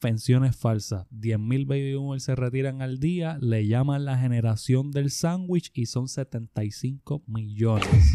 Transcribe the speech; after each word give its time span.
pensiones 0.00 0.56
falsas. 0.56 1.06
10.000 1.10 1.66
baby 1.66 1.94
boomers 1.94 2.24
se 2.24 2.34
retiran 2.34 2.82
al 2.82 2.98
día, 2.98 3.38
le 3.40 3.66
llaman 3.66 4.04
la 4.04 4.18
generación 4.18 4.90
del 4.90 5.10
sándwich 5.10 5.70
y 5.74 5.86
son 5.86 6.08
75 6.08 7.22
millones. 7.26 8.14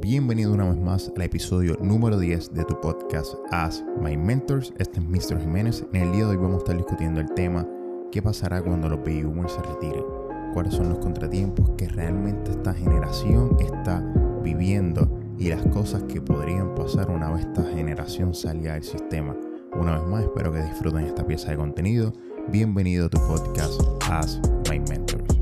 Bienvenido 0.00 0.52
una 0.52 0.68
vez 0.68 0.80
más 0.80 1.12
al 1.14 1.22
episodio 1.22 1.76
número 1.80 2.18
10 2.18 2.54
de 2.54 2.64
tu 2.64 2.80
podcast 2.80 3.34
As 3.50 3.84
My 4.00 4.16
Mentors. 4.16 4.72
Este 4.78 5.00
es 5.00 5.06
Mr. 5.06 5.40
Jiménez. 5.40 5.86
En 5.92 6.02
el 6.02 6.12
día 6.12 6.24
de 6.24 6.30
hoy 6.30 6.36
vamos 6.36 6.54
a 6.54 6.58
estar 6.58 6.76
discutiendo 6.76 7.20
el 7.20 7.32
tema 7.34 7.68
¿Qué 8.12 8.20
pasará 8.20 8.60
cuando 8.62 8.90
los 8.90 8.98
baby 8.98 9.22
boomers 9.22 9.52
se 9.52 9.62
retiren? 9.62 10.04
¿Cuáles 10.52 10.74
son 10.74 10.90
los 10.90 10.98
contratiempos 10.98 11.70
que 11.78 11.88
realmente 11.88 12.50
esta 12.50 12.74
generación 12.74 13.56
está 13.58 14.00
viviendo? 14.42 15.08
Y 15.38 15.48
las 15.48 15.64
cosas 15.68 16.02
que 16.02 16.20
podrían 16.20 16.74
pasar 16.74 17.10
una 17.10 17.30
vez 17.30 17.46
esta 17.46 17.64
generación 17.64 18.34
salga 18.34 18.74
del 18.74 18.82
sistema. 18.82 19.34
Una 19.74 19.98
vez 19.98 20.06
más, 20.06 20.24
espero 20.24 20.52
que 20.52 20.60
disfruten 20.60 21.06
esta 21.06 21.26
pieza 21.26 21.50
de 21.50 21.56
contenido. 21.56 22.12
Bienvenido 22.48 23.06
a 23.06 23.08
tu 23.08 23.16
podcast 23.26 23.80
As 24.10 24.38
My 24.68 24.78
Mentors. 24.80 25.38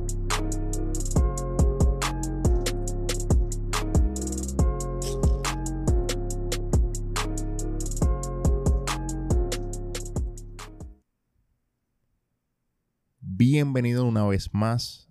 Bienvenido 13.21 14.05
una 14.05 14.25
vez 14.27 14.51
más 14.53 15.11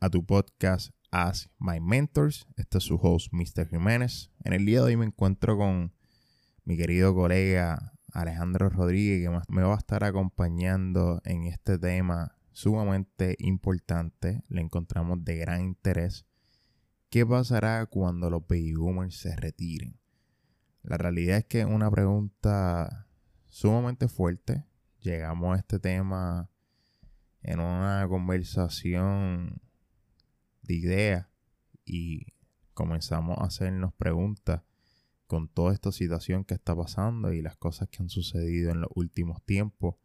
a 0.00 0.08
tu 0.08 0.24
podcast 0.24 0.92
As 1.10 1.50
My 1.58 1.78
Mentors. 1.78 2.46
Este 2.56 2.78
es 2.78 2.84
su 2.84 2.94
host, 2.96 3.28
Mr. 3.32 3.68
Jiménez. 3.68 4.30
En 4.44 4.54
el 4.54 4.64
día 4.64 4.78
de 4.78 4.86
hoy 4.86 4.96
me 4.96 5.04
encuentro 5.04 5.58
con 5.58 5.92
mi 6.64 6.78
querido 6.78 7.14
colega 7.14 7.95
Alejandro 8.16 8.70
Rodríguez, 8.70 9.28
que 9.28 9.52
me 9.52 9.62
va 9.62 9.74
a 9.74 9.78
estar 9.78 10.02
acompañando 10.02 11.20
en 11.24 11.44
este 11.44 11.78
tema 11.78 12.34
sumamente 12.50 13.36
importante. 13.38 14.42
Le 14.48 14.62
encontramos 14.62 15.22
de 15.22 15.36
gran 15.36 15.60
interés. 15.60 16.24
¿Qué 17.10 17.26
pasará 17.26 17.84
cuando 17.84 18.30
los 18.30 18.46
baby 18.46 18.72
boomers 18.72 19.18
se 19.18 19.36
retiren? 19.36 20.00
La 20.82 20.96
realidad 20.96 21.36
es 21.36 21.44
que 21.44 21.60
es 21.60 21.66
una 21.66 21.90
pregunta 21.90 23.06
sumamente 23.50 24.08
fuerte. 24.08 24.64
Llegamos 25.00 25.54
a 25.54 25.58
este 25.58 25.78
tema 25.78 26.48
en 27.42 27.60
una 27.60 28.06
conversación 28.08 29.60
de 30.62 30.74
ideas 30.74 31.26
y 31.84 32.32
comenzamos 32.72 33.36
a 33.38 33.44
hacernos 33.44 33.92
preguntas 33.92 34.62
con 35.26 35.48
toda 35.48 35.72
esta 35.72 35.92
situación 35.92 36.44
que 36.44 36.54
está 36.54 36.74
pasando 36.74 37.32
y 37.32 37.42
las 37.42 37.56
cosas 37.56 37.88
que 37.88 38.02
han 38.02 38.08
sucedido 38.08 38.70
en 38.70 38.80
los 38.80 38.90
últimos 38.94 39.42
tiempos. 39.44 39.96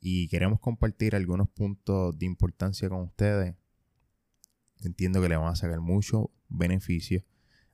Y 0.00 0.28
queremos 0.28 0.60
compartir 0.60 1.14
algunos 1.14 1.48
puntos 1.48 2.18
de 2.18 2.26
importancia 2.26 2.88
con 2.88 3.02
ustedes. 3.02 3.54
Entiendo 4.80 5.20
que 5.22 5.28
le 5.28 5.36
van 5.36 5.48
a 5.48 5.56
sacar 5.56 5.80
mucho 5.80 6.30
beneficio 6.48 7.24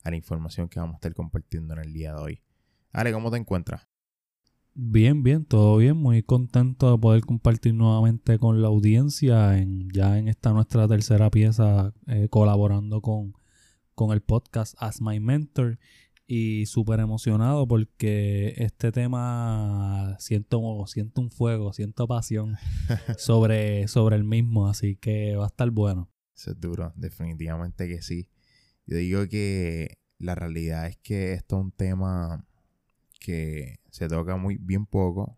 a 0.04 0.10
la 0.10 0.16
información 0.16 0.68
que 0.68 0.80
vamos 0.80 0.94
a 0.94 0.96
estar 0.98 1.14
compartiendo 1.14 1.74
en 1.74 1.80
el 1.80 1.92
día 1.92 2.14
de 2.14 2.20
hoy. 2.20 2.42
Ale, 2.92 3.12
¿cómo 3.12 3.30
te 3.30 3.36
encuentras? 3.36 3.86
Bien, 4.74 5.22
bien, 5.22 5.44
todo 5.44 5.76
bien. 5.76 5.96
Muy 5.96 6.22
contento 6.22 6.92
de 6.92 6.98
poder 6.98 7.22
compartir 7.22 7.74
nuevamente 7.74 8.38
con 8.38 8.62
la 8.62 8.68
audiencia 8.68 9.58
en, 9.58 9.88
ya 9.90 10.18
en 10.18 10.28
esta 10.28 10.52
nuestra 10.52 10.86
tercera 10.88 11.30
pieza 11.30 11.92
eh, 12.06 12.28
colaborando 12.28 13.02
con, 13.02 13.34
con 13.94 14.12
el 14.12 14.22
podcast 14.22 14.74
As 14.78 15.00
My 15.00 15.20
Mentor 15.20 15.78
y 16.32 16.66
súper 16.66 17.00
emocionado 17.00 17.66
porque 17.66 18.54
este 18.58 18.92
tema 18.92 20.14
siento, 20.20 20.86
siento 20.86 21.20
un 21.20 21.32
fuego, 21.32 21.72
siento 21.72 22.06
pasión 22.06 22.56
sobre, 23.18 23.88
sobre 23.88 24.14
el 24.14 24.22
mismo, 24.22 24.68
así 24.68 24.94
que 24.94 25.34
va 25.34 25.46
a 25.46 25.48
estar 25.48 25.68
bueno. 25.72 26.08
Eso 26.36 26.52
es 26.52 26.60
duro, 26.60 26.92
definitivamente 26.94 27.88
que 27.88 28.00
sí. 28.00 28.28
Yo 28.86 28.98
digo 28.98 29.26
que 29.26 29.98
la 30.18 30.36
realidad 30.36 30.86
es 30.86 30.98
que 30.98 31.32
esto 31.32 31.56
es 31.56 31.64
un 31.64 31.72
tema 31.72 32.46
que 33.18 33.80
se 33.90 34.06
toca 34.06 34.36
muy 34.36 34.56
bien 34.56 34.86
poco, 34.86 35.36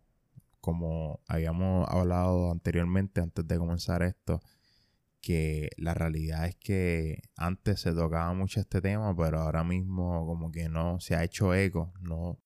como 0.60 1.20
habíamos 1.26 1.88
hablado 1.88 2.50
anteriormente 2.50 3.22
antes 3.22 3.48
de 3.48 3.56
comenzar 3.56 4.02
esto 4.02 4.42
que 5.22 5.70
la 5.76 5.94
realidad 5.94 6.46
es 6.46 6.56
que 6.56 7.22
antes 7.36 7.80
se 7.80 7.92
tocaba 7.92 8.34
mucho 8.34 8.60
este 8.60 8.82
tema, 8.82 9.16
pero 9.16 9.40
ahora 9.40 9.64
mismo 9.64 10.26
como 10.26 10.50
que 10.50 10.68
no 10.68 11.00
se 11.00 11.14
ha 11.14 11.24
hecho 11.24 11.54
eco, 11.54 11.94
no. 12.00 12.38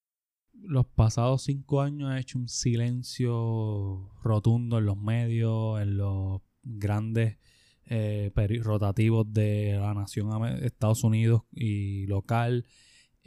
Los 0.53 0.87
pasados 0.87 1.45
cinco 1.45 1.81
años 1.81 2.11
ha 2.11 2.19
hecho 2.19 2.39
un 2.39 2.49
silencio 2.49 4.11
rotundo 4.23 4.79
en 4.79 4.85
los 4.85 4.97
medios, 4.97 5.81
en 5.81 5.97
los 5.97 6.43
grandes 6.63 7.39
eh, 7.87 8.33
rotativos 8.63 9.33
de 9.33 9.79
la 9.81 9.95
nación 9.95 10.45
Estados 10.63 11.03
Unidos 11.05 11.43
y 11.53 12.07
local. 12.07 12.67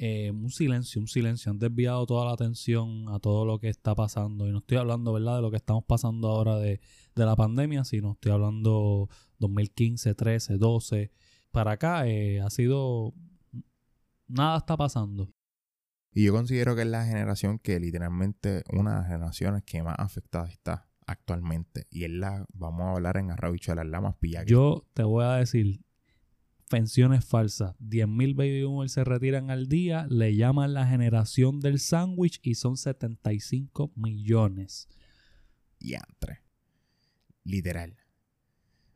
Eh, 0.02 0.32
un 0.32 0.50
silencio, 0.50 1.02
un 1.02 1.10
silencio. 1.10 1.52
Han 1.52 1.60
desviado 1.60 2.06
toda 2.06 2.26
la 2.26 2.32
atención 2.32 3.10
a 3.10 3.20
todo 3.20 3.44
lo 3.44 3.60
que 3.60 3.68
está 3.68 3.96
pasando. 3.96 4.48
Y 4.48 4.52
no 4.52 4.60
estoy 4.60 4.78
hablando, 4.78 5.12
¿verdad?, 5.12 5.36
de 5.36 5.42
lo 5.42 5.52
que 5.52 5.58
estamos 5.58 5.84
pasando 5.84 6.30
ahora 6.30 6.58
de, 6.58 6.80
de 7.16 7.26
la 7.26 7.36
pandemia, 7.36 7.84
sino 7.84 8.14
estoy 8.14 8.32
hablando 8.32 9.10
2015, 9.40 10.16
13, 10.16 10.58
12, 10.58 11.12
para 11.52 11.72
acá 11.72 12.08
eh, 12.08 12.40
ha 12.40 12.50
sido... 12.50 13.14
Nada 14.28 14.60
está 14.60 14.78
pasando. 14.78 15.34
Y 16.14 16.26
yo 16.26 16.34
considero 16.34 16.78
que 16.78 16.84
es 16.84 16.88
la 16.88 17.06
generación 17.06 17.60
que 17.60 17.78
literalmente 17.80 18.64
una 18.72 18.92
de 18.92 18.98
las 19.00 19.08
generaciones 19.08 19.64
que 19.64 19.84
más 19.84 19.96
afectada 19.98 20.48
está 20.48 20.88
actualmente. 21.08 21.88
Y 21.90 22.06
es 22.06 22.12
la, 22.12 22.46
vamos 22.54 22.84
a 22.84 22.92
hablar 22.92 23.18
en 23.18 23.32
arrabichuelas, 23.32 23.86
la 23.86 24.00
más 24.00 24.16
pilla 24.16 24.46
Yo 24.46 24.88
te 24.94 25.04
voy 25.04 25.26
a 25.26 25.34
decir, 25.34 25.82
pensiones 26.70 27.26
falsas. 27.26 27.76
10.000 27.80 28.36
baby 28.36 28.64
boomers 28.64 28.94
se 28.94 29.04
retiran 29.04 29.52
al 29.52 29.68
día, 29.68 30.08
le 30.10 30.36
llaman 30.36 30.74
la 30.74 30.88
generación 30.88 31.60
del 31.60 31.80
sándwich 31.80 32.40
y 32.42 32.56
son 32.56 32.78
75 32.78 33.92
millones. 33.96 34.88
Y 35.80 35.96
entre. 35.96 36.44
Literal. 37.44 37.98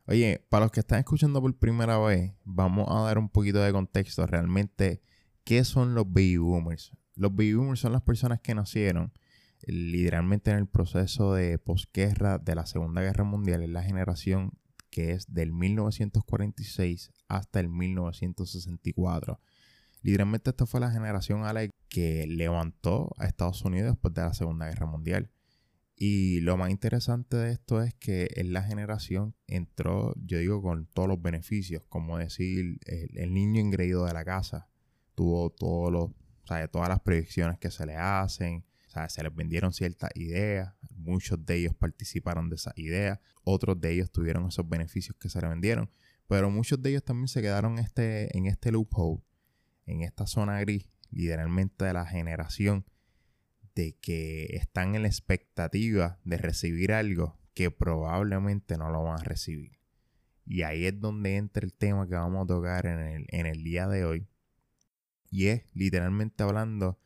Oye, 0.06 0.46
para 0.48 0.66
los 0.66 0.72
que 0.72 0.80
están 0.80 1.00
escuchando 1.00 1.40
por 1.42 1.54
primera 1.58 1.98
vez, 1.98 2.32
vamos 2.44 2.86
a 2.90 3.02
dar 3.02 3.18
un 3.18 3.28
poquito 3.28 3.60
de 3.60 3.72
contexto 3.72 4.26
realmente. 4.26 5.02
¿Qué 5.44 5.64
son 5.64 5.94
los 5.94 6.06
baby 6.06 6.38
boomers? 6.38 6.92
Los 7.16 7.32
baby 7.32 7.54
boomers 7.54 7.80
son 7.80 7.92
las 7.92 8.02
personas 8.02 8.40
que 8.40 8.54
nacieron 8.54 9.12
literalmente 9.66 10.50
en 10.50 10.58
el 10.58 10.66
proceso 10.66 11.34
de 11.34 11.58
posguerra 11.58 12.38
de 12.38 12.54
la 12.54 12.66
Segunda 12.66 13.02
Guerra 13.02 13.24
Mundial. 13.24 13.62
Es 13.62 13.70
la 13.70 13.82
generación 13.82 14.52
que 14.94 15.10
es 15.10 15.34
del 15.34 15.50
1946 15.50 17.10
hasta 17.26 17.58
el 17.58 17.68
1964. 17.68 19.40
Literalmente 20.02 20.50
esta 20.50 20.66
fue 20.66 20.78
la 20.78 20.92
generación 20.92 21.42
a 21.44 21.52
la 21.52 21.68
que 21.88 22.28
levantó 22.28 23.12
a 23.18 23.26
Estados 23.26 23.64
Unidos 23.64 23.90
después 23.90 24.14
de 24.14 24.22
la 24.22 24.34
Segunda 24.34 24.68
Guerra 24.68 24.86
Mundial. 24.86 25.32
Y 25.96 26.38
lo 26.42 26.56
más 26.56 26.70
interesante 26.70 27.36
de 27.36 27.50
esto 27.50 27.82
es 27.82 27.92
que 27.94 28.28
en 28.36 28.52
la 28.52 28.62
generación 28.62 29.34
entró, 29.48 30.14
yo 30.14 30.38
digo, 30.38 30.62
con 30.62 30.86
todos 30.86 31.08
los 31.08 31.20
beneficios, 31.20 31.82
como 31.88 32.18
decir, 32.18 32.78
el, 32.86 33.34
niño 33.34 33.60
ingreído 33.60 34.04
de 34.04 34.12
la 34.12 34.24
casa 34.24 34.68
tuvo 35.16 35.50
todos 35.50 35.90
los, 35.90 36.10
todas 36.70 36.88
las 36.88 37.00
predicciones 37.00 37.58
que 37.58 37.72
se 37.72 37.84
le 37.84 37.96
hacen, 37.96 38.58
o 38.58 38.73
sea, 38.94 39.08
se 39.08 39.22
les 39.22 39.34
vendieron 39.34 39.72
ciertas 39.72 40.10
ideas, 40.14 40.74
muchos 40.96 41.44
de 41.44 41.56
ellos 41.56 41.74
participaron 41.74 42.48
de 42.48 42.56
esas 42.56 42.76
ideas, 42.78 43.20
otros 43.42 43.80
de 43.80 43.92
ellos 43.92 44.10
tuvieron 44.10 44.46
esos 44.46 44.68
beneficios 44.68 45.16
que 45.18 45.28
se 45.28 45.40
le 45.40 45.48
vendieron, 45.48 45.90
pero 46.26 46.50
muchos 46.50 46.80
de 46.82 46.90
ellos 46.90 47.04
también 47.04 47.28
se 47.28 47.42
quedaron 47.42 47.78
este, 47.78 48.36
en 48.36 48.46
este 48.46 48.72
loophole, 48.72 49.22
en 49.86 50.02
esta 50.02 50.26
zona 50.26 50.60
gris, 50.60 50.88
literalmente 51.10 51.84
de 51.84 51.92
la 51.92 52.06
generación 52.06 52.86
de 53.74 53.96
que 54.00 54.56
están 54.56 54.94
en 54.94 55.02
la 55.02 55.08
expectativa 55.08 56.18
de 56.24 56.38
recibir 56.38 56.92
algo 56.92 57.38
que 57.54 57.70
probablemente 57.70 58.78
no 58.78 58.90
lo 58.90 59.02
van 59.02 59.20
a 59.20 59.24
recibir. 59.24 59.78
Y 60.46 60.62
ahí 60.62 60.86
es 60.86 61.00
donde 61.00 61.36
entra 61.36 61.64
el 61.64 61.72
tema 61.72 62.06
que 62.06 62.14
vamos 62.14 62.44
a 62.44 62.46
tocar 62.46 62.86
en 62.86 63.00
el, 63.00 63.26
en 63.28 63.46
el 63.46 63.64
día 63.64 63.88
de 63.88 64.04
hoy. 64.04 64.28
Y 65.30 65.46
es 65.46 65.62
literalmente 65.74 66.42
hablando 66.42 66.98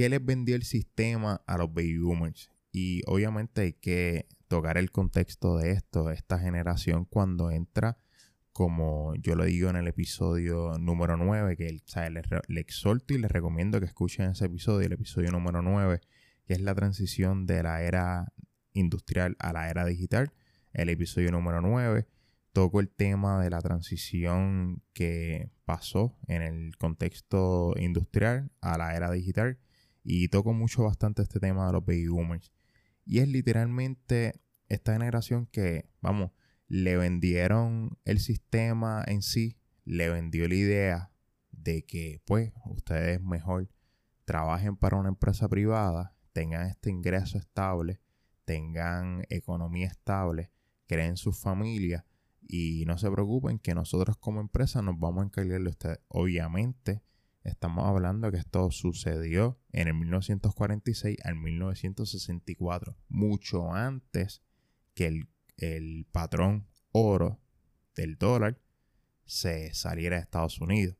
qué 0.00 0.08
les 0.08 0.24
vendió 0.24 0.56
el 0.56 0.62
sistema 0.62 1.42
a 1.46 1.58
los 1.58 1.74
baby 1.74 1.98
boomers. 1.98 2.50
Y 2.72 3.02
obviamente 3.04 3.60
hay 3.60 3.72
que 3.74 4.24
tocar 4.48 4.78
el 4.78 4.90
contexto 4.90 5.58
de 5.58 5.72
esto, 5.72 6.10
esta 6.10 6.38
generación 6.38 7.04
cuando 7.04 7.50
entra 7.50 7.98
como 8.54 9.14
yo 9.16 9.34
lo 9.34 9.44
digo 9.44 9.68
en 9.68 9.76
el 9.76 9.88
episodio 9.88 10.78
número 10.78 11.18
9, 11.18 11.54
que 11.54 11.82
le, 12.48 12.60
exhorto 12.62 13.12
y 13.12 13.18
le 13.18 13.28
recomiendo 13.28 13.78
que 13.78 13.84
escuchen 13.84 14.30
ese 14.30 14.46
episodio, 14.46 14.86
el 14.86 14.94
episodio 14.94 15.32
número 15.32 15.60
9, 15.60 16.00
que 16.46 16.54
es 16.54 16.62
la 16.62 16.74
transición 16.74 17.44
de 17.44 17.62
la 17.62 17.82
era 17.82 18.32
industrial 18.72 19.36
a 19.38 19.52
la 19.52 19.68
era 19.68 19.84
digital. 19.84 20.32
El 20.72 20.88
episodio 20.88 21.30
número 21.30 21.60
9 21.60 22.06
toco 22.54 22.80
el 22.80 22.88
tema 22.88 23.38
de 23.42 23.50
la 23.50 23.60
transición 23.60 24.82
que 24.94 25.50
pasó 25.66 26.16
en 26.26 26.40
el 26.40 26.78
contexto 26.78 27.74
industrial 27.76 28.50
a 28.62 28.78
la 28.78 28.96
era 28.96 29.10
digital 29.10 29.58
Y 30.02 30.28
toco 30.28 30.52
mucho 30.52 30.84
bastante 30.84 31.22
este 31.22 31.40
tema 31.40 31.66
de 31.66 31.72
los 31.72 31.84
baby 31.84 32.08
boomers. 32.08 32.52
Y 33.04 33.18
es 33.18 33.28
literalmente 33.28 34.40
esta 34.68 34.92
generación 34.92 35.46
que, 35.46 35.88
vamos, 36.00 36.30
le 36.68 36.96
vendieron 36.96 37.98
el 38.04 38.20
sistema 38.20 39.02
en 39.06 39.22
sí, 39.22 39.58
le 39.84 40.08
vendió 40.08 40.46
la 40.48 40.54
idea 40.54 41.12
de 41.50 41.84
que, 41.84 42.22
pues, 42.24 42.52
ustedes 42.64 43.20
mejor 43.20 43.68
trabajen 44.24 44.76
para 44.76 44.96
una 44.96 45.08
empresa 45.08 45.48
privada, 45.48 46.14
tengan 46.32 46.68
este 46.68 46.90
ingreso 46.90 47.38
estable, 47.38 48.00
tengan 48.44 49.24
economía 49.28 49.88
estable, 49.88 50.52
creen 50.86 51.16
sus 51.16 51.38
familias 51.38 52.04
y 52.40 52.84
no 52.86 52.98
se 52.98 53.10
preocupen 53.10 53.58
que 53.58 53.74
nosotros 53.74 54.16
como 54.16 54.40
empresa 54.40 54.82
nos 54.82 54.98
vamos 54.98 55.22
a 55.22 55.26
encargar 55.26 55.60
de 55.60 55.68
ustedes. 55.68 55.98
Obviamente, 56.08 57.02
estamos 57.44 57.86
hablando 57.86 58.30
que 58.30 58.38
esto 58.38 58.70
sucedió 58.70 59.58
en 59.72 59.88
el 59.88 59.94
1946 59.94 61.18
al 61.24 61.36
1964, 61.36 62.96
mucho 63.08 63.72
antes 63.72 64.42
que 64.94 65.06
el, 65.06 65.28
el 65.56 66.06
patrón 66.10 66.66
oro 66.92 67.40
del 67.94 68.16
dólar 68.16 68.58
se 69.24 69.72
saliera 69.74 70.16
de 70.16 70.22
Estados 70.22 70.60
Unidos. 70.60 70.96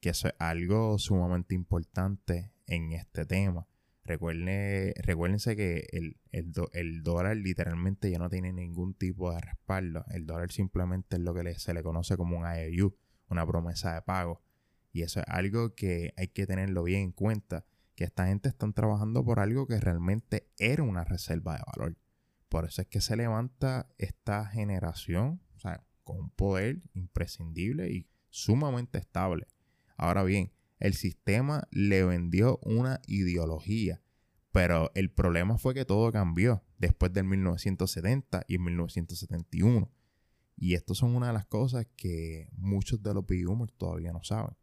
Que 0.00 0.10
eso 0.10 0.28
es 0.28 0.34
algo 0.38 0.98
sumamente 0.98 1.54
importante 1.54 2.52
en 2.66 2.92
este 2.92 3.24
tema. 3.24 3.66
Recuerden, 4.04 4.94
recuérdense 5.02 5.54
que 5.54 5.86
el, 6.32 7.02
dólar 7.02 7.36
literalmente 7.36 8.10
ya 8.10 8.18
no 8.18 8.30
tiene 8.30 8.52
ningún 8.52 8.94
tipo 8.94 9.32
de 9.32 9.40
respaldo. 9.40 10.04
El 10.10 10.24
dólar 10.24 10.50
simplemente 10.50 11.16
es 11.16 11.22
lo 11.22 11.34
que 11.34 11.54
se 11.58 11.74
le 11.74 11.82
conoce 11.82 12.16
como 12.16 12.38
un 12.38 12.46
IOU, 12.46 12.96
una 13.28 13.46
promesa 13.46 13.94
de 13.94 14.02
pago. 14.02 14.40
Y 14.98 15.02
eso 15.02 15.20
es 15.20 15.26
algo 15.28 15.76
que 15.76 16.12
hay 16.16 16.26
que 16.26 16.44
tenerlo 16.44 16.82
bien 16.82 17.02
en 17.02 17.12
cuenta, 17.12 17.64
que 17.94 18.02
esta 18.02 18.26
gente 18.26 18.48
están 18.48 18.72
trabajando 18.72 19.24
por 19.24 19.38
algo 19.38 19.64
que 19.68 19.78
realmente 19.78 20.50
era 20.58 20.82
una 20.82 21.04
reserva 21.04 21.54
de 21.54 21.62
valor. 21.76 21.96
Por 22.48 22.64
eso 22.64 22.82
es 22.82 22.88
que 22.88 23.00
se 23.00 23.14
levanta 23.14 23.88
esta 23.96 24.44
generación, 24.46 25.40
con 26.02 26.18
un 26.18 26.30
poder 26.30 26.82
imprescindible 26.94 27.92
y 27.92 28.08
sumamente 28.28 28.98
estable. 28.98 29.46
Ahora 29.96 30.24
bien, 30.24 30.50
el 30.80 30.94
sistema 30.94 31.68
le 31.70 32.02
vendió 32.02 32.58
una 32.64 33.00
ideología, 33.06 34.02
pero 34.50 34.90
el 34.96 35.12
problema 35.12 35.58
fue 35.58 35.74
que 35.74 35.84
todo 35.84 36.10
cambió 36.10 36.64
después 36.76 37.12
del 37.12 37.22
1970 37.26 38.46
y 38.48 38.56
en 38.56 38.64
1971. 38.64 39.92
Y 40.56 40.74
esto 40.74 40.96
son 40.96 41.14
una 41.14 41.28
de 41.28 41.34
las 41.34 41.46
cosas 41.46 41.86
que 41.96 42.48
muchos 42.56 43.00
de 43.00 43.14
los 43.14 43.24
baby 43.24 43.44
todavía 43.76 44.12
no 44.12 44.24
saben. 44.24 44.56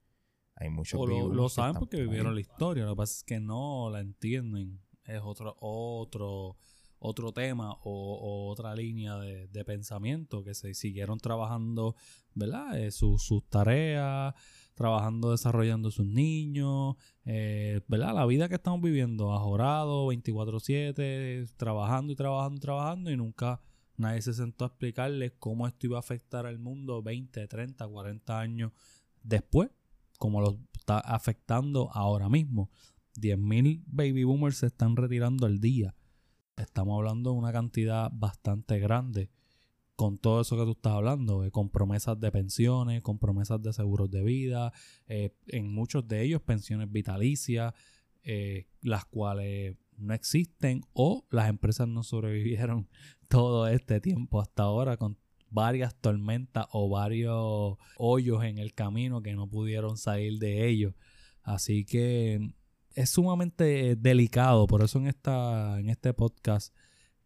Hay 0.55 0.69
muchos 0.69 0.99
o 0.99 1.05
lo, 1.05 1.49
saben 1.49 1.75
porque 1.75 2.01
vivieron 2.01 2.33
la 2.33 2.41
historia, 2.41 2.85
lo 2.85 2.91
que 2.91 2.97
pasa 2.97 3.17
es 3.17 3.23
que 3.23 3.39
no 3.39 3.89
la 3.91 3.99
entienden. 3.99 4.79
Es 5.03 5.21
otro, 5.21 5.55
otro, 5.59 6.57
otro 6.99 7.31
tema 7.31 7.73
o, 7.83 8.49
otra 8.49 8.73
línea 8.73 9.17
de, 9.17 9.65
pensamiento 9.65 10.43
que 10.43 10.53
se 10.53 10.73
siguieron 10.73 11.19
trabajando, 11.19 11.95
¿verdad? 12.33 12.79
Eh, 12.79 12.91
sus 12.91 13.43
tareas, 13.49 14.33
trabajando, 14.75 15.31
desarrollando 15.31 15.91
sus 15.91 16.05
niños, 16.05 16.95
eh, 17.25 17.81
¿verdad? 17.87 18.13
La 18.13 18.25
vida 18.25 18.49
que 18.49 18.55
estamos 18.55 18.81
viviendo, 18.81 19.33
ajorado, 19.33 20.07
24/7, 20.07 21.47
trabajando 21.57 22.13
y 22.13 22.15
trabajando 22.15 22.57
y 22.57 22.59
trabajando 22.59 23.11
y 23.11 23.17
nunca 23.17 23.61
nadie 23.97 24.21
se 24.21 24.33
sentó 24.33 24.65
a 24.65 24.67
explicarles 24.67 25.33
cómo 25.39 25.67
esto 25.67 25.87
iba 25.87 25.97
a 25.97 26.01
afectar 26.01 26.45
al 26.45 26.59
mundo 26.59 27.01
20, 27.01 27.47
30, 27.47 27.87
40 27.87 28.39
años 28.39 28.71
después, 29.23 29.69
como 30.17 30.41
lo 30.41 30.59
está 30.73 30.99
afectando 30.99 31.89
ahora 31.93 32.29
mismo. 32.29 32.69
10.000 33.19 33.83
baby 33.87 34.23
boomers 34.23 34.57
se 34.57 34.67
están 34.67 34.95
retirando 34.95 35.45
al 35.45 35.59
día. 35.59 35.95
Estamos 36.57 36.97
hablando 36.97 37.31
de 37.31 37.37
una 37.37 37.51
cantidad 37.51 38.11
bastante 38.13 38.79
grande 38.79 39.29
con 39.95 40.17
todo 40.17 40.41
eso 40.41 40.57
que 40.57 40.63
tú 40.63 40.71
estás 40.71 40.93
hablando, 40.93 41.49
con 41.51 41.69
promesas 41.69 42.19
de 42.19 42.31
pensiones, 42.31 43.01
con 43.01 43.17
promesas 43.17 43.61
de 43.61 43.71
seguros 43.71 44.11
de 44.11 44.23
vida, 44.23 44.73
eh, 45.07 45.33
en 45.47 45.73
muchos 45.73 46.07
de 46.07 46.21
ellos 46.23 46.41
pensiones 46.41 46.91
vitalicias, 46.91 47.73
eh, 48.23 48.67
las 48.81 49.05
cuales 49.05 49.77
no 49.97 50.13
existen 50.13 50.81
o 50.93 51.25
las 51.29 51.47
empresas 51.47 51.87
no 51.87 52.03
sobrevivieron 52.03 52.89
todo 53.29 53.67
este 53.67 54.01
tiempo 54.01 54.41
hasta 54.41 54.63
ahora 54.63 54.97
varias 55.49 55.95
tormentas 55.95 56.67
o 56.71 56.89
varios 56.89 57.77
hoyos 57.97 58.43
en 58.43 58.57
el 58.57 58.73
camino 58.73 59.21
que 59.21 59.33
no 59.33 59.47
pudieron 59.47 59.97
salir 59.97 60.39
de 60.39 60.67
ellos. 60.67 60.93
Así 61.43 61.85
que 61.85 62.51
es 62.95 63.09
sumamente 63.09 63.95
delicado, 63.95 64.67
por 64.67 64.83
eso 64.83 64.99
en, 64.99 65.07
esta, 65.07 65.79
en 65.79 65.89
este 65.89 66.13
podcast 66.13 66.73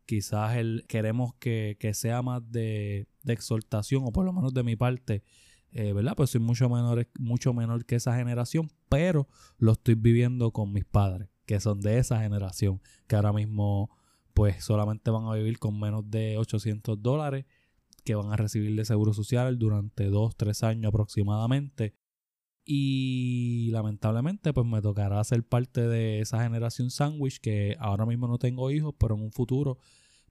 quizás 0.09 0.55
el, 0.55 0.85
queremos 0.87 1.35
que, 1.35 1.77
sea 1.93 2.23
más 2.23 2.41
de, 2.51 3.07
exhortación, 3.25 4.03
o 4.05 4.11
por 4.11 4.25
lo 4.25 4.33
menos 4.33 4.55
de 4.55 4.63
mi 4.63 4.75
parte, 4.75 5.23
eh, 5.71 5.93
¿verdad? 5.93 6.15
Pues 6.17 6.31
soy 6.31 6.41
mucho 6.41 6.67
menor, 6.67 7.07
mucho 7.19 7.53
menor 7.53 7.85
que 7.85 7.95
esa 7.95 8.15
generación, 8.15 8.71
pero 8.89 9.27
lo 9.59 9.73
estoy 9.73 9.93
viviendo 9.93 10.51
con 10.51 10.73
mis 10.73 10.85
padres, 10.85 11.29
que 11.45 11.59
son 11.59 11.79
de 11.81 11.99
esa 11.99 12.19
generación, 12.21 12.81
que 13.07 13.15
ahora 13.15 13.31
mismo 13.31 13.91
pues 14.33 14.63
solamente 14.63 15.11
van 15.11 15.25
a 15.27 15.33
vivir 15.33 15.59
con 15.59 15.79
menos 15.79 16.09
de 16.09 16.39
800 16.39 17.01
dólares 17.03 17.45
que 18.09 18.15
van 18.15 18.33
a 18.33 18.37
recibir 18.37 18.75
de 18.75 18.85
seguro 18.85 19.13
social 19.13 19.59
durante 19.59 20.05
2, 20.05 20.35
3 20.35 20.63
años 20.63 20.89
aproximadamente. 20.89 21.93
Y 22.65 23.69
lamentablemente 23.69 24.51
pues 24.51 24.65
me 24.65 24.81
tocará 24.81 25.23
ser 25.23 25.43
parte 25.43 25.87
de 25.87 26.19
esa 26.19 26.41
generación 26.41 26.89
sandwich 26.89 27.39
que 27.39 27.75
ahora 27.77 28.07
mismo 28.07 28.27
no 28.27 28.39
tengo 28.39 28.71
hijos, 28.71 28.95
pero 28.99 29.13
en 29.13 29.21
un 29.21 29.31
futuro 29.31 29.77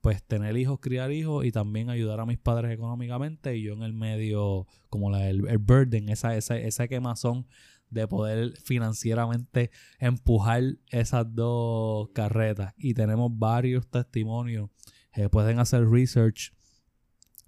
pues 0.01 0.25
tener 0.25 0.57
hijos, 0.57 0.81
criar 0.81 1.13
hijos 1.13 1.45
y 1.45 1.53
también 1.53 1.89
ayudar 1.89 2.19
a 2.19 2.27
mis 2.27 2.39
padres 2.39 2.73
económicamente 2.73 3.57
y 3.57 3.63
yo 3.63 3.75
en 3.75 3.85
el 3.85 3.93
medio 3.93 4.67
como 4.91 5.09
la, 5.09 5.29
el, 5.29 5.59
burden, 5.59 6.09
esa, 6.09 6.37
esa, 6.37 6.59
esa 6.59 6.89
quemazón 6.89 7.47
de 7.91 8.09
poder 8.09 8.57
financieramente 8.65 9.71
empujar 10.01 10.65
esas 10.91 11.33
dos 11.33 12.09
carretas. 12.13 12.75
Y 12.77 12.95
tenemos 12.95 13.31
varios 13.39 13.87
testimonios. 13.89 14.69
Eh, 15.15 15.29
pueden 15.29 15.61
hacer 15.61 15.89
research. 15.89 16.58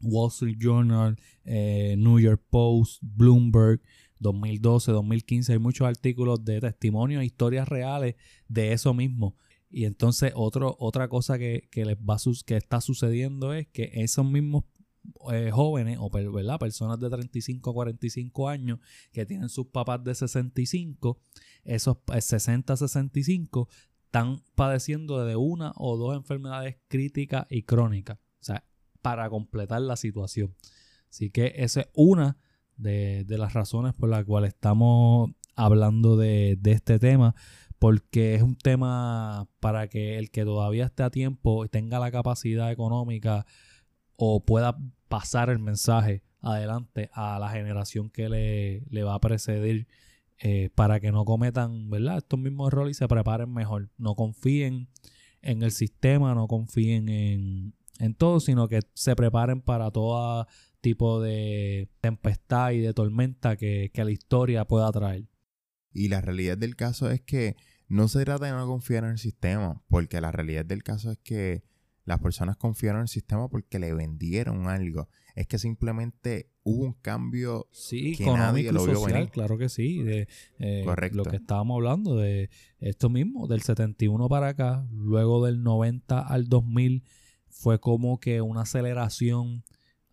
Wall 0.03 0.31
Street 0.31 0.59
Journal, 0.59 1.19
eh, 1.45 1.95
New 1.99 2.19
York 2.19 2.43
Post, 2.51 3.03
Bloomberg, 3.03 3.81
2012, 4.19 4.93
2015. 4.93 5.53
Hay 5.53 5.59
muchos 5.59 5.87
artículos 5.87 6.45
de 6.45 6.61
testimonios, 6.61 7.25
historias 7.25 7.69
reales 7.69 8.17
de 8.49 8.73
eso 8.73 8.95
mismo. 8.95 9.37
Y 9.71 9.85
entonces 9.85 10.33
otra 10.35 11.09
cosa 11.09 11.39
que, 11.39 11.69
les 11.73 11.97
va 11.97 12.17
que 12.45 12.57
está 12.57 12.81
sucediendo 12.81 13.53
es 13.53 13.69
que 13.69 13.91
esos 13.95 14.29
mismos 14.29 14.65
eh, 15.33 15.51
jóvenes 15.53 15.99
o 16.01 16.11
personas 16.11 16.99
de 17.01 17.09
35 17.09 17.71
a 17.71 17.73
45 17.73 18.49
años 18.49 18.81
que 19.13 19.25
tienen 19.25 19.49
sus 19.49 19.69
papás 19.69 20.03
de 20.05 20.15
65, 20.15 21.19
esos 21.65 21.99
60 22.19 22.73
a 22.73 22.77
65 22.77 23.69
están 24.07 24.43
padeciendo 24.57 25.25
de 25.25 25.37
una 25.37 25.73
o 25.77 25.97
dos 25.97 26.17
enfermedades 26.17 26.77
críticas 26.89 27.47
y 27.49 27.63
crónicas. 27.63 28.19
O 28.19 28.45
sea, 28.45 28.65
para 29.03 29.29
completar 29.31 29.81
la 29.83 29.97
situación. 29.97 30.55
Así 31.09 31.31
que 31.31 31.53
esa 31.57 31.83
es 31.83 31.89
una 31.95 32.37
de, 32.77 33.25
las 33.29 33.53
razones 33.53 33.95
por 33.95 34.09
las 34.09 34.25
cuales 34.25 34.55
estamos 34.55 35.31
hablando 35.57 36.17
de, 36.17 36.57
de 36.61 36.73
este 36.73 36.99
tema 36.99 37.35
porque 37.81 38.35
es 38.35 38.43
un 38.43 38.57
tema 38.57 39.49
para 39.59 39.89
que 39.89 40.19
el 40.19 40.31
que 40.31 40.45
todavía 40.45 40.85
esté 40.85 41.03
a 41.03 41.11
tiempo 41.11 41.67
tenga 41.69 41.99
la 41.99 42.11
capacidad 42.11 42.71
económica 42.71 43.47
o 44.17 44.45
pueda 44.45 44.79
pasar 45.09 45.49
el 45.49 45.59
mensaje 45.59 46.23
adelante 46.43 47.09
a 47.15 47.39
la 47.39 47.49
generación 47.49 48.11
que 48.11 48.29
le, 48.29 49.03
va 49.03 49.15
a 49.15 49.21
preceder 49.21 49.87
eh, 50.39 50.69
para 50.75 51.01
que 51.01 51.11
no 51.11 51.25
cometan 51.25 51.89
¿verdad? 51.89 52.19
estos 52.19 52.39
mismos 52.39 52.69
errores 52.69 52.97
y 52.97 52.99
se 52.99 53.09
preparen 53.09 53.53
mejor. 53.53 53.89
No 53.97 54.15
confíen 54.15 54.89
en 55.41 55.63
el 55.63 55.71
sistema, 55.71 56.35
no 56.35 56.49
confíen 56.49 57.09
en, 57.09 57.75
todo, 58.15 58.41
sino 58.41 58.69
que 58.69 58.81
se 58.95 59.15
preparen 59.15 59.61
para 59.61 59.91
todo 59.91 60.47
tipo 60.81 61.21
de 61.21 61.89
tempestad 62.01 62.73
y 62.73 62.81
de 62.81 62.95
tormenta 62.95 63.57
que, 63.57 63.91
que 63.93 64.05
la 64.05 64.11
historia 64.11 64.65
pueda 64.65 64.91
traer. 64.91 65.25
Y 65.93 66.09
la 66.09 66.21
realidad 66.21 66.57
del 66.57 66.77
caso 66.77 67.11
es 67.11 67.21
que 67.21 67.57
no 67.89 68.09
se 68.09 68.25
trata 68.25 68.47
de 68.47 68.53
no 68.53 68.67
confiar 68.67 69.05
en 69.05 69.11
el 69.11 69.19
sistema, 69.19 69.83
porque 69.89 70.21
la 70.21 70.31
realidad 70.31 70.65
del 70.65 70.83
caso 70.83 71.11
es 71.11 71.19
que 71.19 71.65
las 72.05 72.21
personas 72.21 72.57
confiaron 72.57 73.01
en 73.01 73.03
el 73.03 73.09
sistema 73.09 73.49
porque 73.49 73.79
le 73.79 73.95
vendieron 73.95 74.69
algo. 74.69 75.09
Es 75.35 75.47
que 75.47 75.59
simplemente 75.59 76.51
hubo 76.63 76.85
un 76.85 76.93
cambio 76.95 77.69
sí, 77.71 78.17
que 78.17 78.27
nadie 78.27 78.73
lo 78.73 78.85
vio 78.85 79.05
venir. 79.05 79.31
Claro 79.31 79.59
que 79.59 79.69
sí. 79.69 80.03
De, 80.03 80.27
eh, 80.59 80.83
Correcto. 80.85 81.19
Lo 81.19 81.25
que 81.25 81.37
estábamos 81.37 81.77
hablando 81.77 82.17
de 82.17 82.51
esto 82.81 83.11
mismo, 83.11 83.47
del 83.47 83.63
71 83.63 84.29
para 84.29 84.49
acá, 84.49 84.87
luego 84.93 85.45
del 85.45 85.63
90 85.63 86.21
al 86.21 86.49
2000, 86.49 87.05
fue 87.61 87.79
como 87.79 88.19
que 88.21 88.41
una 88.41 88.63
aceleración 88.63 89.65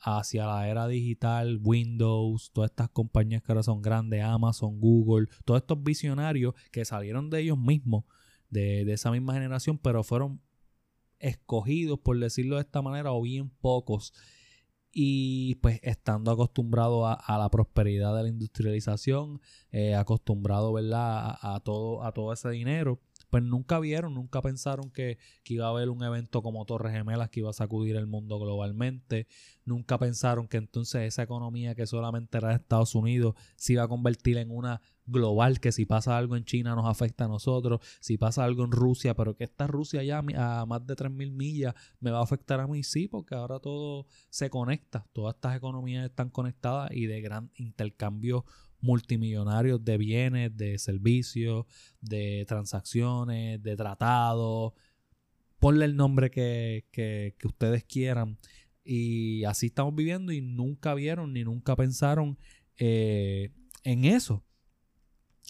hacia 0.01 0.45
la 0.45 0.67
era 0.67 0.85
digital, 0.85 1.59
Windows, 1.63 2.51
todas 2.51 2.71
estas 2.71 2.89
compañías 2.89 3.41
que 3.41 3.53
ahora 3.53 3.63
son 3.63 3.81
grandes, 3.81 4.21
Amazon, 4.21 4.81
Google, 4.81 5.27
todos 5.45 5.61
estos 5.61 5.81
visionarios 5.81 6.55
que 6.71 6.83
salieron 6.83 7.29
de 7.29 7.39
ellos 7.39 7.57
mismos, 7.57 8.03
de, 8.49 8.83
de 8.83 8.91
esa 8.91 9.11
misma 9.11 9.33
generación, 9.33 9.77
pero 9.77 10.03
fueron 10.03 10.41
escogidos, 11.19 11.99
por 11.99 12.19
decirlo 12.19 12.55
de 12.55 12.63
esta 12.63 12.81
manera, 12.81 13.13
o 13.13 13.21
bien 13.21 13.49
pocos. 13.61 14.13
Y 14.91 15.55
pues 15.55 15.79
estando 15.83 16.31
acostumbrado 16.31 17.07
a, 17.07 17.37
la 17.37 17.49
prosperidad 17.49 18.13
de 18.17 18.23
la 18.23 18.29
industrialización, 18.29 19.39
eh, 19.71 19.95
acostumbrado 19.95 20.73
¿verdad? 20.73 21.37
A, 21.41 21.61
todo, 21.63 22.03
a 22.03 22.11
todo 22.11 22.33
ese 22.33 22.49
dinero, 22.49 22.99
pues 23.29 23.43
nunca 23.43 23.79
vieron, 23.79 24.13
nunca 24.13 24.41
pensaron 24.41 24.91
que, 24.91 25.17
iba 25.45 25.65
a 25.65 25.69
haber 25.69 25.89
un 25.89 26.03
evento 26.03 26.41
como 26.41 26.65
Torres 26.65 26.93
Gemelas 26.93 27.29
que 27.29 27.39
iba 27.39 27.49
a 27.49 27.53
sacudir 27.53 27.95
el 27.95 28.07
mundo 28.07 28.39
globalmente, 28.39 29.27
nunca 29.65 29.97
pensaron 29.97 30.47
que 30.47 30.57
entonces 30.57 31.03
esa 31.03 31.23
economía 31.23 31.75
que 31.75 31.87
solamente 31.87 32.37
era 32.37 32.49
de 32.49 32.55
Estados 32.55 32.95
Unidos 32.95 33.35
se 33.55 33.73
iba 33.73 33.83
a 33.83 33.87
convertir 33.87 34.37
en 34.37 34.51
una 34.51 34.81
global, 35.05 35.59
que 35.59 35.71
si 35.71 35.85
pasa 35.85 36.17
algo 36.17 36.35
en 36.35 36.43
China 36.43 36.75
nos 36.75 36.85
afecta 36.85 37.25
a 37.25 37.27
nosotros, 37.27 37.79
si 38.01 38.17
pasa 38.17 38.43
algo 38.43 38.65
en 38.65 38.71
Rusia, 38.71 39.15
pero 39.15 39.35
que 39.35 39.45
esta 39.45 39.65
Rusia 39.65 40.03
ya 40.03 40.19
a 40.19 40.65
más 40.65 40.85
de 40.85 40.95
3.000 40.95 41.31
millas 41.31 41.73
me 41.99 42.11
va 42.11 42.19
a 42.19 42.23
afectar 42.23 42.59
a 42.59 42.67
mí, 42.67 42.83
sí, 42.83 43.07
porque 43.07 43.33
ahora 43.33 43.59
todo 43.59 44.05
se 44.29 44.49
conecta, 44.49 45.07
todas 45.13 45.35
estas 45.35 45.55
economías 45.55 46.05
están 46.05 46.29
conectadas 46.29 46.91
y 46.91 47.05
de 47.05 47.21
gran 47.21 47.51
intercambio 47.55 48.45
multimillonarios 48.81 49.83
de 49.83 49.97
bienes, 49.97 50.55
de 50.55 50.77
servicios, 50.77 51.65
de 52.01 52.45
transacciones, 52.47 53.61
de 53.61 53.75
tratados. 53.75 54.73
Ponle 55.59 55.85
el 55.85 55.95
nombre 55.95 56.29
que, 56.29 56.85
que, 56.91 57.35
ustedes 57.43 57.83
quieran. 57.83 58.37
Y 58.83 59.43
así 59.43 59.67
estamos 59.67 59.95
viviendo 59.95 60.31
y 60.31 60.41
nunca 60.41 60.93
vieron 60.93 61.33
ni 61.33 61.43
nunca 61.43 61.75
pensaron 61.75 62.37
eh, 62.77 63.51
en 63.83 64.05
eso. 64.05 64.43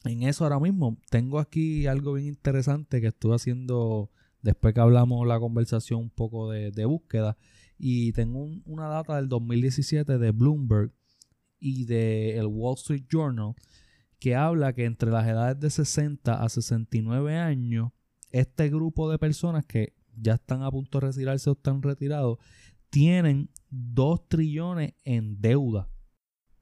En 0.05 0.23
eso 0.23 0.43
ahora 0.43 0.59
mismo. 0.59 0.97
Tengo 1.09 1.39
aquí 1.39 1.87
algo 1.87 2.13
bien 2.13 2.27
interesante 2.27 3.01
que 3.01 3.07
estuve 3.07 3.35
haciendo 3.35 4.11
después 4.41 4.73
que 4.73 4.79
hablamos 4.79 5.27
la 5.27 5.39
conversación 5.39 5.99
un 6.01 6.09
poco 6.09 6.51
de, 6.51 6.85
búsqueda. 6.85 7.37
Y 7.77 8.13
tengo 8.13 8.47
una 8.65 8.87
data 8.87 9.17
del 9.17 9.29
2017 9.29 10.17
de 10.17 10.31
Bloomberg 10.31 10.91
y 11.59 11.85
del 11.85 12.45
Wall 12.47 12.75
Street 12.75 13.05
Journal 13.09 13.55
que 14.19 14.35
habla 14.35 14.73
que 14.73 14.85
entre 14.85 15.11
las 15.11 15.27
edades 15.27 15.59
de 15.59 15.69
60 15.69 16.43
a 16.43 16.49
69 16.49 17.37
años, 17.37 17.91
este 18.31 18.69
grupo 18.69 19.09
de 19.09 19.19
personas 19.19 19.65
que 19.65 19.93
ya 20.15 20.35
están 20.35 20.63
a 20.63 20.71
punto 20.71 20.99
de 20.99 21.07
retirarse 21.07 21.49
o 21.49 21.53
están 21.53 21.81
retirados, 21.81 22.39
tienen 22.89 23.49
2 23.69 24.27
trillones 24.27 24.93
en 25.03 25.39
deuda. 25.39 25.89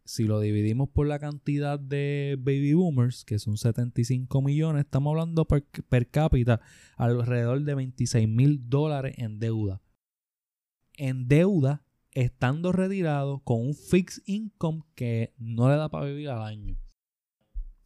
Si 0.04 0.26
lo 0.26 0.40
dividimos 0.40 0.90
por 0.90 1.08
la 1.08 1.18
cantidad 1.18 1.80
de 1.80 2.36
baby 2.38 2.74
boomers, 2.74 3.26
que 3.26 3.40
son 3.40 3.58
75 3.58 4.42
millones, 4.42 4.86
estamos 4.86 5.12
hablando 5.12 5.46
per, 5.46 5.66
per 5.90 6.10
cápita 6.10 6.62
alrededor 6.96 7.64
de 7.64 7.74
26 7.74 8.28
mil 8.28 8.70
dólares 8.70 9.16
en 9.18 9.40
deuda. 9.40 9.82
En 10.98 11.28
deuda 11.28 11.85
estando 12.16 12.72
retirado 12.72 13.40
con 13.40 13.62
un 13.62 13.76
fixed 13.76 14.24
income 14.26 14.84
que 14.96 15.34
no 15.38 15.70
le 15.70 15.76
da 15.76 15.90
para 15.90 16.06
vivir 16.06 16.30
al 16.30 16.42
año. 16.42 16.80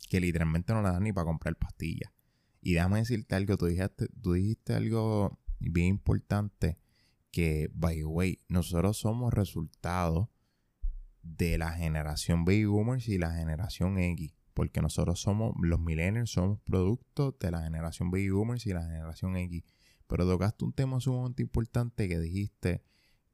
Que 0.08 0.22
literalmente 0.22 0.72
no 0.72 0.82
le 0.82 0.90
da 0.90 1.00
ni 1.00 1.12
para 1.12 1.26
comprar 1.26 1.56
pastillas. 1.58 2.14
Y 2.62 2.74
déjame 2.74 3.00
decirte 3.00 3.36
algo, 3.36 3.58
tú 3.58 3.66
dijiste, 3.66 4.08
tú 4.22 4.34
dijiste 4.34 4.76
algo 4.76 5.40
bien 5.60 5.88
importante 5.88 6.78
que, 7.32 7.70
by 7.74 7.98
the 7.98 8.06
way, 8.06 8.40
nosotros 8.48 8.98
somos 8.98 9.34
resultado 9.34 10.32
de 11.24 11.58
la 11.58 11.72
generación 11.72 12.46
baby 12.46 12.66
boomers 12.66 13.08
y 13.08 13.18
la 13.18 13.34
generación 13.34 13.98
X. 13.98 14.36
Porque 14.54 14.82
nosotros 14.82 15.20
somos, 15.20 15.54
los 15.62 15.80
millennials 15.80 16.32
somos 16.32 16.60
producto 16.62 17.36
de 17.40 17.50
la 17.50 17.64
generación 17.64 18.12
baby 18.12 18.30
boomers 18.30 18.66
y 18.68 18.74
la 18.74 18.84
generación 18.84 19.36
X. 19.38 19.64
Pero 20.06 20.28
tocaste 20.28 20.66
un 20.66 20.74
tema 20.74 21.00
sumamente 21.00 21.42
importante 21.42 22.08
que 22.08 22.20
dijiste 22.20 22.84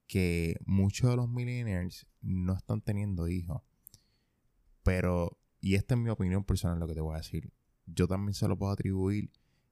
que 0.08 0.58
muchos 0.66 1.10
de 1.10 1.16
los 1.16 1.30
millennials 1.30 2.08
no 2.22 2.54
están 2.54 2.82
teniendo 2.82 3.28
hijos. 3.28 3.62
Pero, 4.84 5.40
y 5.62 5.76
esta 5.76 5.96
es 5.96 6.00
mi 6.00 6.10
opinión 6.10 6.44
personal 6.44 6.80
lo 6.80 6.88
que 6.88 6.94
te 6.94 7.02
voy 7.02 7.16
a 7.16 7.18
decir, 7.18 7.52
yo 7.86 8.08
también 8.08 8.34
se 8.34 8.48
lo 8.48 8.58
puedo 8.58 8.72
atribuir 8.72 9.32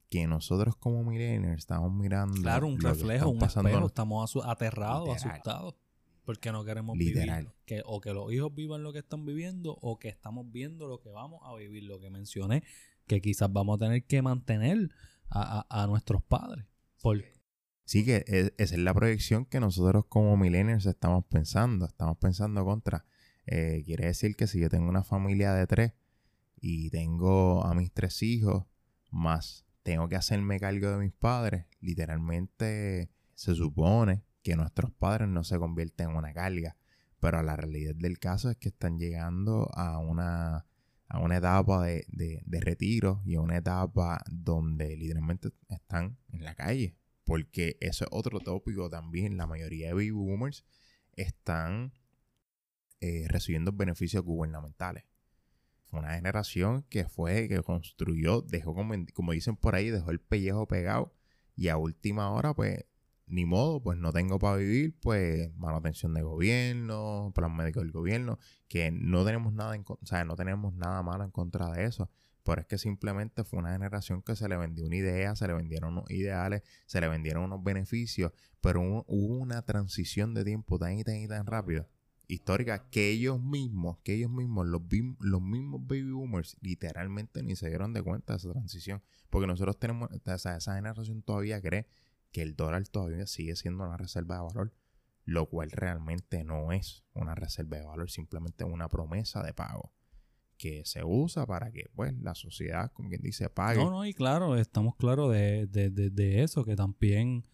que 0.10 0.28
nosotros 0.28 0.76
como 0.76 1.04
millennials 1.04 1.60
estamos 1.60 1.92
mirando... 1.92 2.42
Claro, 2.42 2.68
un 2.68 2.80
reflejo, 2.80 3.30
un 3.30 3.44
espejo, 3.44 3.88
estamos 3.88 4.36
aterrados, 4.44 5.10
asustados. 5.10 5.76
Porque 6.24 6.52
no 6.52 6.64
queremos 6.64 6.98
vivir. 6.98 7.52
Que, 7.66 7.82
o 7.86 8.00
que 8.00 8.14
los 8.14 8.32
hijos 8.32 8.54
vivan 8.54 8.82
lo 8.82 8.94
que 8.94 9.00
están 9.00 9.26
viviendo 9.26 9.78
o 9.82 10.00
que 10.00 10.08
estamos 10.08 10.50
viendo 10.52 10.88
lo 10.88 11.02
que 11.02 11.10
vamos 11.10 11.42
a 11.44 11.54
vivir. 11.56 11.84
Lo 11.84 12.00
que 12.00 12.10
mencioné, 12.10 12.64
que 13.08 13.22
quizás 13.22 13.52
vamos 13.52 13.76
a 13.76 13.86
tener 13.86 14.06
que 14.06 14.22
mantener 14.22 14.90
a, 15.30 15.66
a, 15.70 15.84
a 15.84 15.88
nuestros 15.88 16.24
padres. 16.24 16.66
Por, 17.02 17.24
Sí, 17.86 18.06
que 18.06 18.24
e, 18.28 18.54
esa 18.58 18.76
es 18.76 18.80
la 18.80 18.94
proyección 18.94 19.46
que 19.46 19.60
nosotros 19.60 20.06
como 20.08 20.38
millennials 20.38 20.86
estamos 20.86 21.26
pensando. 21.26 21.86
Estamos 21.86 22.18
pensando 22.18 22.64
contra. 22.66 23.06
Eh, 23.46 23.84
quiere 23.86 24.06
decir 24.08 24.36
que 24.36 24.48
si 24.48 24.60
yo 24.60 24.70
tengo 24.70 24.90
una 24.90 25.04
familia 25.04 25.54
de 25.54 25.68
tres 25.68 25.94
y 26.62 26.90
tengo 26.92 27.66
a 27.66 27.74
mis 27.74 27.92
tres 27.92 28.24
hijos, 28.24 28.66
más 29.12 29.66
tengo 29.84 30.08
que 30.08 30.16
hacerme 30.16 30.60
cargo 30.60 30.92
de 30.92 30.98
mis 30.98 31.12
padres, 31.12 31.66
literalmente 31.82 33.10
se 33.36 33.54
supone 33.54 34.24
que 34.44 34.56
nuestros 34.56 34.92
padres 34.92 35.28
no 35.28 35.44
se 35.44 35.60
convierten 35.60 36.12
en 36.12 36.16
una 36.16 36.34
carga. 36.34 36.78
Pero 37.20 37.42
la 37.44 37.56
realidad 37.56 37.96
del 37.96 38.20
caso 38.20 38.50
es 38.50 38.58
que 38.58 38.70
están 38.70 38.98
llegando 38.98 39.70
a 39.74 39.98
una, 40.00 40.66
a 41.08 41.20
una 41.20 41.38
etapa 41.38 41.84
de, 41.84 42.06
de 42.10 42.60
retiro 42.62 43.22
y 43.26 43.36
a 43.36 43.42
una 43.42 43.58
etapa 43.58 44.24
donde 44.30 44.96
literalmente 44.98 45.50
están 45.70 46.18
en 46.30 46.44
la 46.44 46.56
calle 46.56 46.98
porque 47.24 47.78
eso 47.80 48.06
es 48.06 48.10
otro 48.12 48.40
tópico 48.40 48.90
también. 48.90 49.38
La 49.38 49.48
mayoría 49.48 49.88
de 49.88 49.94
baby 49.94 50.12
boomers 50.12 50.66
están 51.14 51.94
eh, 53.00 53.26
recibiendo 53.28 53.72
beneficios 53.72 54.24
gubernamentales. 54.24 55.06
Una 55.92 56.16
generación 56.16 56.84
que 56.90 57.06
fue, 57.06 57.48
que 57.48 57.62
construyó, 57.62 58.42
dejó, 58.42 58.74
como, 58.74 58.96
como 59.14 59.32
dicen 59.32 59.56
por 59.56 59.76
ahí, 59.76 59.90
dejó 59.90 60.10
el 60.12 60.20
pellejo 60.20 60.68
pegado. 60.68 61.14
Y 61.56 61.68
a 61.68 61.78
última 61.78 62.32
hora, 62.32 62.54
pues, 62.56 62.86
ni 63.28 63.46
modo, 63.46 63.82
pues 63.82 63.98
no 63.98 64.12
tengo 64.12 64.40
para 64.40 64.58
vivir, 64.58 64.96
pues 65.00 65.54
manutención 65.56 66.14
de 66.14 66.24
gobierno, 66.24 67.32
plan 67.36 67.56
médico 67.56 67.80
del 67.80 67.92
gobierno, 67.92 68.40
que 68.68 68.92
no 68.92 69.24
tenemos 69.24 69.54
nada 69.54 69.76
en, 69.76 69.84
o 69.88 70.00
sea, 70.04 70.26
no 70.26 70.36
tenemos 70.36 70.74
nada 70.74 71.04
malo 71.04 71.24
en 71.24 71.32
contra 71.32 71.70
de 71.72 71.86
eso. 71.86 72.10
Pero 72.44 72.62
es 72.62 72.68
que 72.68 72.78
simplemente 72.78 73.44
fue 73.46 73.60
una 73.60 73.72
generación 73.72 74.22
que 74.22 74.36
se 74.36 74.50
le 74.50 74.58
vendió 74.58 74.86
una 74.86 74.98
idea, 74.98 75.36
se 75.36 75.48
le 75.48 75.54
vendieron 75.54 75.94
unos 75.94 76.12
ideales, 76.12 76.62
se 76.86 77.00
le 77.00 77.08
vendieron 77.08 77.44
unos 77.44 77.64
beneficios, 77.64 78.34
pero 78.60 78.82
hubo, 78.82 79.38
una 79.38 79.62
transición 79.64 80.34
de 80.34 80.44
tiempo 80.44 80.78
tan 80.78 80.98
y 80.98 81.04
tan 81.04 81.16
y 81.16 81.28
tan 81.28 81.46
rápida, 81.46 81.88
histórica, 82.28 82.90
que 82.90 83.10
ellos 83.10 83.42
mismos, 83.42 84.00
que 84.04 84.16
ellos 84.16 84.30
mismos, 84.30 84.68
los, 84.68 84.82
mismos 85.42 85.88
baby 85.88 86.12
boomers, 86.12 86.58
literalmente 86.62 87.44
ni 87.44 87.56
se 87.56 87.70
dieron 87.70 87.94
de 87.94 88.02
cuenta 88.02 88.34
de 88.34 88.38
esa 88.38 88.52
transición. 88.52 89.02
Porque 89.30 89.48
nosotros 89.48 89.80
tenemos, 89.80 90.10
o 90.12 90.38
sea, 90.38 90.58
esa 90.58 90.76
generación 90.76 91.22
todavía 91.22 91.62
cree 91.62 91.88
que 92.32 92.42
el 92.42 92.56
dólar 92.56 92.88
todavía 92.88 93.26
sigue 93.26 93.56
siendo 93.56 93.86
una 93.86 93.98
reserva 93.98 94.36
de 94.36 94.42
valor, 94.42 94.74
lo 95.26 95.48
cual 95.48 95.72
realmente 95.72 96.44
no 96.44 96.74
es 96.74 97.04
una 97.14 97.36
reserva 97.36 97.78
de 97.78 97.86
valor, 97.86 98.10
simplemente 98.10 98.66
una 98.66 98.90
promesa 98.90 99.44
de 99.44 99.54
pago 99.54 99.94
que 100.64 100.86
se 100.86 101.04
usa 101.04 101.46
para 101.46 101.72
que 101.74 101.90
pues 101.94 102.14
la 102.22 102.36
sociedad, 102.36 102.90
como 102.94 103.10
quien 103.10 103.22
dice, 103.22 103.50
pague. 103.50 103.84
No, 103.84 103.90
no, 103.90 104.06
y 104.06 104.14
claro, 104.14 104.56
estamos 104.56 104.96
claros 104.96 105.30
de, 105.34 105.68
de, 105.68 105.90
de, 105.90 106.42
eso, 106.42 106.64
que 106.64 106.78
también, 106.78 107.46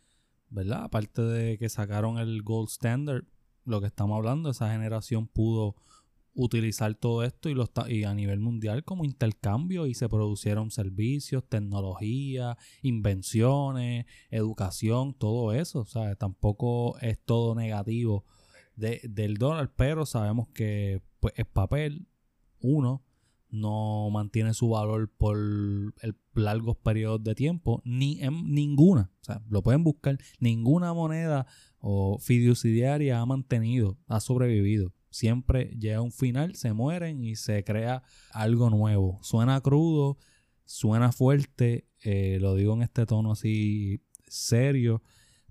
¿verdad? 0.49 0.83
Aparte 0.83 1.23
de 1.23 1.57
que 1.57 1.69
sacaron 1.69 2.19
el 2.19 2.43
gold 2.43 2.69
standard, 2.69 3.23
lo 3.65 3.81
que 3.81 3.87
estamos 3.87 4.15
hablando, 4.15 4.51
esa 4.51 4.71
generación 4.71 5.25
pudo 5.27 5.75
utilizar 6.35 6.93
todo 6.93 7.23
esto 7.23 7.49
y, 7.49 7.55
lo 7.55 7.67
y 7.87 8.03
a 8.03 8.13
nivel 8.13 8.39
mundial 8.41 8.83
como 8.83 9.05
intercambio 9.05 9.87
y 9.87 9.95
se 9.95 10.07
producieron 10.07 10.69
servicios, 10.69 11.43
tecnología, 11.49 12.59
invenciones, 12.83 14.05
educación, 14.29 15.15
todo 15.15 15.51
eso. 15.53 15.79
O 15.79 15.85
sea, 15.85 16.15
tampoco 16.15 16.99
es 16.99 17.17
todo 17.25 17.55
negativo 17.55 18.23
de, 18.75 19.01
del 19.03 19.37
dólar, 19.37 19.73
pero 19.75 20.05
sabemos 20.05 20.47
que 20.49 21.01
pues, 21.19 21.33
es 21.37 21.47
papel, 21.47 22.07
uno, 22.61 23.03
no 23.49 24.09
mantiene 24.11 24.53
su 24.53 24.69
valor 24.69 25.09
por 25.17 25.37
el 25.37 26.15
largos 26.39 26.77
periodos 26.77 27.23
de 27.23 27.35
tiempo, 27.35 27.81
ni 27.85 28.21
en 28.21 28.53
ninguna, 28.53 29.11
o 29.21 29.23
sea, 29.23 29.41
lo 29.49 29.61
pueden 29.61 29.83
buscar, 29.83 30.17
ninguna 30.39 30.93
moneda 30.93 31.45
o 31.79 32.17
fiduciaria 32.19 33.19
ha 33.19 33.25
mantenido, 33.25 33.97
ha 34.07 34.19
sobrevivido. 34.19 34.93
Siempre 35.11 35.75
llega 35.79 36.01
un 36.01 36.11
final, 36.11 36.55
se 36.55 36.73
mueren 36.73 37.23
y 37.23 37.35
se 37.35 37.63
crea 37.63 38.03
algo 38.31 38.69
nuevo. 38.69 39.17
Suena 39.23 39.59
crudo, 39.59 40.17
suena 40.65 41.11
fuerte, 41.11 41.87
eh, 42.03 42.37
lo 42.39 42.53
digo 42.53 42.73
en 42.75 42.83
este 42.83 43.07
tono 43.07 43.31
así 43.31 44.03
serio, 44.27 45.01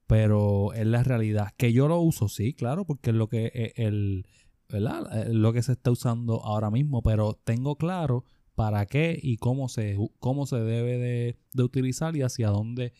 pero 0.06 0.72
es 0.74 0.86
la 0.86 1.02
realidad. 1.02 1.52
Que 1.56 1.72
yo 1.72 1.88
lo 1.88 1.98
uso, 1.98 2.28
sí, 2.28 2.54
claro, 2.54 2.84
porque 2.86 3.10
es 3.10 3.16
lo 3.16 3.28
que 3.28 3.46
e, 3.46 3.72
el, 3.76 4.26
¿verdad? 4.68 5.28
Eh, 5.28 5.32
lo 5.32 5.52
que 5.52 5.62
se 5.62 5.72
está 5.72 5.90
usando 5.90 6.42
ahora 6.44 6.70
mismo, 6.70 7.02
pero 7.02 7.38
tengo 7.44 7.76
claro 7.76 8.24
para 8.54 8.86
qué 8.86 9.18
y 9.22 9.36
cómo 9.36 9.68
se, 9.68 9.96
cómo 10.18 10.46
se 10.46 10.56
debe 10.56 10.98
de, 10.98 11.62
utilizar 11.62 12.16
y 12.16 12.22
hacia 12.22 12.48
dónde 12.48 12.92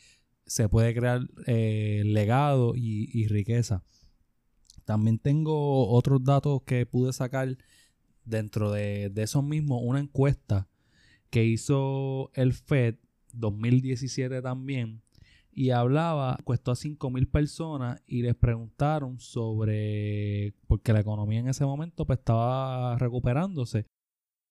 se 0.46 0.68
puede 0.68 0.94
crear 0.94 1.22
eh, 1.46 2.02
legado 2.06 2.74
y, 2.74 3.26
riqueza. 3.28 3.82
También 4.84 5.18
tengo 5.18 5.88
otros 5.88 6.24
datos 6.24 6.62
que 6.62 6.86
pude 6.86 7.12
sacar 7.12 7.58
dentro 8.24 8.72
de, 8.72 9.10
de 9.10 9.22
esos 9.22 9.44
mismos, 9.44 9.80
una 9.82 10.00
encuesta 10.00 10.68
que 11.30 11.44
hizo 11.44 12.30
el 12.34 12.54
FED 12.54 12.96
2017 13.34 14.40
también 14.40 15.02
y 15.58 15.70
hablaba, 15.70 16.38
cuestó 16.44 16.70
a 16.70 16.76
5.000 16.76 17.28
personas 17.32 18.00
y 18.06 18.22
les 18.22 18.36
preguntaron 18.36 19.18
sobre, 19.18 20.54
porque 20.68 20.92
la 20.92 21.00
economía 21.00 21.40
en 21.40 21.48
ese 21.48 21.64
momento 21.64 22.06
pues, 22.06 22.20
estaba 22.20 22.96
recuperándose, 22.96 23.84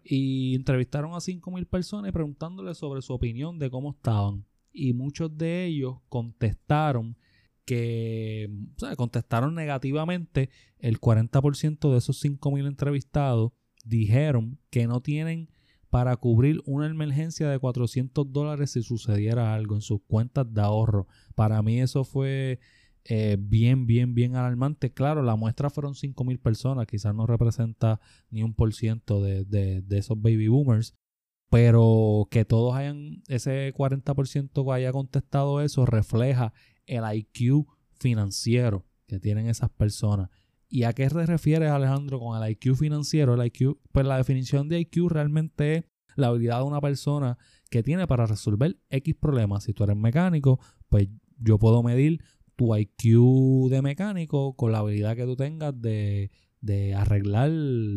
y 0.03 0.53
entrevistaron 0.53 1.13
a 1.13 1.19
5.000 1.19 1.65
personas 1.65 2.11
preguntándoles 2.11 2.77
sobre 2.77 3.01
su 3.01 3.13
opinión 3.13 3.57
de 3.57 3.69
cómo 3.69 3.91
estaban. 3.91 4.43
Y 4.73 4.91
muchos 4.91 5.37
de 5.37 5.67
ellos 5.67 5.95
contestaron 6.09 7.15
que, 7.63 8.49
o 8.75 8.79
sea, 8.79 8.93
contestaron 8.97 9.55
negativamente. 9.55 10.49
El 10.77 10.99
40% 10.99 11.89
de 11.89 11.99
esos 11.99 12.21
5.000 12.21 12.67
entrevistados 12.67 13.53
dijeron 13.85 14.59
que 14.69 14.87
no 14.87 14.99
tienen 14.99 15.47
para 15.89 16.15
cubrir 16.17 16.61
una 16.65 16.87
emergencia 16.87 17.49
de 17.49 17.59
400 17.59 18.31
dólares 18.31 18.71
si 18.71 18.83
sucediera 18.83 19.53
algo 19.53 19.75
en 19.75 19.81
sus 19.81 20.01
cuentas 20.07 20.51
de 20.53 20.61
ahorro. 20.61 21.07
Para 21.35 21.61
mí 21.61 21.79
eso 21.79 22.03
fue 22.03 22.59
eh, 23.05 23.37
bien, 23.39 23.87
bien, 23.87 24.13
bien 24.13 24.35
alarmante. 24.35 24.91
Claro, 24.91 25.23
la 25.23 25.37
muestra 25.37 25.69
fueron 25.69 25.93
5.000 25.93 26.39
personas, 26.39 26.87
quizás 26.87 27.15
no 27.15 27.25
representa 27.25 28.01
ni 28.29 28.43
un 28.43 28.53
por 28.53 28.73
ciento 28.73 29.21
de, 29.21 29.45
de, 29.45 29.97
esos 29.97 30.21
baby 30.21 30.49
boomers, 30.49 30.93
pero 31.49 32.27
que 32.29 32.43
todos 32.43 32.75
hayan, 32.75 33.23
ese 33.29 33.73
40% 33.73 34.65
que 34.65 34.73
haya 34.73 34.91
contestado 34.91 35.61
eso, 35.61 35.85
refleja 35.85 36.51
el 36.85 37.03
IQ 37.15 37.65
financiero 37.93 38.85
que 39.07 39.19
tienen 39.19 39.47
esas 39.47 39.69
personas. 39.69 40.29
¿Y 40.69 40.83
a 40.83 40.93
qué 40.93 41.09
se 41.09 41.25
refiere 41.25 41.67
Alejandro 41.67 42.19
con 42.19 42.41
el 42.41 42.51
IQ 42.51 42.75
financiero? 42.75 43.33
El 43.33 43.45
IQ, 43.47 43.79
pues 43.91 44.05
la 44.05 44.17
definición 44.17 44.67
de 44.67 44.79
IQ 44.81 45.09
realmente 45.09 45.77
es 45.77 45.85
la 46.15 46.27
habilidad 46.27 46.57
de 46.57 46.63
una 46.63 46.81
persona 46.81 47.37
que 47.69 47.83
tiene 47.83 48.07
para 48.07 48.25
resolver 48.25 48.77
X 48.89 49.15
problemas. 49.15 49.63
Si 49.63 49.73
tú 49.73 49.83
eres 49.83 49.95
mecánico, 49.95 50.59
pues 50.89 51.07
yo 51.39 51.57
puedo 51.57 51.83
medir 51.83 52.21
tu 52.55 52.75
IQ 52.75 53.69
de 53.69 53.81
mecánico 53.81 54.55
con 54.55 54.71
la 54.71 54.79
habilidad 54.79 55.15
que 55.15 55.25
tú 55.25 55.35
tengas 55.35 55.79
de, 55.79 56.31
de 56.59 56.95
arreglar 56.95 57.51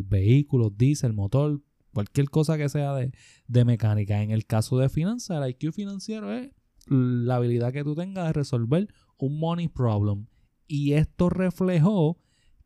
vehículos, 0.05 0.77
diésel, 0.77 1.13
motor, 1.13 1.61
cualquier 1.93 2.29
cosa 2.29 2.57
que 2.57 2.69
sea 2.69 2.93
de, 2.93 3.11
de 3.47 3.65
mecánica. 3.65 4.21
En 4.21 4.31
el 4.31 4.45
caso 4.45 4.77
de 4.77 4.89
finanzas, 4.89 5.43
el 5.43 5.49
IQ 5.49 5.73
financiero 5.73 6.31
es 6.31 6.51
la 6.87 7.35
habilidad 7.35 7.73
que 7.73 7.83
tú 7.83 7.95
tengas 7.95 8.27
de 8.27 8.33
resolver 8.33 8.87
un 9.17 9.39
money 9.39 9.67
problem. 9.67 10.27
Y 10.67 10.93
esto 10.93 11.29
reflejó 11.29 12.17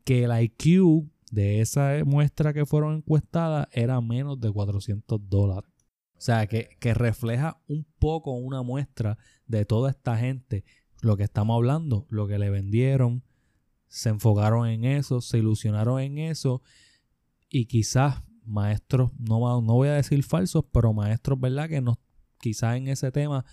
que 0.06 0.22
el 0.22 0.30
IQ 0.40 1.10
de 1.32 1.60
esa 1.60 1.96
muestra 2.06 2.54
que 2.54 2.64
fueron 2.64 2.98
encuestadas 2.98 3.66
era 3.72 4.00
menos 4.00 4.40
de 4.40 4.52
400 4.52 5.28
dólares. 5.28 5.68
O 6.16 6.20
sea, 6.20 6.46
que, 6.46 6.70
que 6.78 6.94
refleja 6.94 7.60
un 7.66 7.84
poco 7.98 8.30
una 8.30 8.62
muestra 8.62 9.18
de 9.48 9.64
toda 9.64 9.90
esta 9.90 10.16
gente. 10.16 10.64
Lo 11.02 11.16
que 11.16 11.24
estamos 11.24 11.56
hablando, 11.56 12.06
lo 12.08 12.28
que 12.28 12.38
le 12.38 12.50
vendieron, 12.50 13.24
se 13.88 14.10
enfocaron 14.10 14.68
en 14.68 14.84
eso, 14.84 15.20
se 15.20 15.38
ilusionaron 15.38 16.00
en 16.00 16.18
eso 16.18 16.62
y 17.50 17.66
quizás 17.66 18.22
maestros, 18.44 19.10
no, 19.18 19.60
voy 19.60 19.88
a 19.88 19.94
decir 19.94 20.22
falsos, 20.22 20.64
pero 20.72 20.92
maestros, 20.92 21.40
¿verdad? 21.40 21.68
Que 21.68 21.80
no, 21.80 21.98
quizás 22.38 22.76
en 22.76 22.86
ese 22.86 23.10
tema 23.10 23.44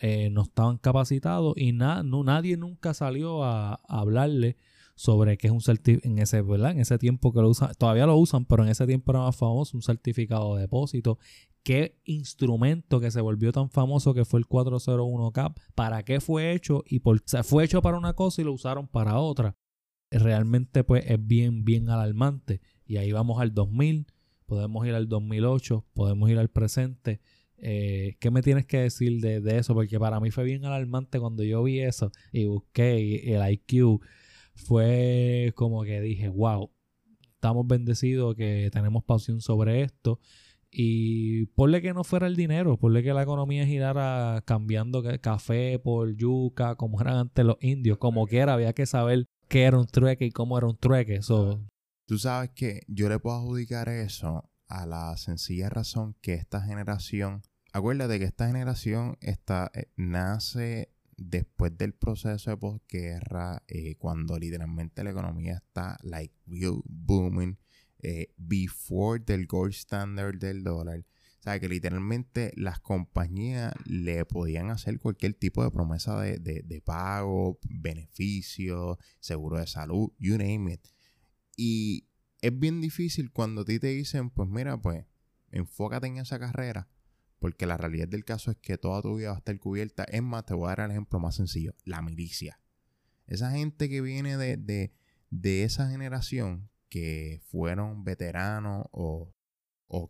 eh, 0.00 0.28
no 0.30 0.42
estaban 0.42 0.76
capacitados 0.78 1.54
y 1.56 1.70
no, 1.70 2.02
nadie 2.02 2.56
nunca 2.56 2.94
salió 2.94 3.44
a 3.44 3.74
hablarle 3.88 4.56
sobre 5.00 5.38
qué 5.38 5.46
es 5.46 5.50
un 5.50 5.62
certificado, 5.62 6.12
en 6.12 6.18
ese, 6.18 6.42
¿verdad? 6.42 6.72
En 6.72 6.80
ese 6.80 6.98
tiempo 6.98 7.32
que 7.32 7.40
lo 7.40 7.48
usan, 7.48 7.72
todavía 7.78 8.04
lo 8.04 8.18
usan, 8.18 8.44
pero 8.44 8.64
en 8.64 8.68
ese 8.68 8.86
tiempo 8.86 9.12
era 9.12 9.20
más 9.20 9.34
famoso 9.34 9.74
un 9.74 9.82
certificado 9.82 10.56
de 10.56 10.60
depósito. 10.60 11.18
¿Qué 11.62 11.98
instrumento 12.04 13.00
que 13.00 13.10
se 13.10 13.22
volvió 13.22 13.50
tan 13.50 13.70
famoso 13.70 14.12
que 14.12 14.26
fue 14.26 14.40
el 14.40 14.46
401 14.46 15.32
CAP? 15.32 15.58
¿Para 15.74 16.02
qué 16.02 16.20
fue 16.20 16.52
hecho? 16.52 16.84
Y 16.84 16.98
por, 16.98 17.22
se 17.24 17.42
fue 17.42 17.64
hecho 17.64 17.80
para 17.80 17.96
una 17.96 18.12
cosa 18.12 18.42
y 18.42 18.44
lo 18.44 18.52
usaron 18.52 18.88
para 18.88 19.16
otra. 19.16 19.56
Realmente 20.10 20.84
pues 20.84 21.02
es 21.06 21.26
bien, 21.26 21.64
bien 21.64 21.88
alarmante. 21.88 22.60
Y 22.84 22.98
ahí 22.98 23.10
vamos 23.10 23.40
al 23.40 23.54
2000, 23.54 24.06
podemos 24.44 24.86
ir 24.86 24.94
al 24.94 25.08
2008, 25.08 25.86
podemos 25.94 26.28
ir 26.28 26.38
al 26.38 26.50
presente. 26.50 27.22
Eh, 27.56 28.18
¿Qué 28.20 28.30
me 28.30 28.42
tienes 28.42 28.66
que 28.66 28.80
decir 28.80 29.22
de, 29.22 29.40
de, 29.40 29.56
eso? 29.56 29.72
Porque 29.72 29.98
para 29.98 30.20
mí 30.20 30.30
fue 30.30 30.44
bien 30.44 30.66
alarmante 30.66 31.18
cuando 31.18 31.42
yo 31.42 31.62
vi 31.62 31.80
eso 31.80 32.12
y 32.32 32.44
busqué 32.44 33.34
el 33.34 33.50
IQ 33.50 34.02
fue 34.60 35.52
como 35.56 35.82
que 35.82 36.00
dije, 36.00 36.28
wow, 36.28 36.70
estamos 37.34 37.66
bendecidos 37.66 38.36
que 38.36 38.70
tenemos 38.72 39.02
pasión 39.04 39.40
sobre 39.40 39.82
esto. 39.82 40.20
Y 40.70 41.46
ponle 41.46 41.82
que 41.82 41.92
no 41.92 42.04
fuera 42.04 42.28
el 42.28 42.36
dinero, 42.36 42.76
ponle 42.76 43.02
que 43.02 43.12
la 43.12 43.22
economía 43.22 43.66
girara 43.66 44.42
cambiando 44.46 45.02
café 45.20 45.80
por 45.80 46.14
yuca, 46.14 46.76
como 46.76 47.00
eran 47.00 47.16
antes 47.16 47.44
los 47.44 47.56
indios, 47.60 47.98
como 47.98 48.26
quiera, 48.26 48.54
había 48.54 48.72
que 48.72 48.86
saber 48.86 49.26
qué 49.48 49.64
era 49.64 49.78
un 49.78 49.86
trueque 49.86 50.26
y 50.26 50.30
cómo 50.30 50.56
era 50.56 50.68
un 50.68 50.76
trueque. 50.76 51.16
Eso. 51.16 51.60
Tú 52.06 52.18
sabes 52.18 52.50
que 52.50 52.82
yo 52.86 53.08
le 53.08 53.18
puedo 53.18 53.36
adjudicar 53.36 53.88
eso 53.88 54.48
a 54.68 54.86
la 54.86 55.16
sencilla 55.16 55.68
razón 55.68 56.14
que 56.20 56.34
esta 56.34 56.62
generación, 56.62 57.42
acuérdate 57.72 58.20
que 58.20 58.26
esta 58.26 58.46
generación 58.46 59.16
está, 59.20 59.72
eh, 59.74 59.90
nace 59.96 60.92
después 61.20 61.76
del 61.76 61.92
proceso 61.92 62.50
de 62.50 62.56
posguerra, 62.56 63.62
eh, 63.68 63.94
cuando 63.96 64.38
literalmente 64.38 65.04
la 65.04 65.10
economía 65.10 65.56
está 65.56 65.98
like 66.02 66.34
real 66.46 66.80
booming, 66.86 67.58
eh, 67.98 68.32
before 68.38 69.22
del 69.22 69.46
gold 69.46 69.74
standard 69.74 70.38
del 70.38 70.64
dólar. 70.64 71.04
O 71.38 71.42
sea, 71.42 71.60
que 71.60 71.68
literalmente 71.68 72.52
las 72.56 72.80
compañías 72.80 73.74
le 73.84 74.24
podían 74.24 74.70
hacer 74.70 74.98
cualquier 74.98 75.34
tipo 75.34 75.62
de 75.62 75.70
promesa 75.70 76.18
de, 76.20 76.38
de, 76.38 76.80
pago, 76.80 77.58
beneficio, 77.68 78.98
seguro 79.20 79.58
de 79.58 79.66
salud, 79.66 80.10
you 80.18 80.38
name 80.38 80.72
it. 80.72 80.88
Y 81.56 82.08
es 82.40 82.58
bien 82.58 82.80
difícil 82.80 83.30
cuando 83.30 83.62
a 83.62 83.64
ti 83.66 83.78
te 83.78 83.88
dicen, 83.88 84.30
pues 84.30 84.48
mira, 84.48 84.80
pues 84.80 85.04
enfócate 85.50 86.06
en 86.06 86.16
esa 86.18 86.38
carrera 86.38 86.88
porque 87.40 87.66
la 87.66 87.78
realidad 87.78 88.06
del 88.06 88.24
caso 88.24 88.50
es 88.50 88.58
que 88.58 88.76
toda 88.76 89.00
tu 89.00 89.16
vida 89.16 89.30
va 89.30 89.36
a 89.36 89.38
estar 89.38 89.58
cubierta. 89.58 90.04
Es 90.04 90.22
más, 90.22 90.44
te 90.44 90.54
voy 90.54 90.66
a 90.66 90.76
dar 90.76 90.80
el 90.80 90.90
ejemplo 90.90 91.18
más 91.18 91.36
sencillo. 91.36 91.74
La 91.84 92.02
milicia. 92.02 92.60
Esa 93.26 93.50
gente 93.50 93.88
que 93.88 94.02
viene 94.02 94.36
de, 94.36 94.92
esa 95.64 95.88
generación, 95.88 96.68
que 96.90 97.40
fueron 97.46 98.04
veteranos 98.04 98.86
o, 98.92 99.34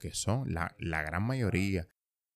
que 0.01 0.13
son 0.13 0.53
la, 0.53 0.75
gran 0.81 1.23
mayoría, 1.23 1.87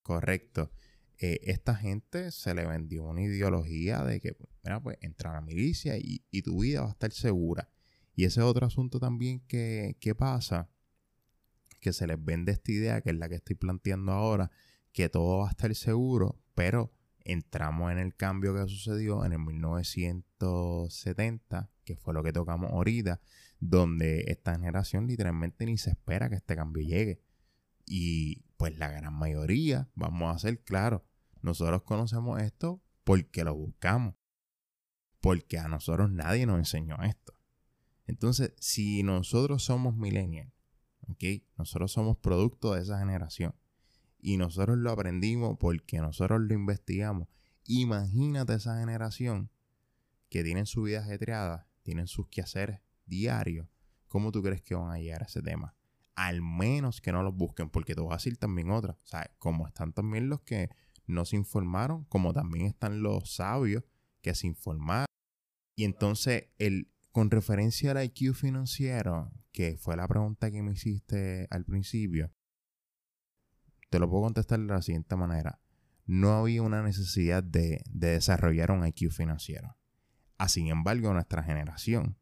correcto. 0.03 0.71
Eh, 1.19 1.41
esta 1.43 1.75
gente 1.75 2.31
se 2.31 2.55
le 2.55 2.65
vendió 2.65 3.03
una 3.03 3.23
ideología 3.23 4.05
de 4.05 4.21
que, 4.21 4.37
mira, 4.63 4.81
pues 4.81 4.97
entra 5.01 5.31
a 5.31 5.35
la 5.35 5.41
milicia 5.41 5.97
y, 5.99 6.21
tu 6.43 6.61
vida 6.61 6.83
va 6.83 6.89
a 6.89 6.93
estar 6.93 7.11
segura. 7.11 7.69
Y 8.15 8.27
ese 8.27 8.41
es 8.41 8.47
otro 8.47 8.65
asunto 8.65 9.01
también 9.01 9.41
que, 9.49 9.97
que 9.99 10.15
pasa, 10.15 10.71
que 11.81 11.93
se 11.93 12.07
les 12.07 12.25
vende 12.25 12.53
esta 12.53 12.71
idea, 12.71 13.01
que 13.01 13.11
es 13.11 13.17
la 13.17 13.29
que 13.29 13.35
estoy 13.35 13.57
planteando 13.57 14.13
ahora, 14.13 14.53
que 14.95 15.11
todo 15.11 15.41
va 15.41 15.49
a 15.49 15.51
estar 15.51 15.75
seguro, 15.75 16.41
pero 16.55 16.95
entramos 17.25 17.91
en 17.91 17.99
el 17.99 18.15
cambio 18.15 18.55
que 18.55 18.63
sucedió 18.69 19.25
en 19.25 19.33
el 19.33 19.41
1970, 19.41 21.73
que 21.85 21.97
fue 21.97 22.15
lo 22.15 22.23
que 22.23 22.33
tocamos 22.33 22.71
ahorita, 22.71 23.21
donde 23.59 24.27
esta 24.29 24.53
generación 24.53 25.09
literalmente 25.09 25.67
ni 25.67 25.79
se 25.79 25.91
espera 25.91 26.31
que 26.31 26.37
este 26.37 26.55
cambio 26.55 26.87
llegue. 26.87 27.21
Y 27.85 28.45
pues 28.57 28.79
la 28.79 28.89
gran 28.89 29.15
mayoría, 29.15 29.91
vamos 29.95 30.33
a 30.35 30.39
ser 30.39 30.63
claros, 30.63 31.03
nosotros 31.43 31.83
conocemos 31.83 32.41
esto 32.41 32.81
porque 33.03 33.43
lo 33.43 33.53
buscamos, 33.55 34.15
porque 35.21 35.59
a 35.59 35.67
nosotros 35.67 36.13
nadie 36.13 36.47
nos 36.47 36.59
enseñó 36.59 37.03
esto. 37.03 37.35
Entonces, 38.07 38.53
si 38.59 39.03
nosotros 39.03 39.65
somos 39.65 39.97
millennials, 39.97 40.53
¿ok? 41.09 41.25
Nosotros 41.59 41.91
somos 41.91 42.17
producto 42.19 42.75
de 42.75 42.83
esa 42.83 43.01
generación 43.01 43.57
y 44.25 44.39
nosotros 44.39 44.79
lo 44.79 44.91
aprendimos 44.91 45.59
porque 45.59 45.99
nosotros 45.99 46.41
lo 46.41 46.55
investigamos. 46.55 47.29
Imagínate 47.67 48.55
esa 48.55 48.79
generación 48.81 49.51
que 50.31 50.43
tienen 50.43 50.65
su 50.65 50.85
vida 50.85 51.01
ajetreada, 51.01 51.69
tienen 51.83 52.07
sus 52.07 52.29
quehaceres 52.29 52.81
diarios. 53.05 53.69
¿Cómo 54.09 54.33
tú 54.33 54.43
crees 54.43 54.63
que 54.63 54.75
van 54.75 54.91
a 54.93 54.99
llegar 54.99 55.23
a 55.23 55.27
ese 55.27 55.43
tema? 55.43 55.77
Al 56.15 56.41
menos 56.41 57.03
que 57.03 57.13
no 57.13 57.23
los 57.23 57.35
busquen, 57.37 57.69
porque 57.69 57.95
te 57.95 58.01
voy 58.01 58.13
a 58.13 58.17
decir 58.17 58.39
también 58.39 58.71
otra. 58.71 58.95
O 58.95 59.07
sea, 59.07 59.31
como 59.39 59.67
están 59.67 59.93
también 59.93 60.31
los 60.31 60.41
que 60.41 60.71
no 61.07 61.27
se 61.27 61.37
informaron, 61.37 62.05
como 62.05 62.33
también 62.33 62.65
están 62.65 63.03
los 63.03 63.35
sabios 63.35 63.85
que 64.23 64.35
se 64.35 64.47
informaron. 64.47 65.07
Y 65.77 65.85
entonces, 65.85 66.49
el, 66.57 66.91
con 67.13 67.31
referencia 67.31 67.91
al 67.91 68.03
IQ 68.03 68.33
financiero, 68.33 69.31
que 69.53 69.77
fue 69.77 69.99
la 69.99 70.09
pregunta 70.09 70.51
que 70.51 70.63
me 70.63 70.73
hiciste 70.73 71.47
al 71.51 71.67
principio, 71.67 72.33
te 73.91 73.99
lo 73.99 74.09
puedo 74.09 74.25
contestar 74.25 74.61
de 74.61 74.67
la 74.67 74.83
siguiente 74.83 75.17
manera. 75.17 75.61
No 76.07 76.33
había 76.33 76.63
una 76.63 76.83
necesidad 76.83 77.43
de, 77.43 77.83
desarrollar 77.91 78.71
un 78.71 78.87
IQ 78.87 79.11
financiero. 79.11 79.77
Ah, 80.39 80.49
sin 80.49 80.69
embargo, 80.69 81.09
en 81.09 81.15
nuestra 81.15 81.43
generación 81.43 82.19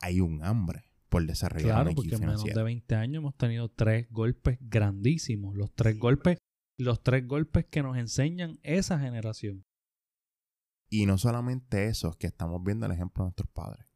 hay 0.00 0.20
un 0.20 0.44
hambre 0.44 0.90
por 1.08 1.24
desarrollar 1.26 1.84
un 1.84 1.92
IQ 1.92 1.96
porque 1.96 2.16
financiero. 2.16 2.32
en 2.32 2.42
menos 2.42 2.54
de 2.54 2.62
20 2.62 2.94
años 2.96 3.20
hemos 3.20 3.36
tenido 3.36 3.68
tres 3.68 4.10
golpes 4.10 4.58
grandísimos. 4.60 5.54
Los 5.56 5.72
tres 5.74 5.98
golpes, 5.98 6.38
los 6.76 7.02
tres 7.02 7.26
golpes 7.26 7.66
que 7.66 7.82
nos 7.82 7.96
enseñan 7.96 8.58
esa 8.62 8.98
generación. 8.98 9.64
Y 10.92 11.06
no 11.06 11.16
solamente 11.16 11.86
eso, 11.86 12.10
es 12.10 12.16
que 12.16 12.26
estamos 12.26 12.62
viendo 12.62 12.84
el 12.84 12.92
ejemplo 12.92 13.24
de 13.24 13.28
nuestros 13.28 13.48
padres. 13.48 13.86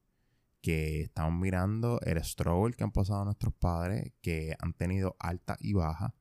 Que 0.62 1.02
estamos 1.02 1.38
mirando 1.38 2.00
el 2.00 2.24
struggle 2.24 2.74
que 2.74 2.84
han 2.84 2.90
pasado 2.90 3.22
nuestros 3.26 3.52
padres, 3.52 4.14
que 4.22 4.56
han 4.58 4.72
tenido 4.72 5.14
alta 5.18 5.58
y 5.60 5.74
baja, 5.74 6.14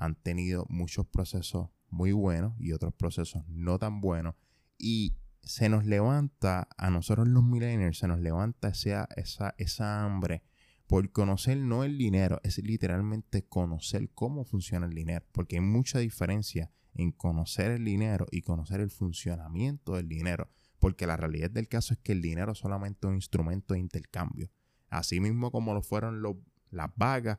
han 0.00 0.14
tenido 0.14 0.64
muchos 0.70 1.06
procesos 1.06 1.68
muy 1.90 2.12
buenos 2.12 2.54
y 2.58 2.72
otros 2.72 2.94
procesos 2.94 3.46
no 3.48 3.78
tan 3.78 4.00
buenos. 4.00 4.34
Y 4.78 5.14
se 5.42 5.68
nos 5.68 5.84
levanta, 5.84 6.68
a 6.78 6.88
nosotros 6.90 7.28
los 7.28 7.44
millennials, 7.44 7.98
se 7.98 8.08
nos 8.08 8.18
levanta 8.18 8.68
esa, 8.68 9.06
esa, 9.16 9.54
esa 9.58 10.02
hambre 10.02 10.42
por 10.86 11.12
conocer 11.12 11.58
no 11.58 11.84
el 11.84 11.98
dinero, 11.98 12.40
es 12.42 12.58
literalmente 12.58 13.46
conocer 13.46 14.10
cómo 14.14 14.44
funciona 14.44 14.86
el 14.86 14.94
dinero, 14.94 15.24
porque 15.32 15.56
hay 15.56 15.62
mucha 15.62 15.98
diferencia 15.98 16.72
en 16.94 17.12
conocer 17.12 17.70
el 17.70 17.84
dinero 17.84 18.26
y 18.30 18.40
conocer 18.40 18.80
el 18.80 18.90
funcionamiento 18.90 19.96
del 19.96 20.08
dinero, 20.08 20.50
porque 20.78 21.06
la 21.06 21.18
realidad 21.18 21.50
del 21.50 21.68
caso 21.68 21.92
es 21.92 22.00
que 22.00 22.12
el 22.12 22.22
dinero 22.22 22.52
es 22.52 22.58
solamente 22.58 23.06
un 23.06 23.14
instrumento 23.14 23.74
de 23.74 23.80
intercambio, 23.80 24.50
así 24.88 25.20
mismo 25.20 25.52
como 25.52 25.74
lo 25.74 25.82
fueron 25.82 26.22
los, 26.22 26.36
las 26.70 26.90
vagas 26.96 27.38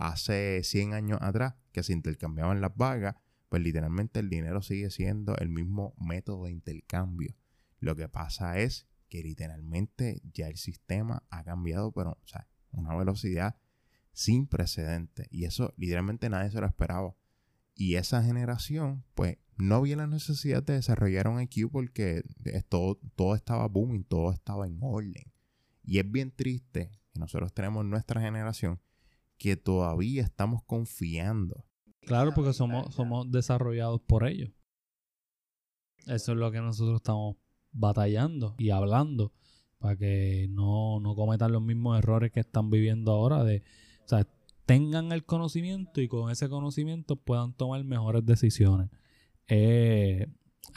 hace 0.00 0.62
100 0.64 0.94
años 0.94 1.18
atrás, 1.20 1.54
que 1.72 1.82
se 1.82 1.92
intercambiaban 1.92 2.60
las 2.60 2.74
vagas, 2.74 3.16
pues 3.48 3.62
literalmente 3.62 4.20
el 4.20 4.30
dinero 4.30 4.62
sigue 4.62 4.90
siendo 4.90 5.36
el 5.36 5.50
mismo 5.50 5.94
método 5.98 6.46
de 6.46 6.52
intercambio. 6.52 7.36
Lo 7.78 7.94
que 7.94 8.08
pasa 8.08 8.58
es 8.58 8.88
que 9.08 9.22
literalmente 9.22 10.22
ya 10.32 10.48
el 10.48 10.56
sistema 10.56 11.22
ha 11.30 11.44
cambiado, 11.44 11.92
pero, 11.92 12.18
una 12.72 12.96
velocidad 12.96 13.56
sin 14.12 14.46
precedentes. 14.46 15.26
Y 15.30 15.44
eso 15.44 15.74
literalmente 15.76 16.30
nadie 16.30 16.50
se 16.50 16.60
lo 16.60 16.66
esperaba. 16.66 17.14
Y 17.74 17.96
esa 17.96 18.22
generación, 18.22 19.04
pues, 19.14 19.38
no 19.56 19.76
había 19.76 19.96
la 19.96 20.06
necesidad 20.06 20.62
de 20.62 20.74
desarrollar 20.74 21.28
un 21.28 21.40
IQ 21.40 21.70
porque 21.70 22.22
todo, 22.68 22.98
todo 23.16 23.34
estaba 23.34 23.66
booming, 23.68 24.04
todo 24.04 24.32
estaba 24.32 24.66
en 24.66 24.78
orden. 24.80 25.32
Y 25.82 25.98
es 25.98 26.10
bien 26.10 26.30
triste 26.30 26.90
que 27.12 27.20
nosotros 27.20 27.52
tenemos 27.52 27.84
nuestra 27.84 28.20
generación 28.20 28.80
que 29.40 29.56
todavía 29.56 30.22
estamos 30.22 30.62
confiando 30.64 31.64
Claro, 32.02 32.32
porque 32.34 32.52
somos, 32.52 32.94
somos 32.94 33.30
desarrollados 33.30 34.00
por 34.00 34.26
ellos. 34.26 34.50
Eso 36.06 36.32
es 36.32 36.38
lo 36.38 36.50
que 36.50 36.60
nosotros 36.60 36.96
estamos 36.96 37.36
batallando 37.72 38.54
y 38.58 38.70
hablando 38.70 39.32
para 39.78 39.96
que 39.96 40.48
no, 40.50 40.98
no 41.00 41.14
cometan 41.14 41.52
los 41.52 41.62
mismos 41.62 41.98
errores 41.98 42.32
que 42.32 42.40
están 42.40 42.70
viviendo 42.70 43.12
ahora 43.12 43.44
de, 43.44 43.62
o 44.04 44.08
sea, 44.08 44.26
tengan 44.66 45.12
el 45.12 45.24
conocimiento 45.24 46.00
y 46.00 46.08
con 46.08 46.30
ese 46.30 46.48
conocimiento 46.48 47.16
puedan 47.16 47.52
tomar 47.52 47.84
mejores 47.84 48.24
decisiones. 48.26 48.90
Eh, 49.48 50.26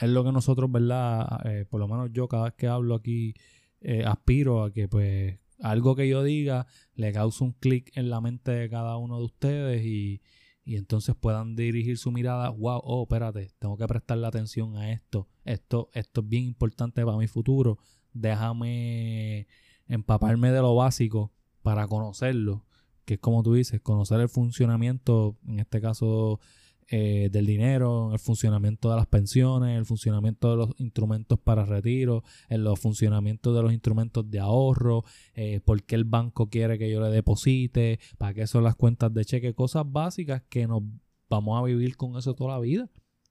es 0.00 0.08
lo 0.08 0.24
que 0.24 0.32
nosotros, 0.32 0.70
¿verdad? 0.70 1.26
Eh, 1.46 1.64
por 1.68 1.80
lo 1.80 1.88
menos 1.88 2.10
yo 2.12 2.28
cada 2.28 2.44
vez 2.44 2.54
que 2.54 2.68
hablo 2.68 2.94
aquí 2.94 3.34
eh, 3.80 4.04
aspiro 4.04 4.62
a 4.62 4.72
que 4.72 4.88
pues 4.88 5.38
algo 5.60 5.94
que 5.96 6.08
yo 6.08 6.22
diga 6.22 6.66
le 6.94 7.12
cause 7.12 7.42
un 7.42 7.52
clic 7.52 7.90
en 7.96 8.10
la 8.10 8.20
mente 8.20 8.50
de 8.50 8.68
cada 8.68 8.96
uno 8.96 9.18
de 9.18 9.24
ustedes 9.24 9.84
y, 9.84 10.20
y 10.64 10.76
entonces 10.76 11.14
puedan 11.14 11.56
dirigir 11.56 11.98
su 11.98 12.10
mirada, 12.10 12.48
wow, 12.50 12.80
oh, 12.82 13.02
espérate, 13.02 13.50
tengo 13.58 13.76
que 13.76 13.86
prestarle 13.86 14.26
atención 14.26 14.76
a 14.76 14.92
esto, 14.92 15.28
esto, 15.44 15.90
esto 15.92 16.20
es 16.22 16.28
bien 16.28 16.44
importante 16.44 17.04
para 17.04 17.18
mi 17.18 17.26
futuro, 17.26 17.78
déjame 18.12 19.46
empaparme 19.86 20.50
de 20.50 20.60
lo 20.60 20.74
básico 20.74 21.32
para 21.62 21.86
conocerlo, 21.86 22.64
que 23.04 23.14
es 23.14 23.20
como 23.20 23.42
tú 23.42 23.54
dices, 23.54 23.80
conocer 23.80 24.20
el 24.20 24.28
funcionamiento, 24.28 25.36
en 25.46 25.60
este 25.60 25.80
caso 25.80 26.40
eh, 26.88 27.30
del 27.32 27.46
dinero, 27.46 28.12
el 28.12 28.18
funcionamiento 28.18 28.90
de 28.90 28.96
las 28.96 29.06
pensiones, 29.06 29.78
el 29.78 29.86
funcionamiento 29.86 30.50
de 30.50 30.56
los 30.56 30.70
instrumentos 30.78 31.38
para 31.38 31.64
retiro, 31.64 32.22
el 32.50 32.66
funcionamiento 32.76 33.54
de 33.54 33.62
los 33.62 33.72
instrumentos 33.72 34.30
de 34.30 34.38
ahorro, 34.38 35.02
eh, 35.32 35.60
por 35.64 35.82
qué 35.82 35.94
el 35.94 36.04
banco 36.04 36.50
quiere 36.50 36.78
que 36.78 36.90
yo 36.90 37.00
le 37.00 37.08
deposite, 37.08 38.00
para 38.18 38.34
qué 38.34 38.46
son 38.46 38.64
las 38.64 38.76
cuentas 38.76 39.14
de 39.14 39.24
cheque, 39.24 39.54
cosas 39.54 39.84
básicas 39.86 40.42
que 40.50 40.66
nos 40.66 40.82
vamos 41.30 41.58
a 41.58 41.64
vivir 41.64 41.96
con 41.96 42.18
eso 42.18 42.34
toda 42.34 42.54
la 42.54 42.60
vida. 42.60 42.90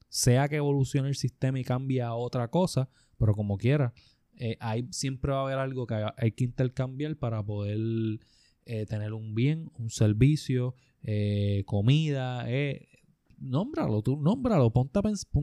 Sea 0.09 0.49
que 0.49 0.55
evolucione 0.55 1.09
el 1.09 1.15
sistema 1.15 1.59
y 1.59 1.63
cambie 1.63 2.01
a 2.01 2.15
otra 2.15 2.47
cosa, 2.49 2.89
pero 3.19 3.35
como 3.35 3.57
quiera, 3.57 3.93
eh, 4.35 4.57
siempre 4.89 5.31
va 5.31 5.41
a 5.41 5.43
haber 5.43 5.59
algo 5.59 5.85
que 5.85 6.03
hay 6.17 6.31
que 6.31 6.43
intercambiar 6.43 7.17
para 7.17 7.43
poder 7.43 7.77
tener 8.87 9.13
un 9.13 9.35
bien, 9.35 9.69
un 9.77 9.89
servicio, 9.89 10.73
comida, 11.65 12.45
nómbralo, 13.39 14.01
tú 14.01 14.17
nómbralo, 14.17 14.71
ponte 14.71 14.99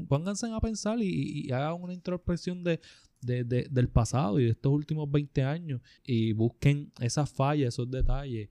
pónganse 0.08 0.52
a 0.52 0.60
pensar 0.60 0.98
y, 1.00 1.50
hagan 1.52 1.82
una 1.82 1.92
introspección 1.94 2.64
de, 2.64 2.80
del 3.20 3.88
pasado 3.88 4.40
y 4.40 4.44
de 4.44 4.50
estos 4.50 4.72
últimos 4.72 5.10
20 5.10 5.42
años 5.42 5.80
y 6.04 6.32
busquen 6.32 6.92
esas 7.00 7.30
fallas, 7.30 7.74
esos 7.74 7.90
detalles. 7.90 8.48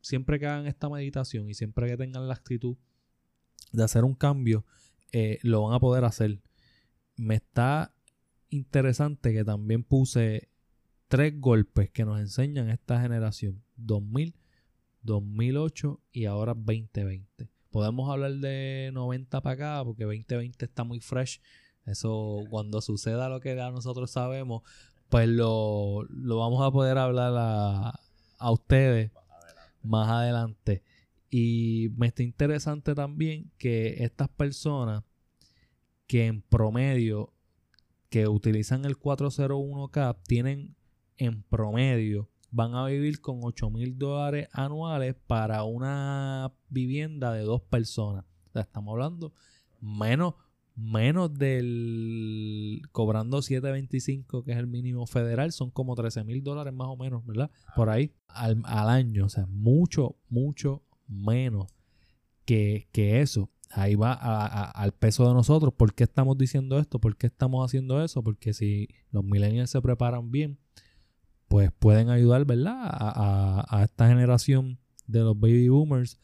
Siempre 0.00 0.38
que 0.38 0.46
hagan 0.46 0.66
esta 0.66 0.88
meditación 0.88 1.48
y 1.48 1.54
siempre 1.54 1.88
que 1.88 1.96
tengan 1.96 2.28
la 2.28 2.34
actitud 2.34 2.76
de 3.72 3.82
hacer 3.82 4.04
un 4.04 4.14
cambio, 4.14 4.64
eh, 5.12 5.38
lo 5.42 5.62
van 5.62 5.74
a 5.74 5.80
poder 5.80 6.04
hacer. 6.04 6.40
Me 7.16 7.36
está 7.36 7.94
interesante 8.50 9.32
que 9.32 9.44
también 9.44 9.82
puse 9.82 10.48
tres 11.08 11.40
golpes 11.40 11.90
que 11.90 12.04
nos 12.04 12.20
enseñan 12.20 12.68
esta 12.68 13.00
generación. 13.00 13.62
2000, 13.76 14.34
2008 15.02 16.00
y 16.12 16.24
ahora 16.26 16.54
2020 16.54 17.53
podemos 17.74 18.08
hablar 18.08 18.34
de 18.34 18.90
90 18.94 19.40
para 19.40 19.54
acá, 19.54 19.84
porque 19.84 20.04
2020 20.04 20.64
está 20.64 20.84
muy 20.84 21.00
fresh. 21.00 21.40
Eso, 21.86 22.44
cuando 22.48 22.80
suceda 22.80 23.28
lo 23.28 23.40
que 23.40 23.56
ya 23.56 23.72
nosotros 23.72 24.12
sabemos, 24.12 24.62
pues 25.08 25.28
lo, 25.28 26.06
vamos 26.08 26.64
a 26.64 26.70
poder 26.70 26.98
hablar 26.98 27.32
a, 27.36 27.98
a 28.38 28.50
ustedes 28.52 29.10
más 29.82 30.08
adelante. 30.08 30.84
Y 31.30 31.88
me 31.96 32.06
está 32.06 32.22
interesante 32.22 32.94
también 32.94 33.50
que 33.58 34.04
estas 34.04 34.28
personas 34.28 35.02
que 36.06 36.26
en 36.26 36.42
promedio 36.42 37.32
que 38.08 38.28
utilizan 38.28 38.84
el 38.84 38.96
401k 38.96 40.16
tienen 40.28 40.76
en 41.16 41.42
promedio 41.42 42.28
van 42.54 42.76
a 42.76 42.86
vivir 42.86 43.20
con 43.20 43.40
8 43.42 43.68
mil 43.68 43.98
dólares 43.98 44.48
anuales 44.52 45.16
para 45.26 45.64
una 45.64 46.52
vivienda 46.68 47.32
de 47.32 47.42
dos 47.42 47.62
personas. 47.62 48.24
O 48.48 48.52
sea, 48.52 48.62
estamos 48.62 48.92
hablando 48.92 49.32
menos, 49.80 50.34
menos 50.76 51.34
del 51.34 52.82
cobrando 52.92 53.38
7.25 53.38 54.44
que 54.44 54.52
es 54.52 54.58
el 54.58 54.68
mínimo 54.68 55.04
federal, 55.06 55.50
son 55.50 55.72
como 55.72 55.96
13 55.96 56.22
mil 56.22 56.44
dólares 56.44 56.72
más 56.72 56.86
o 56.86 56.96
menos, 56.96 57.26
¿verdad? 57.26 57.50
Por 57.74 57.90
ahí 57.90 58.12
al, 58.28 58.62
año, 58.64 59.26
o 59.26 59.28
sea, 59.28 59.46
mucho, 59.46 60.14
mucho 60.28 60.84
menos 61.08 61.66
que, 62.44 62.86
eso. 62.94 63.50
Ahí 63.70 63.96
va 63.96 64.12
al 64.12 64.92
peso 64.92 65.26
de 65.26 65.34
nosotros. 65.34 65.74
¿Por 65.74 65.92
qué 65.92 66.04
estamos 66.04 66.38
diciendo 66.38 66.78
esto? 66.78 67.00
¿Por 67.00 67.16
qué 67.16 67.26
estamos 67.26 67.66
haciendo 67.66 68.04
eso? 68.04 68.22
Porque 68.22 68.52
si 68.54 68.88
los 69.10 69.24
millennials 69.24 69.70
se 69.70 69.82
preparan 69.82 70.30
bien, 70.30 70.60
pues 71.54 71.70
pueden 71.70 72.10
ayudar, 72.10 72.44
¿verdad? 72.46 72.74
A, 72.82 73.82
esta 73.84 74.08
generación 74.08 74.80
de 75.06 75.20
los 75.20 75.38
baby 75.38 75.68
boomers 75.68 76.18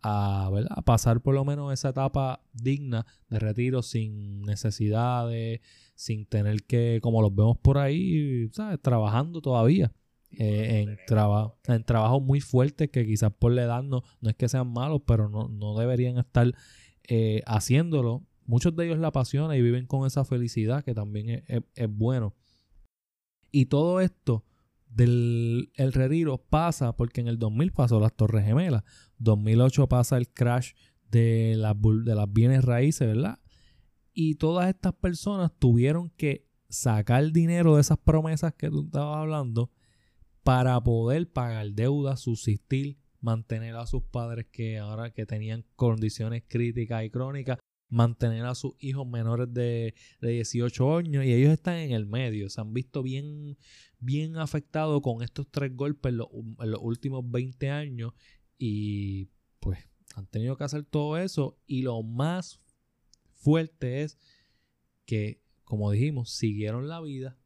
a, 0.00 0.48
¿verdad? 0.52 0.76
pasar 0.84 1.20
por 1.22 1.34
lo 1.34 1.44
menos 1.44 1.72
esa 1.72 1.88
etapa 1.88 2.40
digna 2.52 3.04
de 3.28 3.40
retiro 3.40 3.82
sin 3.82 4.42
necesidades, 4.42 5.60
sin 5.96 6.24
tener 6.24 6.62
que, 6.62 7.00
como 7.02 7.20
los 7.20 7.34
vemos 7.34 7.58
por 7.58 7.78
ahí, 7.78 8.48
¿sabes? 8.52 8.80
Trabajando 8.80 9.40
todavía. 9.40 9.92
Eh, 10.30 10.82
en, 10.82 10.96
en 11.74 11.84
trabajos 11.84 12.22
muy 12.22 12.40
fuertes 12.40 12.88
que 12.88 13.04
quizás 13.04 13.32
por 13.32 13.50
la 13.50 13.64
edad 13.64 13.82
no, 13.82 14.04
no 14.20 14.30
es 14.30 14.36
que 14.36 14.48
sean 14.48 14.72
malos, 14.72 15.02
pero 15.04 15.28
no, 15.28 15.76
deberían 15.76 16.16
estar 16.18 16.54
eh, 17.08 17.42
haciéndolo. 17.44 18.22
Muchos 18.44 18.76
de 18.76 18.86
ellos 18.86 18.98
la 19.00 19.08
apasionan 19.08 19.56
y 19.56 19.62
viven 19.62 19.88
con 19.88 20.06
esa 20.06 20.24
felicidad 20.24 20.84
que 20.84 20.94
también 20.94 21.42
es 21.48 21.88
bueno. 21.88 22.36
Y 23.50 23.66
todo 23.66 24.00
esto 24.00 24.44
del 24.96 25.70
el 25.74 25.92
retiro 25.92 26.38
pasa 26.38 26.96
porque 26.96 27.20
en 27.20 27.28
el 27.28 27.38
2000 27.38 27.72
pasó 27.72 28.00
las 28.00 28.14
Torres 28.14 28.44
Gemelas, 28.44 28.82
2008 29.18 29.88
pasa 29.88 30.16
el 30.16 30.28
crash 30.28 30.72
de 31.10 31.54
las, 31.56 31.76
de 31.80 32.14
las 32.14 32.32
bienes 32.32 32.64
raíces, 32.64 33.06
¿verdad? 33.06 33.38
Y 34.12 34.36
todas 34.36 34.68
estas 34.68 34.94
personas 34.94 35.52
tuvieron 35.58 36.10
que 36.10 36.46
sacar 36.68 37.30
dinero 37.32 37.74
de 37.74 37.82
esas 37.82 37.98
promesas 37.98 38.54
que 38.54 38.70
tú 38.70 38.84
estabas 38.84 39.18
hablando 39.18 39.70
para 40.42 40.80
poder 40.82 41.30
pagar 41.30 41.72
deudas, 41.72 42.20
subsistir, 42.20 42.98
mantener 43.20 43.76
a 43.76 43.86
sus 43.86 44.02
padres 44.02 44.46
que 44.50 44.78
ahora 44.78 45.12
que 45.12 45.26
tenían 45.26 45.64
condiciones 45.76 46.44
críticas 46.48 47.04
y 47.04 47.10
crónicas, 47.10 47.58
mantener 47.88 48.44
a 48.44 48.54
sus 48.54 48.74
hijos 48.78 49.06
menores 49.06 49.52
de, 49.52 49.94
18 50.20 50.96
años 50.96 51.24
y 51.24 51.32
ellos 51.32 51.52
están 51.52 51.76
en 51.76 51.92
el 51.92 52.06
medio, 52.06 52.48
se 52.48 52.60
han 52.60 52.72
visto 52.72 53.02
bien, 53.02 53.56
bien 53.98 54.36
afectados 54.36 55.00
con 55.02 55.22
estos 55.22 55.46
tres 55.50 55.74
golpes 55.74 56.10
en 56.10 56.18
los, 56.18 56.28
en 56.32 56.70
los 56.70 56.80
últimos 56.82 57.28
20 57.30 57.70
años 57.70 58.12
y 58.58 59.28
pues 59.60 59.78
han 60.14 60.26
tenido 60.26 60.56
que 60.56 60.64
hacer 60.64 60.84
todo 60.84 61.16
eso. 61.18 61.58
Y 61.66 61.82
lo 61.82 62.02
más 62.02 62.60
fuerte 63.34 64.02
es 64.02 64.18
que, 65.04 65.42
como 65.64 65.90
dijimos, 65.90 66.30
siguieron 66.30 66.88
la 66.88 67.00
vida 67.00 67.38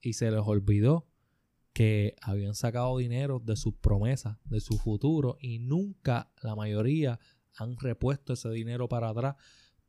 y 0.00 0.14
se 0.14 0.30
les 0.30 0.40
olvidó 0.40 1.06
que 1.72 2.14
habían 2.22 2.54
sacado 2.54 2.96
dinero 2.96 3.38
de 3.38 3.56
sus 3.56 3.74
promesas, 3.74 4.38
de 4.44 4.60
su 4.60 4.78
futuro 4.78 5.36
y 5.40 5.58
nunca 5.58 6.32
la 6.42 6.54
mayoría 6.54 7.20
han 7.54 7.76
repuesto 7.76 8.32
ese 8.32 8.50
dinero 8.50 8.88
para 8.88 9.10
atrás 9.10 9.36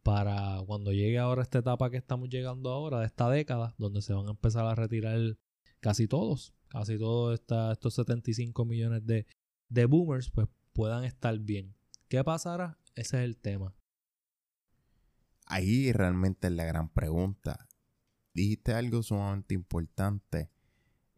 para 0.03 0.61
cuando 0.65 0.91
llegue 0.91 1.17
ahora 1.17 1.43
esta 1.43 1.59
etapa 1.59 1.89
que 1.89 1.97
estamos 1.97 2.29
llegando 2.29 2.71
ahora, 2.71 2.99
de 3.01 3.05
esta 3.05 3.29
década, 3.29 3.75
donde 3.77 4.01
se 4.01 4.13
van 4.13 4.27
a 4.27 4.31
empezar 4.31 4.65
a 4.65 4.73
retirar 4.73 5.37
casi 5.79 6.07
todos, 6.07 6.53
casi 6.67 6.97
todos 6.97 7.39
estos 7.39 7.93
75 7.93 8.65
millones 8.65 9.05
de, 9.05 9.25
de 9.69 9.85
boomers, 9.85 10.29
pues 10.29 10.47
puedan 10.73 11.03
estar 11.03 11.37
bien. 11.39 11.75
¿Qué 12.07 12.23
pasará? 12.23 12.77
Ese 12.95 13.17
es 13.17 13.23
el 13.23 13.37
tema. 13.37 13.75
Ahí 15.45 15.91
realmente 15.91 16.47
es 16.47 16.53
la 16.53 16.65
gran 16.65 16.89
pregunta. 16.89 17.67
Dijiste 18.33 18.73
algo 18.73 19.01
sumamente 19.01 19.53
importante. 19.53 20.49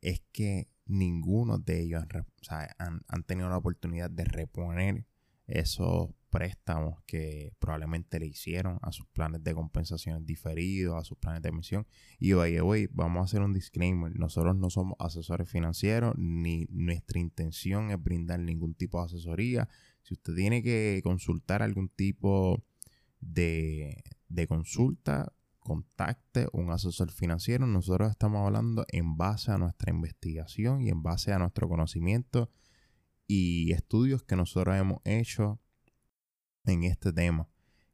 Es 0.01 0.21
que 0.31 0.69
ninguno 0.85 1.57
de 1.57 1.81
ellos 1.81 2.03
han, 2.77 3.01
han 3.07 3.23
tenido 3.23 3.49
la 3.49 3.57
oportunidad 3.57 4.09
de 4.09 4.23
reponer 4.23 5.05
esos 5.47 6.11
préstamos 6.29 7.01
que 7.05 7.53
probablemente 7.59 8.19
le 8.19 8.27
hicieron 8.27 8.79
a 8.81 8.91
sus 8.91 9.07
planes 9.07 9.43
de 9.43 9.53
compensación 9.53 10.25
diferidos, 10.25 10.95
a 10.95 11.03
sus 11.03 11.17
planes 11.17 11.41
de 11.41 11.49
emisión. 11.49 11.87
Y 12.19 12.33
oye, 12.33 12.61
oye, 12.61 12.89
vamos 12.91 13.21
a 13.21 13.25
hacer 13.25 13.41
un 13.41 13.53
disclaimer. 13.53 14.17
Nosotros 14.17 14.55
no 14.55 14.69
somos 14.69 14.95
asesores 14.99 15.49
financieros, 15.49 16.15
ni 16.17 16.65
nuestra 16.69 17.19
intención 17.19 17.91
es 17.91 18.01
brindar 18.01 18.39
ningún 18.39 18.73
tipo 18.73 18.99
de 18.99 19.05
asesoría. 19.05 19.67
Si 20.03 20.13
usted 20.13 20.35
tiene 20.35 20.63
que 20.63 21.01
consultar 21.03 21.61
algún 21.61 21.89
tipo 21.89 22.63
de, 23.19 24.03
de 24.27 24.47
consulta, 24.47 25.33
contacte 25.59 26.47
un 26.53 26.71
asesor 26.71 27.11
financiero. 27.11 27.67
Nosotros 27.67 28.09
estamos 28.09 28.45
hablando 28.45 28.85
en 28.89 29.17
base 29.17 29.51
a 29.51 29.57
nuestra 29.57 29.91
investigación 29.91 30.81
y 30.81 30.89
en 30.89 31.03
base 31.03 31.31
a 31.31 31.39
nuestro 31.39 31.67
conocimiento 31.67 32.49
y 33.27 33.71
estudios 33.73 34.23
que 34.23 34.35
nosotros 34.35 34.75
hemos 34.75 34.99
hecho 35.05 35.59
en 36.69 36.83
este 36.83 37.13
tema. 37.13 37.47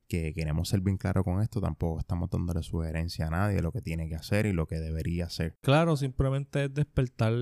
Que 0.08 0.36
queremos 0.36 0.70
ser 0.70 0.82
bien 0.82 0.98
claros 0.98 1.24
con 1.24 1.42
esto, 1.42 1.60
tampoco 1.60 2.00
estamos 2.00 2.30
dándole 2.30 2.62
sugerencia 2.62 3.26
a 3.26 3.32
nadie 3.32 3.64
lo 3.64 3.72
que 3.72 3.82
tiene 3.82 4.08
que 4.08 4.16
hacer 4.16 4.46
y 4.46 4.54
lo 4.54 4.68
que 4.68 4.76
debería 4.76 5.26
hacer. 5.26 5.58
Claro, 5.62 5.98
simplemente 5.98 6.66
es 6.66 6.74
despertar 6.74 7.34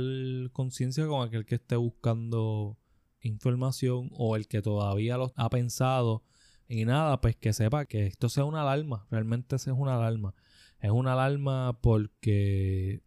conciencia 0.53 1.05
con 1.05 1.27
aquel 1.27 1.45
que 1.45 1.55
esté 1.55 1.75
buscando 1.75 2.77
información 3.19 4.09
o 4.13 4.37
el 4.37 4.47
que 4.47 4.61
todavía 4.61 5.17
lo 5.17 5.33
ha 5.35 5.49
pensado 5.49 6.23
y 6.67 6.85
nada, 6.85 7.19
pues 7.21 7.35
que 7.35 7.53
sepa 7.53 7.85
que 7.85 8.07
esto 8.07 8.29
sea 8.29 8.45
una 8.45 8.61
alarma, 8.61 9.05
realmente 9.11 9.55
es 9.55 9.67
una 9.67 9.95
alarma. 9.95 10.33
Es 10.79 10.91
una 10.91 11.13
alarma 11.13 11.79
porque 11.81 13.01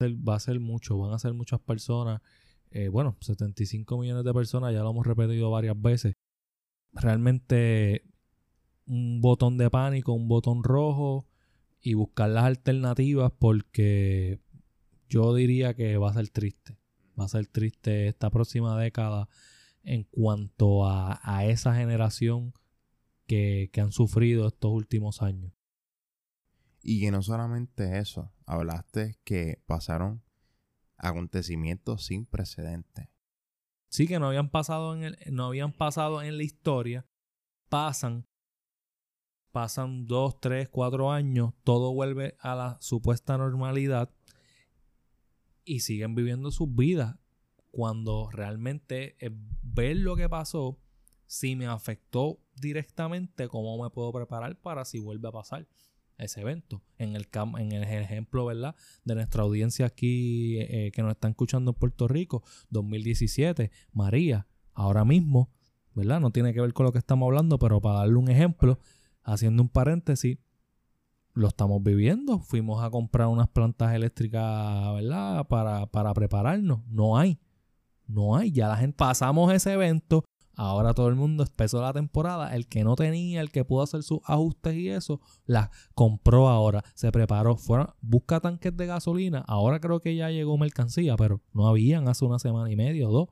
va 0.00 0.36
a 0.36 0.40
ser 0.40 0.60
mucho, 0.60 0.96
van 0.98 1.12
a 1.12 1.18
ser 1.18 1.34
muchas 1.34 1.60
personas. 1.60 2.20
Eh, 2.70 2.88
bueno, 2.88 3.16
75 3.20 3.98
millones 3.98 4.24
de 4.24 4.32
personas, 4.32 4.72
ya 4.72 4.82
lo 4.82 4.90
hemos 4.90 5.06
repetido 5.06 5.50
varias 5.50 5.80
veces 5.80 6.14
realmente 6.92 8.04
un 8.86 9.20
botón 9.20 9.56
de 9.56 9.70
pánico, 9.70 10.12
un 10.12 10.28
botón 10.28 10.64
rojo 10.64 11.26
y 11.80 11.94
buscar 11.94 12.30
las 12.30 12.44
alternativas 12.44 13.32
porque 13.38 14.40
yo 15.08 15.34
diría 15.34 15.74
que 15.74 15.96
va 15.96 16.10
a 16.10 16.14
ser 16.14 16.28
triste. 16.28 16.78
Va 17.18 17.24
a 17.24 17.28
ser 17.28 17.46
triste 17.46 18.08
esta 18.08 18.30
próxima 18.30 18.78
década 18.80 19.28
en 19.82 20.04
cuanto 20.04 20.86
a, 20.86 21.44
esa 21.44 21.74
generación 21.74 22.52
que, 23.26 23.70
que 23.72 23.80
han 23.80 23.92
sufrido 23.92 24.48
estos 24.48 24.70
últimos 24.72 25.22
años. 25.22 25.52
Y 26.82 27.00
que 27.00 27.10
no 27.10 27.22
solamente 27.22 27.98
eso, 27.98 28.32
hablaste 28.46 29.18
que 29.24 29.62
pasaron 29.66 30.22
acontecimientos 30.96 32.04
sin 32.06 32.26
precedentes 32.26 33.08
sí 33.90 34.06
que 34.06 34.18
no 34.18 34.28
habían 34.28 34.48
pasado 34.48 34.94
en 34.94 35.02
el, 35.02 35.18
no 35.30 35.46
habían 35.46 35.72
pasado 35.72 36.22
en 36.22 36.38
la 36.38 36.42
historia, 36.42 37.06
pasan, 37.68 38.26
pasan 39.52 40.06
dos, 40.06 40.40
tres, 40.40 40.68
cuatro 40.68 41.12
años, 41.12 41.52
todo 41.64 41.92
vuelve 41.92 42.36
a 42.40 42.54
la 42.54 42.78
supuesta 42.80 43.36
normalidad 43.36 44.14
y 45.64 45.80
siguen 45.80 46.14
viviendo 46.14 46.50
sus 46.50 46.74
vidas. 46.74 47.16
Cuando 47.72 48.28
realmente 48.32 49.16
ver 49.62 49.96
lo 49.98 50.16
que 50.16 50.28
pasó, 50.28 50.80
si 51.26 51.54
me 51.54 51.66
afectó 51.66 52.40
directamente, 52.56 53.46
cómo 53.46 53.80
me 53.80 53.90
puedo 53.90 54.12
preparar 54.12 54.60
para 54.60 54.84
si 54.84 54.98
vuelve 54.98 55.28
a 55.28 55.32
pasar 55.32 55.68
ese 56.24 56.40
evento. 56.40 56.82
En 56.98 57.16
el, 57.16 57.28
en 57.58 57.72
el 57.72 57.82
ejemplo, 57.84 58.46
¿verdad? 58.46 58.74
De 59.04 59.14
nuestra 59.14 59.42
audiencia 59.42 59.86
aquí 59.86 60.58
eh, 60.60 60.90
que 60.92 61.02
nos 61.02 61.12
está 61.12 61.28
escuchando 61.28 61.72
en 61.72 61.74
Puerto 61.76 62.08
Rico, 62.08 62.42
2017, 62.70 63.70
María, 63.92 64.46
ahora 64.74 65.04
mismo, 65.04 65.50
¿verdad? 65.94 66.20
No 66.20 66.30
tiene 66.30 66.52
que 66.52 66.60
ver 66.60 66.72
con 66.72 66.86
lo 66.86 66.92
que 66.92 66.98
estamos 66.98 67.26
hablando, 67.26 67.58
pero 67.58 67.80
para 67.80 68.00
darle 68.00 68.16
un 68.16 68.30
ejemplo, 68.30 68.78
haciendo 69.22 69.62
un 69.62 69.68
paréntesis, 69.68 70.38
lo 71.34 71.48
estamos 71.48 71.82
viviendo. 71.82 72.40
Fuimos 72.40 72.82
a 72.82 72.90
comprar 72.90 73.28
unas 73.28 73.48
plantas 73.48 73.94
eléctricas, 73.94 74.94
¿verdad? 74.94 75.46
Para, 75.46 75.86
para 75.86 76.12
prepararnos. 76.12 76.80
No 76.86 77.16
hay. 77.16 77.38
No 78.06 78.36
hay. 78.36 78.50
Ya 78.50 78.68
la 78.68 78.76
gente 78.76 78.96
pasamos 78.96 79.52
ese 79.52 79.72
evento. 79.72 80.24
Ahora 80.56 80.92
todo 80.94 81.08
el 81.08 81.14
mundo 81.14 81.44
empezó 81.44 81.80
la 81.80 81.92
temporada. 81.92 82.54
El 82.54 82.66
que 82.66 82.84
no 82.84 82.96
tenía, 82.96 83.40
el 83.40 83.50
que 83.50 83.64
pudo 83.64 83.82
hacer 83.82 84.02
sus 84.02 84.20
ajustes 84.24 84.74
y 84.74 84.88
eso, 84.90 85.20
la 85.46 85.70
compró 85.94 86.48
ahora. 86.48 86.84
Se 86.94 87.10
preparó. 87.12 87.56
Busca 88.00 88.40
tanques 88.40 88.76
de 88.76 88.86
gasolina. 88.86 89.44
Ahora 89.46 89.80
creo 89.80 90.00
que 90.00 90.14
ya 90.14 90.30
llegó 90.30 90.58
mercancía, 90.58 91.16
pero 91.16 91.40
no 91.52 91.66
habían 91.66 92.08
hace 92.08 92.24
una 92.24 92.38
semana 92.38 92.70
y 92.70 92.76
media 92.76 93.08
o 93.08 93.12
dos. 93.12 93.28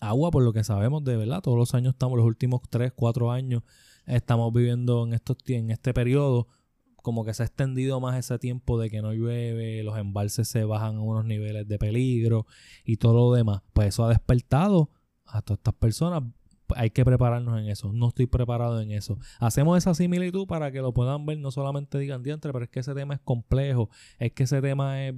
Agua, 0.00 0.30
por 0.30 0.42
lo 0.42 0.52
que 0.52 0.64
sabemos 0.64 1.02
de 1.04 1.16
verdad, 1.16 1.40
todos 1.40 1.56
los 1.56 1.74
años 1.74 1.94
estamos, 1.94 2.18
los 2.18 2.26
últimos 2.26 2.60
3, 2.68 2.92
4 2.94 3.30
años, 3.30 3.62
estamos 4.06 4.52
viviendo 4.52 5.04
en, 5.04 5.14
estos, 5.14 5.38
en 5.46 5.70
este 5.70 5.94
periodo 5.94 6.48
como 7.04 7.26
que 7.26 7.34
se 7.34 7.42
ha 7.42 7.46
extendido 7.46 8.00
más 8.00 8.18
ese 8.18 8.38
tiempo 8.38 8.80
de 8.80 8.88
que 8.88 9.02
no 9.02 9.12
llueve, 9.12 9.82
los 9.82 9.98
embalses 9.98 10.48
se 10.48 10.64
bajan 10.64 10.96
a 10.96 11.00
unos 11.02 11.26
niveles 11.26 11.68
de 11.68 11.78
peligro 11.78 12.46
y 12.82 12.96
todo 12.96 13.12
lo 13.12 13.34
demás. 13.34 13.60
Pues 13.74 13.88
eso 13.88 14.06
ha 14.06 14.08
despertado 14.08 14.88
a 15.26 15.42
todas 15.42 15.58
estas 15.58 15.74
personas. 15.74 16.22
Hay 16.74 16.88
que 16.88 17.04
prepararnos 17.04 17.60
en 17.60 17.68
eso. 17.68 17.92
No 17.92 18.08
estoy 18.08 18.26
preparado 18.26 18.80
en 18.80 18.90
eso. 18.90 19.18
Hacemos 19.38 19.76
esa 19.76 19.92
similitud 19.92 20.46
para 20.46 20.72
que 20.72 20.80
lo 20.80 20.94
puedan 20.94 21.26
ver. 21.26 21.36
No 21.36 21.50
solamente 21.50 21.98
digan 21.98 22.22
diantre, 22.22 22.54
pero 22.54 22.64
es 22.64 22.70
que 22.70 22.80
ese 22.80 22.94
tema 22.94 23.12
es 23.12 23.20
complejo. 23.20 23.90
Es 24.18 24.32
que 24.32 24.44
ese 24.44 24.62
tema 24.62 25.06
es, 25.06 25.14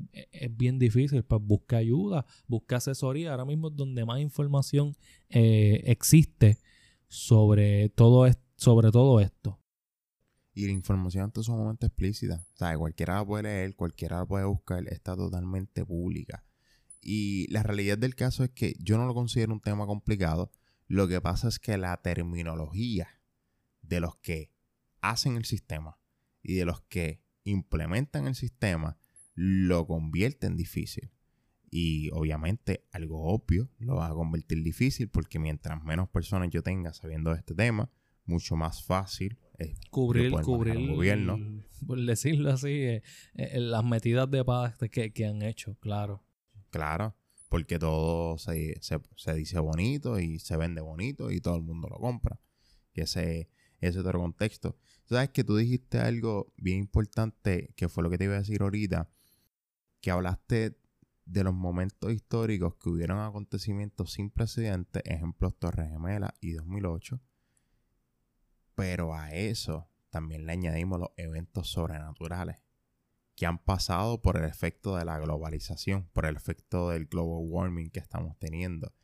bien 0.51 0.81
difícil. 0.81 1.23
Pues 1.23 1.41
busca 1.41 1.77
ayuda, 1.77 2.27
busca 2.49 2.79
asesoría. 2.79 3.31
Ahora 3.31 3.45
mismo 3.45 3.69
es 3.69 3.77
donde 3.77 4.05
más 4.05 4.19
información 4.19 4.97
eh, 5.29 5.85
existe 5.87 6.59
sobre 7.07 7.91
todo, 7.91 8.27
sobre 8.57 8.91
todo 8.91 9.21
esto. 9.21 9.61
Y 10.57 10.65
la 10.65 10.73
información 10.73 11.27
está 11.27 11.43
sumamente 11.43 11.85
explícita. 11.85 12.47
O 12.55 12.57
sea, 12.57 12.79
cualquiera 12.79 13.17
la 13.17 13.27
puede 13.27 13.43
leer, 13.43 13.77
cualquiera 13.77 14.21
la 14.21 14.27
puede 14.27 14.47
buscar, 14.47 14.89
está 14.89 15.15
totalmente 15.15 15.85
pública. 15.85 16.47
Y 17.03 17.47
la 17.53 17.63
realidad 17.63 17.99
del 17.99 18.15
caso 18.15 18.43
es 18.43 18.51
que 18.53 18.75
yo 18.79 18.97
no 18.97 19.05
lo 19.05 19.13
considero 19.13 19.53
un 19.53 19.61
tema 19.61 19.85
complicado. 19.85 20.51
Lo 20.87 21.09
que 21.09 21.21
pasa 21.21 21.49
es 21.49 21.59
que 21.59 21.77
la 21.77 21.95
terminología 21.99 23.07
de 23.83 24.01
los 24.01 24.17
que 24.17 24.51
hacen 25.03 25.37
el 25.37 25.45
sistema 25.45 25.99
y 26.43 26.55
de 26.55 26.65
los 26.65 26.81
que 26.81 27.21
implementan 27.45 28.27
el 28.27 28.35
sistema 28.35 28.97
lo 29.35 29.87
convierte 29.87 30.47
en 30.47 30.57
difícil. 30.57 31.13
Y 31.71 32.09
obviamente 32.13 32.87
algo 32.93 33.25
obvio 33.27 33.69
lo 33.79 33.97
va 33.97 34.07
a 34.07 34.15
convertir 34.15 34.63
difícil 34.63 35.11
porque 35.11 35.39
mientras 35.39 35.85
menos 35.85 36.09
personas 36.09 36.49
yo 36.49 36.63
tenga 36.63 36.95
sabiendo 36.95 37.35
de 37.35 37.41
este 37.41 37.55
tema, 37.55 37.91
mucho 38.25 38.57
más 38.57 38.83
fácil 38.83 39.39
eh, 39.59 39.75
cubrir, 39.91 40.33
cubrir 40.33 40.77
el 40.77 40.95
gobierno. 40.95 41.39
Por 41.87 42.01
decirlo 42.05 42.51
así, 42.51 42.69
eh, 42.69 43.03
eh, 43.35 43.61
las 43.61 43.85
metidas 43.85 44.31
de 44.31 44.45
paz 44.45 44.77
que, 44.91 45.13
que, 45.13 45.27
han 45.27 45.43
hecho, 45.43 45.77
claro. 45.81 46.23
Claro, 46.71 47.17
porque 47.49 47.79
todo 47.79 48.39
se, 48.39 48.79
se, 48.81 49.35
dice 49.35 49.59
bonito 49.59 50.19
y 50.19 50.39
se 50.39 50.57
vende 50.57 50.81
bonito 50.81 51.31
y 51.31 51.41
todo 51.41 51.57
el 51.57 51.63
mundo 51.63 51.89
lo 51.89 51.99
compra. 51.99 52.41
Que 52.93 53.03
ese, 53.03 53.49
ese 53.81 54.01
otro 54.01 54.19
contexto. 54.19 54.77
Sabes 55.05 55.31
que 55.31 55.45
tú 55.45 55.57
dijiste 55.57 55.99
algo 55.99 56.53
bien 56.57 56.79
importante, 56.79 57.73
que 57.77 57.89
fue 57.89 58.03
lo 58.03 58.11
que 58.11 58.19
te 58.19 58.25
iba 58.25 58.35
a 58.35 58.39
decir 58.39 58.63
ahorita, 58.63 59.09
que 60.01 60.11
hablaste 60.11 60.77
de 61.25 61.45
los 61.45 61.55
momentos 61.55 62.13
históricos 62.13 62.77
que 62.77 62.89
hubieron 62.89 63.19
acontecimientos 63.19 64.13
sin 64.13 64.31
precedentes, 64.31 65.03
ejemplos 65.05 65.59
Torres 65.59 65.91
Gemelas 65.91 66.33
y 66.41 66.53
2008, 66.53 67.21
pero 68.77 69.15
a 69.15 69.33
eso 69.33 69.89
también 70.11 70.47
le 70.47 70.53
añadimos 70.53 71.01
los 71.01 71.09
eventos 71.17 71.69
sobrenaturales 71.69 72.63
que 73.35 73.47
han 73.47 73.59
pasado 73.59 74.23
por 74.23 74.37
el 74.37 74.45
efecto 74.45 74.97
de 74.97 75.05
la 75.05 75.19
globalización, 75.19 76.09
por 76.13 76.27
el 76.27 76.37
efecto 76.37 76.91
del 76.91 77.07
global 77.07 77.45
warming 77.49 77.91
que 77.91 77.99
estamos 77.99 78.39
teniendo, 78.39 78.95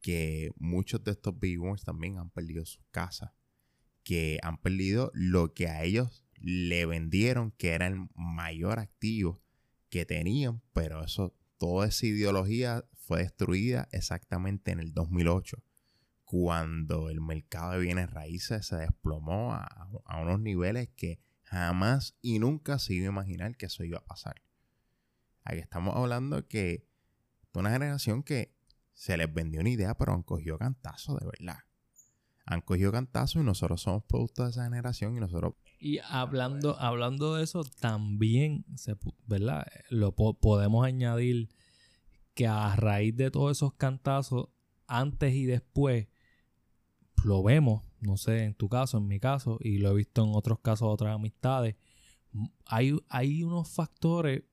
que 0.00 0.50
muchos 0.56 1.02
de 1.02 1.12
estos 1.12 1.34
baby 1.34 1.58
también 1.84 2.18
han 2.18 2.30
perdido 2.30 2.64
sus 2.64 2.84
casas, 2.90 3.32
que 4.02 4.38
han 4.42 4.58
perdido 4.58 5.10
lo 5.14 5.52
que 5.52 5.68
a 5.68 5.82
ellos 5.82 6.24
le 6.36 6.86
vendieron 6.86 7.52
que 7.52 7.70
era 7.70 7.86
el 7.86 8.08
mayor 8.14 8.78
activo 8.78 9.42
que 9.88 10.06
tenían, 10.06 10.62
pero 10.72 11.04
eso, 11.04 11.34
toda 11.58 11.86
esa 11.86 12.06
ideología 12.06 12.84
fue 12.94 13.20
destruida 13.20 13.88
exactamente 13.92 14.72
en 14.72 14.80
el 14.80 14.92
2008 14.92 15.62
cuando 16.32 17.10
el 17.10 17.20
mercado 17.20 17.72
de 17.72 17.80
bienes 17.80 18.10
raíces 18.10 18.64
se 18.64 18.76
desplomó 18.76 19.52
a, 19.52 19.90
unos 20.22 20.40
niveles 20.40 20.88
que 20.96 21.20
jamás 21.42 22.16
y 22.22 22.38
nunca 22.38 22.78
se 22.78 22.94
iba 22.94 23.04
a 23.04 23.10
imaginar 23.10 23.54
que 23.54 23.66
eso 23.66 23.84
iba 23.84 23.98
a 23.98 24.04
pasar. 24.06 24.40
Aquí 25.44 25.58
estamos 25.58 25.94
hablando 25.94 26.48
que 26.48 26.88
de 27.52 27.60
una 27.60 27.70
generación 27.70 28.22
que 28.22 28.56
se 28.94 29.18
les 29.18 29.30
vendió 29.30 29.60
una 29.60 29.68
idea, 29.68 29.94
pero 29.94 30.14
han 30.14 30.22
cogido 30.22 30.56
cantazo 30.56 31.18
de 31.18 31.26
verdad. 31.26 31.58
Han 32.46 32.62
cogido 32.62 32.92
cantazo 32.92 33.38
y 33.38 33.44
nosotros 33.44 33.82
somos 33.82 34.04
producto 34.04 34.44
de 34.44 34.52
esa 34.52 34.64
generación 34.64 35.14
y 35.14 35.20
nosotros... 35.20 35.52
Y 35.78 35.98
hablando, 35.98 36.80
hablando 36.80 37.34
de 37.34 37.44
eso, 37.44 37.62
también, 37.78 38.64
se, 38.74 38.96
¿verdad? 39.26 39.66
Lo 39.90 40.14
podemos 40.14 40.86
añadir 40.86 41.50
que 42.32 42.46
a 42.46 42.74
raíz 42.74 43.14
de 43.18 43.30
todos 43.30 43.58
esos 43.58 43.74
cantazos, 43.74 44.48
antes 44.86 45.34
y 45.34 45.44
después, 45.44 46.08
lo 47.24 47.42
vemos, 47.42 47.82
no 48.00 48.16
sé, 48.16 48.44
en 48.44 48.54
tu 48.54 48.68
caso, 48.68 48.98
en 48.98 49.06
mi 49.06 49.20
caso, 49.20 49.58
y 49.60 49.78
lo 49.78 49.90
he 49.90 49.94
visto 49.94 50.24
en 50.24 50.34
otros 50.34 50.60
casos 50.60 50.88
otras 50.88 51.14
amistades, 51.14 51.76
hay, 52.66 52.96
hay 53.08 53.42
unos 53.44 53.68
factores 53.68 54.44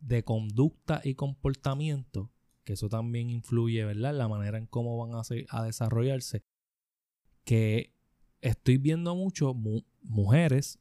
de 0.00 0.24
conducta 0.24 1.00
y 1.04 1.14
comportamiento, 1.14 2.30
que 2.64 2.72
eso 2.74 2.88
también 2.88 3.30
influye, 3.30 3.84
¿verdad? 3.84 4.14
La 4.14 4.28
manera 4.28 4.58
en 4.58 4.66
cómo 4.66 4.96
van 4.98 5.14
a, 5.14 5.22
a 5.50 5.64
desarrollarse, 5.64 6.42
que 7.44 7.94
estoy 8.40 8.78
viendo 8.78 9.14
mucho 9.14 9.54
mujeres 10.02 10.78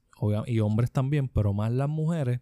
y 0.47 0.59
hombres 0.59 0.91
también, 0.91 1.29
pero 1.29 1.53
más 1.53 1.71
las 1.71 1.89
mujeres, 1.89 2.41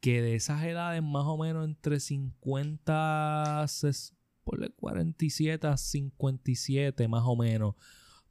que 0.00 0.22
de 0.22 0.34
esas 0.34 0.62
edades 0.64 1.02
más 1.02 1.24
o 1.24 1.36
menos 1.36 1.64
entre 1.64 2.00
50, 2.00 3.64
por 4.46 4.72
47 4.74 5.66
a 5.66 5.76
57 5.76 7.08
más 7.08 7.24
o 7.26 7.34
menos, 7.34 7.74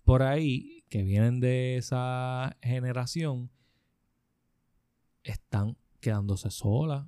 por 0.06 0.24
ahí, 0.24 0.86
que 0.88 1.04
vienen 1.04 1.42
de 1.42 1.76
esa 1.76 2.56
generación, 2.62 3.52
están 5.24 5.76
quedándose 6.00 6.50
solas, 6.52 7.06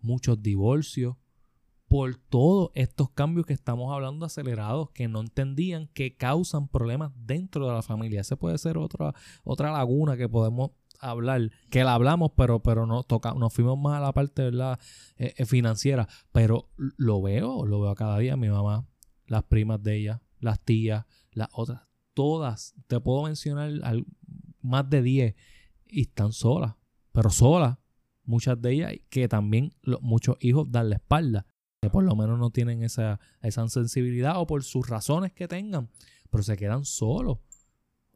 muchos 0.00 0.42
divorcios, 0.42 1.16
por 1.88 2.16
todos 2.16 2.70
estos 2.74 3.10
cambios 3.10 3.44
que 3.44 3.52
estamos 3.52 3.92
hablando 3.92 4.24
acelerados, 4.24 4.90
que 4.92 5.08
no 5.08 5.20
entendían 5.20 5.88
que 5.88 6.16
causan 6.16 6.68
problemas 6.68 7.12
dentro 7.14 7.66
de 7.68 7.74
la 7.74 7.82
familia. 7.82 8.22
Esa 8.22 8.36
puede 8.36 8.56
ser 8.56 8.78
otra, 8.78 9.14
otra 9.44 9.72
laguna 9.72 10.16
que 10.16 10.28
podemos 10.28 10.70
hablar, 11.00 11.50
que 11.70 11.84
la 11.84 11.94
hablamos, 11.94 12.32
pero, 12.36 12.62
pero 12.62 12.86
no 12.86 13.02
toca, 13.02 13.34
nos 13.34 13.52
fuimos 13.52 13.78
más 13.78 13.98
a 13.98 14.00
la 14.00 14.12
parte 14.12 14.42
¿verdad? 14.42 14.78
Eh, 15.16 15.34
eh, 15.36 15.46
financiera. 15.46 16.08
Pero 16.32 16.70
lo 16.76 17.22
veo, 17.22 17.64
lo 17.66 17.80
veo 17.80 17.94
cada 17.94 18.18
día, 18.18 18.36
mi 18.36 18.48
mamá, 18.48 18.86
las 19.26 19.44
primas 19.44 19.82
de 19.82 19.96
ella, 19.96 20.22
las 20.40 20.60
tías, 20.60 21.04
las 21.32 21.48
otras, 21.52 21.82
todas, 22.14 22.74
te 22.86 22.98
puedo 23.00 23.24
mencionar 23.24 23.70
más 24.62 24.88
de 24.88 25.02
10 25.02 25.34
y 25.88 26.02
están 26.02 26.32
solas, 26.32 26.74
pero 27.12 27.30
solas, 27.30 27.78
muchas 28.24 28.60
de 28.60 28.72
ellas, 28.72 28.92
que 29.08 29.28
también 29.28 29.72
muchos 30.00 30.36
hijos 30.40 30.70
dan 30.70 30.90
la 30.90 30.96
espalda, 30.96 31.46
que 31.80 31.90
por 31.90 32.04
lo 32.04 32.16
menos 32.16 32.38
no 32.38 32.50
tienen 32.50 32.82
esa, 32.82 33.20
esa 33.42 33.68
sensibilidad 33.68 34.40
o 34.40 34.46
por 34.46 34.64
sus 34.64 34.88
razones 34.88 35.32
que 35.32 35.48
tengan, 35.48 35.90
pero 36.30 36.42
se 36.42 36.56
quedan 36.56 36.84
solos. 36.84 37.38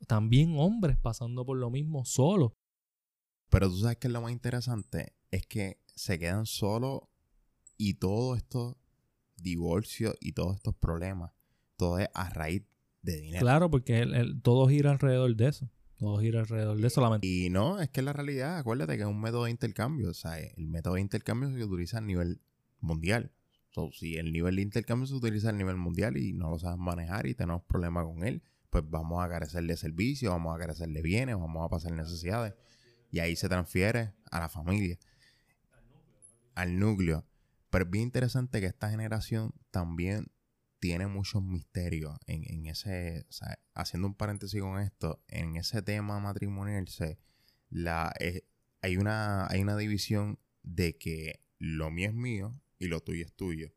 También 0.07 0.59
hombres 0.59 0.97
pasando 0.97 1.45
por 1.45 1.59
lo 1.59 1.71
mismo 1.71 2.05
solos. 2.05 2.53
Pero 3.51 3.69
tú 3.69 3.79
sabes 3.79 3.99
que 3.99 4.09
lo 4.09 4.23
más 4.23 4.33
interesante 4.33 5.13
es 5.31 5.47
que 5.47 5.79
se 5.95 6.19
quedan 6.19 6.47
solos 6.47 7.03
y 7.77 7.95
todos 7.95 8.39
estos 8.39 8.77
divorcios 9.37 10.15
y 10.21 10.33
todos 10.33 10.57
estos 10.57 10.75
problemas, 10.75 11.33
todo 11.77 11.99
es 11.99 12.09
a 12.15 12.31
raíz 12.31 12.63
de 13.03 13.21
dinero. 13.21 13.41
Claro, 13.41 13.71
porque 13.71 14.07
todo 14.43 14.69
gira 14.69 14.93
alrededor 14.93 15.35
de 15.35 15.49
eso. 15.49 15.69
Todo 15.97 16.19
gira 16.21 16.41
alrededor 16.41 16.79
de 16.79 16.87
eso. 16.87 17.19
Y 17.23 17.51
no, 17.51 17.81
es 17.81 17.91
que 17.91 18.03
la 18.03 18.13
realidad, 18.13 18.59
acuérdate 18.59 18.97
que 18.97 19.03
es 19.03 19.09
un 19.09 19.21
método 19.21 19.45
de 19.45 19.51
intercambio. 19.51 20.11
O 20.11 20.15
sea, 20.15 20.39
el 20.39 20.67
método 20.67 20.95
de 20.95 21.03
intercambio 21.03 21.51
se 21.51 21.63
utiliza 21.65 21.99
a 21.99 22.01
nivel 22.01 22.41
mundial. 22.81 23.33
So, 23.71 23.91
si 23.93 24.17
el 24.17 24.33
nivel 24.33 24.57
de 24.57 24.63
intercambio 24.63 25.07
se 25.07 25.15
utiliza 25.15 25.51
a 25.51 25.53
nivel 25.53 25.77
mundial 25.77 26.17
y 26.17 26.33
no 26.33 26.51
lo 26.51 26.59
sabes 26.59 26.79
manejar 26.79 27.27
y 27.27 27.35
tenemos 27.35 27.63
problemas 27.65 28.05
con 28.05 28.25
él, 28.25 28.43
pues 28.71 28.85
vamos 28.89 29.23
a 29.23 29.29
carecer 29.29 29.65
de 29.65 29.77
servicios, 29.77 30.33
vamos 30.33 30.57
a 30.57 30.59
carecer 30.59 30.89
de 30.89 31.03
bienes, 31.03 31.37
vamos 31.37 31.65
a 31.65 31.69
pasar 31.69 31.93
necesidades 31.93 32.55
y 33.11 33.21
ahí 33.21 33.37
se 33.37 33.49
transfiere 33.49 34.13
a 34.31 34.41
la 34.41 34.49
familia, 34.49 34.99
al 36.55 36.79
núcleo. 36.79 37.27
Pero 37.71 37.85
es 37.85 37.91
bien 37.91 38.05
interesante 38.05 38.61
que 38.61 38.67
esta 38.67 38.91
generación 38.91 39.53
también 39.71 40.31
tiene 40.81 41.07
muchos 41.07 41.43
misterios 41.43 42.19
en, 42.27 42.67
ese, 42.67 43.27
o 43.29 43.33
sea, 43.33 43.59
haciendo 43.75 44.09
un 44.09 44.15
paréntesis 44.15 44.61
con 44.61 44.81
esto, 44.81 45.23
en 45.29 45.57
ese 45.57 45.83
tema 45.83 46.19
matrimonial 46.21 46.87
la, 47.69 48.13
eh, 48.19 48.45
hay, 48.83 48.97
una, 48.97 49.47
hay 49.49 49.61
una 49.61 49.77
división 49.77 50.39
de 50.63 50.97
que 50.97 51.41
lo 51.59 51.91
mío 51.91 52.09
es 52.09 52.15
mío 52.15 52.61
y 52.79 52.87
lo 52.87 53.01
tuyo 53.01 53.25
es 53.25 53.33
tuyo 53.35 53.73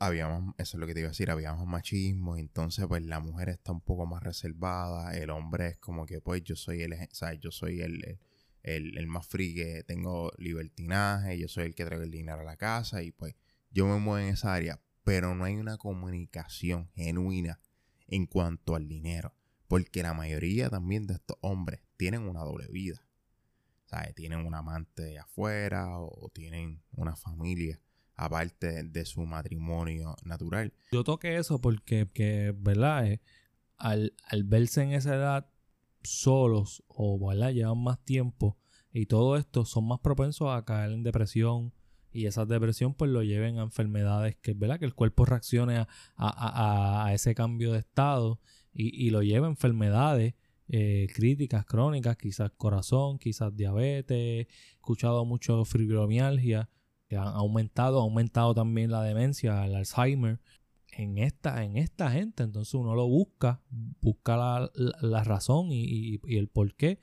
habíamos, 0.00 0.54
eso 0.56 0.76
es 0.76 0.80
lo 0.80 0.86
que 0.86 0.94
te 0.94 1.00
iba 1.00 1.08
a 1.08 1.10
decir, 1.10 1.30
habíamos 1.30 1.66
machismo, 1.66 2.38
entonces 2.38 2.86
pues 2.88 3.02
la 3.04 3.20
mujer 3.20 3.50
está 3.50 3.70
un 3.70 3.82
poco 3.82 4.06
más 4.06 4.22
reservada, 4.22 5.14
el 5.14 5.28
hombre 5.28 5.68
es 5.68 5.78
como 5.78 6.06
que 6.06 6.22
pues 6.22 6.42
yo 6.42 6.56
soy 6.56 6.80
el, 6.80 6.94
¿sabes? 7.12 7.38
Yo 7.40 7.50
soy 7.50 7.82
el, 7.82 8.18
el, 8.62 9.06
más 9.06 9.26
free 9.26 9.54
que 9.54 9.84
tengo 9.84 10.32
libertinaje, 10.38 11.38
yo 11.38 11.48
soy 11.48 11.66
el 11.66 11.74
que 11.74 11.84
trae 11.84 12.02
el 12.02 12.10
dinero 12.10 12.40
a 12.40 12.44
la 12.44 12.56
casa 12.56 13.02
y 13.02 13.12
pues 13.12 13.36
yo 13.70 13.86
me 13.86 13.98
muevo 13.98 14.18
en 14.18 14.32
esa 14.32 14.54
área, 14.54 14.80
pero 15.04 15.34
no 15.34 15.44
hay 15.44 15.56
una 15.56 15.76
comunicación 15.76 16.88
genuina 16.94 17.60
en 18.08 18.26
cuanto 18.26 18.76
al 18.76 18.88
dinero, 18.88 19.34
porque 19.68 20.02
la 20.02 20.14
mayoría 20.14 20.70
también 20.70 21.06
de 21.06 21.14
estos 21.14 21.36
hombres 21.42 21.82
tienen 21.98 22.22
una 22.22 22.40
doble 22.40 22.68
vida, 22.68 23.04
¿sabes? 23.84 24.14
Tienen 24.14 24.46
un 24.46 24.54
amante 24.54 25.18
afuera 25.18 25.98
o 25.98 26.30
tienen 26.32 26.82
una 26.92 27.16
familia 27.16 27.82
aparte 28.20 28.82
de 28.84 29.04
su 29.06 29.24
matrimonio 29.24 30.14
natural. 30.24 30.74
Yo 30.92 31.04
toqué 31.04 31.36
eso 31.36 31.58
porque, 31.58 32.06
que, 32.12 32.54
¿verdad? 32.54 33.06
Eh, 33.06 33.20
al, 33.78 34.12
verse 34.44 34.82
en 34.82 34.92
esa 34.92 35.14
edad 35.14 35.50
solos 36.02 36.84
o, 36.86 37.18
¿verdad? 37.26 37.52
Llevan 37.52 37.82
más 37.82 38.04
tiempo 38.04 38.58
y 38.92 39.06
todo 39.06 39.38
esto 39.38 39.64
son 39.64 39.88
más 39.88 40.00
propensos 40.00 40.48
a 40.50 40.66
caer 40.66 40.92
en 40.92 41.02
depresión 41.02 41.72
y 42.12 42.26
esa 42.26 42.44
depresión 42.44 42.92
pues 42.92 43.10
lo 43.10 43.22
lleven 43.22 43.58
a 43.58 43.62
enfermedades 43.62 44.36
que, 44.36 44.52
¿verdad? 44.52 44.78
Que 44.78 44.84
el 44.84 44.94
cuerpo 44.94 45.24
reaccione 45.24 45.86
a, 46.16 47.10
ese 47.14 47.34
cambio 47.34 47.72
de 47.72 47.78
estado 47.78 48.38
y, 48.74 49.08
lo 49.08 49.22
lleva 49.22 49.46
a 49.46 49.50
enfermedades 49.50 50.34
eh, 50.68 51.08
críticas, 51.14 51.64
crónicas, 51.64 52.18
quizás 52.18 52.50
corazón, 52.50 53.18
quizás 53.18 53.56
diabetes, 53.56 54.10
he 54.10 54.48
escuchado 54.74 55.24
mucho 55.24 55.64
fibromialgia 55.64 56.68
han 57.16 57.28
aumentado, 57.28 58.00
ha 58.00 58.02
aumentado 58.02 58.54
también 58.54 58.90
la 58.90 59.02
demencia, 59.02 59.64
el 59.64 59.74
Alzheimer 59.74 60.40
en 60.92 61.18
esta, 61.18 61.64
en 61.64 61.76
esta 61.76 62.10
gente. 62.10 62.42
Entonces 62.42 62.74
uno 62.74 62.94
lo 62.94 63.06
busca, 63.06 63.62
busca 64.00 64.36
la, 64.74 65.24
razón 65.24 65.68
y, 65.70 66.20
el 66.36 66.48
por 66.48 66.74
qué. 66.74 66.98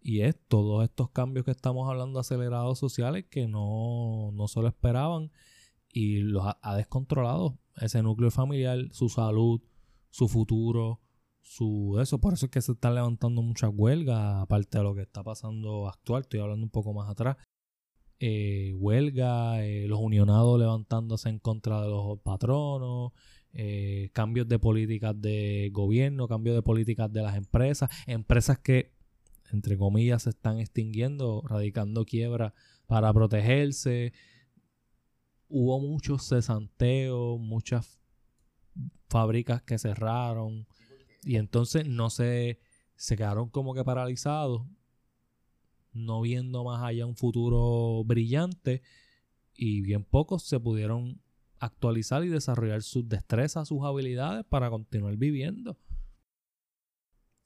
Y 0.00 0.22
es 0.22 0.36
todos 0.48 0.82
estos 0.82 1.10
cambios 1.10 1.44
que 1.44 1.52
estamos 1.52 1.88
hablando 1.88 2.18
acelerados 2.18 2.78
sociales 2.78 3.26
que 3.30 3.46
no, 3.46 4.30
no 4.32 4.48
se 4.48 4.60
lo 4.60 4.68
esperaban 4.68 5.30
y 5.92 6.18
los 6.18 6.44
ha, 6.60 6.76
descontrolado 6.76 7.58
ese 7.76 8.02
núcleo 8.02 8.30
familiar, 8.30 8.78
su 8.90 9.08
salud, 9.08 9.60
su 10.10 10.28
futuro, 10.28 11.00
su 11.42 11.98
eso. 12.00 12.18
Por 12.18 12.34
eso 12.34 12.46
es 12.46 12.50
que 12.52 12.62
se 12.62 12.72
están 12.72 12.94
levantando 12.94 13.42
muchas 13.42 13.70
huelgas, 13.72 14.42
aparte 14.42 14.78
de 14.78 14.84
lo 14.84 14.94
que 14.94 15.02
está 15.02 15.22
pasando 15.22 15.88
actual. 15.88 16.22
Estoy 16.22 16.40
hablando 16.40 16.64
un 16.64 16.70
poco 16.70 16.92
más 16.92 17.08
atrás 17.08 17.36
eh, 18.24 18.72
huelga, 18.78 19.64
eh, 19.66 19.88
los 19.88 19.98
unionados 19.98 20.56
levantándose 20.58 21.28
en 21.28 21.40
contra 21.40 21.82
de 21.82 21.88
los 21.88 22.20
patronos, 22.20 23.12
eh, 23.52 24.10
cambios 24.12 24.48
de 24.48 24.60
políticas 24.60 25.20
de 25.20 25.70
gobierno, 25.72 26.28
cambios 26.28 26.54
de 26.54 26.62
políticas 26.62 27.12
de 27.12 27.22
las 27.22 27.36
empresas, 27.36 27.90
empresas 28.06 28.60
que 28.60 28.92
entre 29.52 29.76
comillas, 29.76 30.22
se 30.22 30.30
están 30.30 30.58
extinguiendo, 30.58 31.42
radicando 31.46 32.04
quiebra 32.04 32.54
para 32.86 33.12
protegerse. 33.12 34.12
Hubo 35.48 35.80
muchos 35.80 36.28
cesanteos, 36.28 37.38
muchas 37.40 38.00
fábricas 39.08 39.62
que 39.62 39.78
cerraron 39.78 40.66
y 41.24 41.36
entonces 41.36 41.86
no 41.86 42.08
se, 42.08 42.60
se 42.94 43.16
quedaron 43.16 43.50
como 43.50 43.74
que 43.74 43.84
paralizados, 43.84 44.62
no 45.92 46.20
viendo 46.20 46.64
más 46.64 46.82
allá 46.82 47.06
un 47.06 47.16
futuro 47.16 48.02
brillante 48.04 48.82
y 49.54 49.80
bien 49.82 50.04
pocos 50.04 50.44
se 50.44 50.58
pudieron 50.58 51.20
actualizar 51.58 52.24
y 52.24 52.28
desarrollar 52.28 52.82
sus 52.82 53.08
destrezas, 53.08 53.68
sus 53.68 53.84
habilidades 53.84 54.44
para 54.44 54.70
continuar 54.70 55.16
viviendo. 55.16 55.78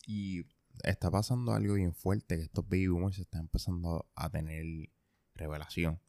Y 0.07 0.47
está 0.85 1.11
pasando 1.11 1.53
algo 1.53 1.75
bien 1.75 1.95
fuerte, 1.95 2.37
que 2.37 2.45
estos 2.45 2.67
baby 2.67 2.87
boomers 2.87 3.19
están 3.19 3.43
empezando 3.43 4.09
a 4.15 4.31
tener 4.31 4.65
revelación. 5.35 6.01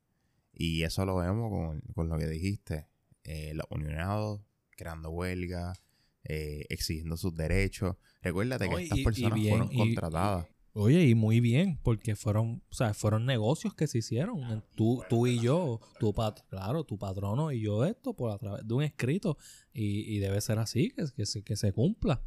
Y 0.53 0.83
eso 0.83 1.05
lo 1.05 1.17
vemos 1.17 1.51
con, 1.95 2.09
lo 2.09 2.17
que 2.17 2.27
dijiste. 2.27 2.87
Eh, 3.23 3.53
los 3.53 3.65
unionados 3.69 4.41
creando 4.77 5.09
huelgas, 5.09 5.81
eh, 6.23 6.65
exigiendo 6.69 7.17
sus 7.17 7.35
derechos. 7.35 7.97
Recuérdate 8.21 8.69
que 8.69 8.83
estas 8.83 8.99
personas 8.99 9.39
fueron 9.47 9.67
contratadas. 9.75 10.47
Oye, 10.77 11.07
y 11.07 11.15
muy 11.15 11.39
bien, 11.39 11.79
porque 11.81 12.15
fueron, 12.15 12.61
o 12.69 12.73
sea, 12.73 12.93
fueron 12.93 13.25
negocios 13.25 13.73
que 13.73 13.87
se 13.87 13.97
hicieron. 13.97 14.63
Tú, 14.75 15.03
tú 15.09 15.25
y 15.25 15.39
yo, 15.39 15.81
tu 15.99 16.13
pat 16.13 16.41
claro, 16.49 16.83
tu 16.83 16.97
patrono 16.97 17.51
y 17.51 17.61
yo 17.61 17.83
esto 17.83 18.13
por 18.13 18.31
a 18.31 18.37
través 18.37 18.67
de 18.67 18.73
un 18.73 18.83
escrito. 18.83 19.37
Y, 19.73 20.19
debe 20.19 20.39
ser 20.39 20.59
así, 20.59 20.91
que, 20.91 21.05
que, 21.15 21.25
se, 21.25 21.43
que 21.43 21.55
se 21.55 21.73
cumpla. 21.73 22.21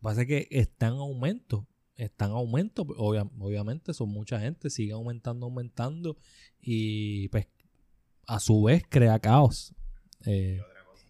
Pasa 0.00 0.26
que 0.26 0.46
está 0.50 0.88
en 0.88 0.94
aumento. 0.94 1.66
Está 1.94 2.26
en 2.26 2.32
aumento. 2.32 2.82
obviamente 2.96 3.94
son 3.94 4.10
mucha 4.10 4.40
gente. 4.40 4.68
Sigue 4.68 4.92
aumentando, 4.92 5.46
aumentando. 5.46 6.16
Y 6.60 7.28
pues 7.28 7.48
a 8.26 8.40
su 8.40 8.62
vez 8.62 8.84
crea 8.88 9.18
caos. 9.18 9.74
Eh, 10.26 10.60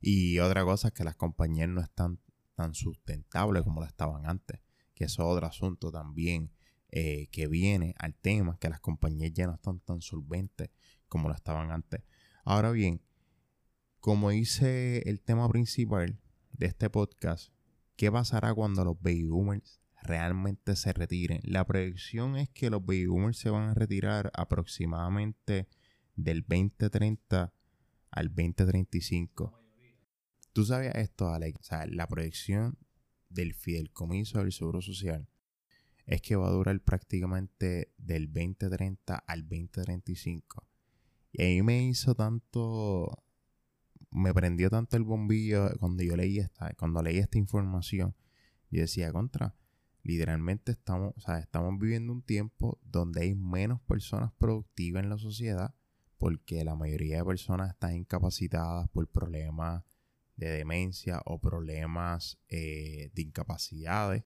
y 0.00 0.38
otra 0.38 0.64
cosa 0.64 0.88
es 0.88 0.94
que 0.94 1.04
las 1.04 1.16
compañías 1.16 1.68
no 1.68 1.80
están 1.80 2.20
tan 2.54 2.74
sustentables 2.74 3.64
como 3.64 3.80
lo 3.80 3.86
estaban 3.86 4.26
antes. 4.26 4.60
Que 4.94 5.04
eso 5.04 5.22
es 5.22 5.28
otro 5.28 5.46
asunto 5.46 5.90
también 5.90 6.50
eh, 6.92 7.28
que 7.32 7.46
viene 7.46 7.94
al 7.98 8.14
tema, 8.14 8.58
que 8.58 8.68
las 8.68 8.80
compañías 8.80 9.32
ya 9.32 9.46
no 9.46 9.54
están 9.54 9.80
tan 9.80 10.00
solventes 10.00 10.70
como 11.08 11.28
lo 11.28 11.34
estaban 11.34 11.70
antes. 11.70 12.02
Ahora 12.44 12.70
bien, 12.70 13.02
como 14.00 14.30
dice 14.30 15.02
el 15.06 15.20
tema 15.20 15.48
principal 15.48 16.20
de 16.52 16.66
este 16.66 16.90
podcast, 16.90 17.52
¿Qué 18.00 18.10
pasará 18.10 18.54
cuando 18.54 18.82
los 18.82 18.98
baby 18.98 19.28
boomers 19.28 19.78
realmente 20.02 20.74
se 20.74 20.94
retiren? 20.94 21.42
La 21.44 21.66
predicción 21.66 22.34
es 22.38 22.48
que 22.48 22.70
los 22.70 22.80
baby 22.80 23.04
boomers 23.04 23.36
se 23.36 23.50
van 23.50 23.68
a 23.68 23.74
retirar 23.74 24.30
aproximadamente 24.32 25.68
del 26.16 26.40
2030 26.40 27.52
al 28.10 28.28
2035. 28.28 29.52
¿Tú 30.54 30.64
sabías 30.64 30.94
esto, 30.94 31.28
Alex? 31.28 31.68
La 31.88 32.06
proyección 32.06 32.78
del 33.28 33.52
fideicomiso 33.52 34.38
del 34.38 34.52
Seguro 34.52 34.80
Social 34.80 35.28
es 36.06 36.22
que 36.22 36.36
va 36.36 36.48
a 36.48 36.52
durar 36.52 36.78
prácticamente 36.80 37.92
del 37.98 38.26
2030 38.26 39.16
al 39.16 39.42
2035. 39.42 40.66
Y 41.32 41.42
ahí 41.42 41.62
me 41.62 41.84
hizo 41.84 42.14
tanto 42.14 43.24
me 44.10 44.34
prendió 44.34 44.70
tanto 44.70 44.96
el 44.96 45.04
bombillo 45.04 45.70
cuando 45.78 46.02
yo 46.02 46.16
leí 46.16 46.38
esta, 46.38 46.72
cuando 46.74 47.02
leí 47.02 47.18
esta 47.18 47.38
información. 47.38 48.14
Yo 48.70 48.80
decía, 48.80 49.12
contra, 49.12 49.54
literalmente 50.02 50.72
estamos, 50.72 51.14
o 51.16 51.20
sea, 51.20 51.38
estamos 51.38 51.78
viviendo 51.78 52.12
un 52.12 52.22
tiempo 52.22 52.78
donde 52.82 53.22
hay 53.22 53.34
menos 53.34 53.80
personas 53.82 54.32
productivas 54.32 55.02
en 55.02 55.10
la 55.10 55.18
sociedad 55.18 55.74
porque 56.18 56.64
la 56.64 56.74
mayoría 56.74 57.18
de 57.18 57.24
personas 57.24 57.70
están 57.70 57.94
incapacitadas 57.94 58.88
por 58.90 59.08
problemas 59.08 59.82
de 60.36 60.50
demencia 60.50 61.22
o 61.24 61.38
problemas 61.38 62.38
eh, 62.48 63.10
de 63.14 63.22
incapacidades. 63.22 64.24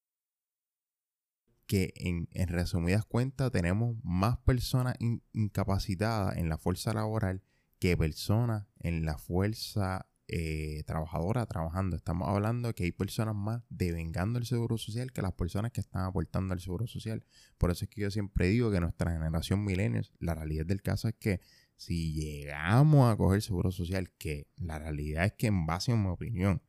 Que 1.67 1.93
en, 1.95 2.27
resumidas 2.47 3.05
cuentas 3.05 3.51
tenemos 3.51 3.95
más 4.03 4.37
personas 4.37 4.95
incapacitadas 5.33 6.37
en 6.37 6.49
la 6.49 6.57
fuerza 6.57 6.93
laboral 6.93 7.41
que 7.79 7.97
personas 7.97 8.65
en 8.79 9.05
la 9.05 9.17
fuerza 9.17 10.07
eh, 10.27 10.83
trabajadora 10.85 11.45
trabajando. 11.45 11.95
Estamos 11.95 12.27
hablando 12.27 12.73
que 12.73 12.83
hay 12.83 12.91
personas 12.91 13.35
más 13.35 13.61
devengando 13.69 14.39
el 14.39 14.45
seguro 14.45 14.77
social 14.77 15.11
que 15.11 15.21
las 15.21 15.33
personas 15.33 15.71
que 15.71 15.81
están 15.81 16.03
aportando 16.03 16.53
al 16.53 16.59
seguro 16.59 16.87
social. 16.87 17.23
Por 17.57 17.71
eso 17.71 17.85
es 17.85 17.91
que 17.91 18.01
yo 18.01 18.11
siempre 18.11 18.47
digo 18.47 18.71
que 18.71 18.79
nuestra 18.79 19.11
generación 19.11 19.63
millennials, 19.63 20.13
la 20.19 20.33
realidad 20.33 20.65
del 20.65 20.81
caso 20.81 21.07
es 21.07 21.15
que 21.15 21.41
si 21.77 22.13
llegamos 22.13 23.11
a 23.11 23.17
coger 23.17 23.41
seguro 23.41 23.71
social, 23.71 24.09
que 24.17 24.47
la 24.57 24.79
realidad 24.79 25.25
es 25.25 25.33
que 25.33 25.47
en 25.47 25.65
base 25.65 25.91
a 25.91 25.95
mi 25.95 26.07
opinión, 26.07 26.61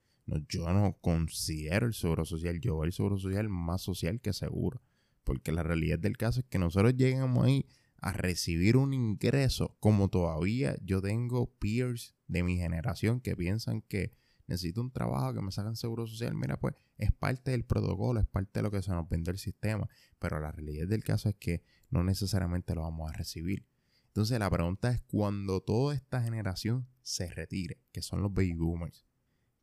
yo 0.48 0.72
no 0.72 0.98
considero 1.00 1.86
el 1.86 1.94
seguro 1.94 2.24
social, 2.24 2.60
yo 2.60 2.76
veo 2.76 2.84
el 2.84 2.92
seguro 2.92 3.18
social 3.18 3.48
más 3.48 3.82
social 3.82 4.20
que 4.20 4.32
seguro. 4.32 4.82
Porque 5.24 5.52
la 5.52 5.62
realidad 5.62 5.98
del 5.98 6.16
caso 6.16 6.40
es 6.40 6.46
que 6.46 6.58
nosotros 6.58 6.94
llegamos 6.96 7.44
ahí 7.44 7.66
a 7.98 8.12
recibir 8.12 8.76
un 8.76 8.92
ingreso, 8.92 9.76
como 9.80 10.08
todavía 10.08 10.76
yo 10.82 11.00
tengo 11.00 11.50
peers 11.58 12.14
de 12.28 12.42
mi 12.42 12.56
generación 12.56 13.20
que 13.20 13.36
piensan 13.36 13.82
que 13.82 14.12
necesito 14.46 14.80
un 14.80 14.92
trabajo 14.92 15.34
que 15.34 15.42
me 15.42 15.50
sacan 15.50 15.76
seguro 15.76 16.06
social, 16.06 16.34
mira, 16.34 16.58
pues 16.58 16.74
es 16.98 17.12
parte 17.12 17.50
del 17.50 17.64
protocolo, 17.64 18.20
es 18.20 18.26
parte 18.26 18.60
de 18.60 18.62
lo 18.62 18.70
que 18.70 18.82
se 18.82 18.92
nos 18.92 19.08
vende 19.08 19.30
el 19.30 19.38
sistema, 19.38 19.88
pero 20.18 20.40
la 20.40 20.52
realidad 20.52 20.86
del 20.86 21.02
caso 21.02 21.28
es 21.28 21.34
que 21.36 21.62
no 21.90 22.04
necesariamente 22.04 22.74
lo 22.74 22.82
vamos 22.82 23.10
a 23.10 23.12
recibir. 23.12 23.66
Entonces 24.08 24.38
la 24.38 24.50
pregunta 24.50 24.90
es 24.90 25.00
cuando 25.02 25.60
toda 25.60 25.94
esta 25.94 26.22
generación 26.22 26.86
se 27.02 27.28
retire, 27.28 27.82
que 27.92 28.02
son 28.02 28.22
los 28.22 28.32
baby 28.32 28.54
boomers, 28.54 29.05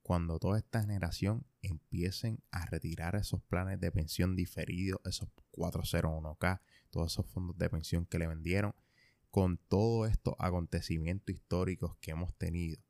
cuando 0.04 0.38
toda 0.38 0.60
esta 0.60 0.82
generación 0.82 1.46
empiecen 1.62 2.44
a 2.52 2.66
retirar 2.66 3.16
esos 3.16 3.42
planes 3.42 3.80
de 3.80 3.92
pensión 3.92 4.36
diferidos, 4.36 5.00
esos 5.06 5.30
401k, 5.54 6.62
todos 6.90 7.14
esos 7.14 7.26
fondos 7.26 7.58
de 7.58 7.70
pensión 7.70 8.06
que 8.06 8.20
le 8.20 8.28
vendieron, 8.28 8.76
con 9.32 9.58
todos 9.58 10.12
estos 10.12 10.36
acontecimientos 10.38 11.34
históricos 11.34 11.96
que 12.02 12.12
hemos 12.12 12.36
tenido, 12.36 12.82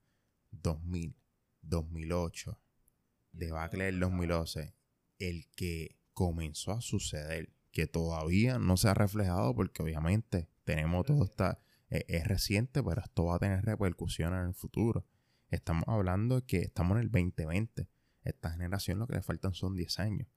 2000, 0.52 1.16
2008, 1.62 2.60
debacle 3.32 3.86
del 3.86 4.00
2011, 4.00 4.76
el 5.20 5.48
que 5.56 5.96
comenzó 6.14 6.72
a 6.72 6.82
suceder, 6.82 7.54
que 7.72 7.88
todavía 7.88 8.60
no 8.60 8.76
se 8.76 8.90
ha 8.90 8.94
reflejado 8.94 9.56
porque 9.56 9.84
obviamente 9.84 10.50
tenemos 10.64 11.06
todo 11.06 11.24
esta, 11.26 11.60
eh, 11.90 12.06
es 12.08 12.28
reciente, 12.28 12.84
pero 12.84 13.02
esto 13.02 13.26
va 13.26 13.36
a 13.36 13.40
tener 13.40 13.64
repercusiones 13.64 14.42
en 14.42 14.48
el 14.48 14.54
futuro. 14.54 15.06
Estamos 15.54 15.84
hablando 15.86 16.44
que 16.48 16.62
estamos 16.62 16.98
en 16.98 17.04
el 17.04 17.12
2020. 17.12 17.88
Esta 18.24 18.52
generación 18.52 18.98
lo 18.98 19.06
que 19.06 19.14
le 19.14 19.22
faltan 19.22 19.54
son 19.54 19.76
10 19.76 20.00
años. 20.00 20.28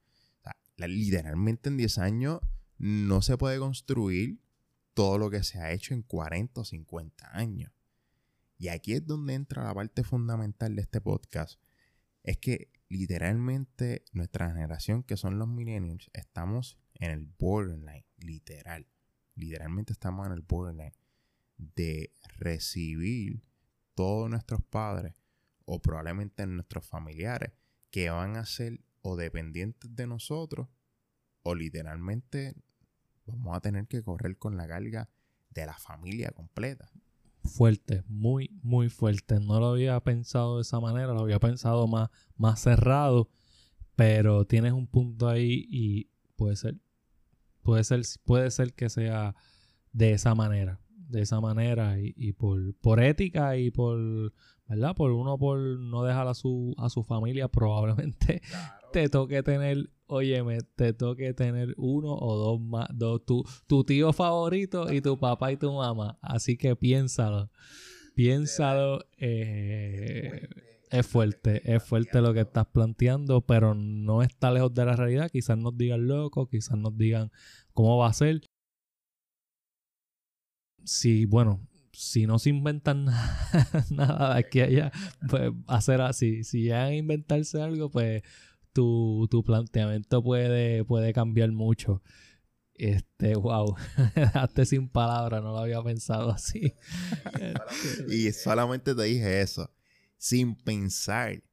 literalmente 0.77 1.69
en 1.69 1.77
10 1.77 1.97
años 1.97 2.39
no 2.77 3.23
se 3.23 3.35
puede 3.35 3.57
construir 3.57 4.39
todo 4.93 5.17
lo 5.17 5.31
que 5.31 5.43
se 5.43 5.59
ha 5.59 5.71
hecho 5.71 5.95
en 5.95 6.03
40 6.03 6.61
o 6.61 6.63
50 6.63 7.35
años. 7.35 7.71
Y 8.59 8.67
aquí 8.67 8.93
es 8.93 9.07
donde 9.07 9.33
entra 9.33 9.63
la 9.63 9.73
parte 9.73 10.03
fundamental 10.03 10.75
de 10.75 10.83
este 10.83 11.01
podcast. 11.01 11.59
Es 12.21 12.37
que 12.37 12.69
literalmente 12.87 14.05
nuestra 14.11 14.51
generación, 14.51 15.01
que 15.01 15.17
son 15.17 15.39
los 15.39 15.47
millennials, 15.47 16.11
estamos 16.13 16.77
en 16.93 17.09
el 17.09 17.25
borderline, 17.25 18.05
literal. 18.17 18.85
Literalmente 19.33 19.93
estamos 19.93 20.27
en 20.27 20.33
el 20.33 20.41
borderline 20.41 20.93
de 21.57 22.11
recibir 22.37 23.41
todos 23.97 24.29
nuestros 24.29 24.61
padres 24.61 25.15
o 25.65 25.81
probablemente 25.81 26.45
nuestros 26.45 26.85
familiares 26.85 27.51
que 27.89 28.11
van 28.11 28.37
a 28.37 28.45
ser 28.45 28.79
o 29.01 29.15
dependientes 29.15 29.95
de 29.95 30.05
nosotros 30.05 30.67
o 31.41 31.55
literalmente 31.55 32.53
vamos 33.25 33.57
a 33.57 33.59
tener 33.59 33.87
que 33.87 34.03
correr 34.03 34.37
con 34.37 34.55
la 34.55 34.67
carga 34.67 35.09
de 35.49 35.65
la 35.65 35.73
familia 35.79 36.29
completa. 36.29 36.91
Fuerte, 37.43 38.03
muy, 38.07 38.51
muy 38.61 38.89
fuerte. 38.89 39.39
No 39.39 39.59
lo 39.59 39.69
había 39.69 39.99
pensado 40.01 40.57
de 40.57 40.61
esa 40.61 40.79
manera, 40.79 41.13
lo 41.13 41.21
había 41.21 41.39
pensado 41.39 41.87
más, 41.87 42.11
más 42.35 42.59
cerrado, 42.61 43.29
pero 43.95 44.45
tienes 44.45 44.73
un 44.73 44.85
punto 44.85 45.27
ahí 45.27 45.65
y 45.71 46.11
puede 46.35 46.55
ser, 46.55 46.75
puede 47.63 47.83
ser, 47.83 48.03
puede 48.25 48.51
ser 48.51 48.75
que 48.75 48.89
sea 48.89 49.35
de 49.91 50.11
esa 50.11 50.35
manera, 50.35 50.79
de 51.07 51.21
esa 51.21 51.41
manera 51.41 51.99
y, 51.99 52.13
y 52.15 52.33
por, 52.33 52.75
por 52.75 53.01
ética 53.01 53.57
y 53.57 53.71
por, 53.71 54.33
¿verdad? 54.67 54.95
Por 54.95 55.11
uno 55.11 55.37
por 55.37 55.59
no 55.59 56.03
dejar 56.03 56.27
a 56.27 56.33
su, 56.33 56.73
a 56.77 56.89
su 56.89 57.03
familia, 57.03 57.47
probablemente 57.49 58.41
te 58.91 59.09
toque 59.09 59.43
tener 59.43 59.89
óyeme, 60.07 60.59
te 60.75 60.93
toque 60.93 61.33
tener 61.33 61.73
uno 61.77 62.13
o 62.13 62.37
dos 62.37 62.61
más, 62.61 62.87
dos, 62.93 63.25
tu, 63.25 63.43
tu 63.67 63.83
tío 63.83 64.13
favorito 64.13 64.91
y 64.91 65.01
tu 65.01 65.17
papá 65.17 65.51
y 65.51 65.57
tu 65.57 65.71
mamá. 65.71 66.17
Así 66.21 66.57
que 66.57 66.75
piénsalo. 66.75 67.51
Piénsalo. 68.15 69.05
Eh, 69.17 70.47
es 70.89 71.05
fuerte, 71.05 71.61
es 71.65 71.83
fuerte 71.83 72.21
lo 72.21 72.33
que 72.33 72.41
estás 72.41 72.67
planteando, 72.67 73.41
pero 73.41 73.75
no 73.75 74.23
está 74.23 74.51
lejos 74.51 74.73
de 74.73 74.85
la 74.85 74.95
realidad. 74.95 75.29
Quizás 75.29 75.57
nos 75.57 75.77
digan 75.77 76.07
locos, 76.07 76.47
quizás 76.49 76.77
nos 76.77 76.97
digan 76.97 77.31
cómo 77.73 77.97
va 77.97 78.07
a 78.07 78.13
ser. 78.13 78.41
Si, 80.87 81.25
bueno, 81.25 81.67
si 81.91 82.25
no 82.25 82.39
se 82.39 82.49
inventan 82.49 83.05
nada 83.89 84.33
de 84.33 84.39
aquí 84.39 84.61
a 84.61 84.65
allá, 84.65 84.91
pues 85.29 85.51
hacer 85.67 86.01
así. 86.01 86.43
Si 86.43 86.61
llegan 86.61 86.87
a 86.87 86.95
inventarse 86.95 87.61
algo, 87.61 87.89
pues 87.89 88.23
tu, 88.71 89.27
tu 89.29 89.43
planteamiento 89.43 90.23
puede, 90.23 90.85
puede 90.85 91.11
cambiar 91.11 91.51
mucho. 91.51 92.01
Este, 92.75 93.35
wow, 93.35 93.75
dejaste 94.15 94.65
sin 94.65 94.89
palabras, 94.89 95.41
no 95.41 95.51
lo 95.51 95.57
había 95.57 95.81
pensado 95.81 96.29
así. 96.29 96.75
y 98.09 98.31
solamente 98.31 98.93
te 98.93 99.03
dije 99.03 99.41
eso, 99.41 99.73
sin 100.17 100.55
pensar 100.55 101.43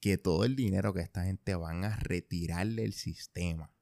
que 0.00 0.16
todo 0.16 0.44
el 0.44 0.54
dinero 0.54 0.94
que 0.94 1.00
esta 1.00 1.24
gente 1.24 1.54
van 1.56 1.84
a 1.84 1.96
retirarle 1.96 2.84
el 2.84 2.92
sistema. 2.92 3.72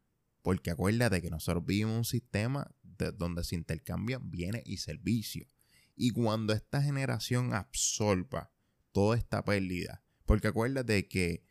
Porque 0.40 0.70
acuérdate 0.70 1.20
que 1.20 1.28
nosotros 1.28 1.66
vivimos 1.66 1.96
un 1.96 2.04
sistema 2.04 2.74
donde 2.97 3.44
se 3.44 3.55
intercambian 3.55 4.30
bienes 4.30 4.62
y 4.66 4.78
servicios. 4.78 5.49
Y 5.94 6.11
cuando 6.11 6.53
esta 6.53 6.82
generación 6.82 7.55
absorba 7.55 8.53
toda 8.92 9.16
esta 9.16 9.44
pérdida, 9.44 10.03
porque 10.24 10.49
acuérdate 10.49 11.09
que 11.09 11.44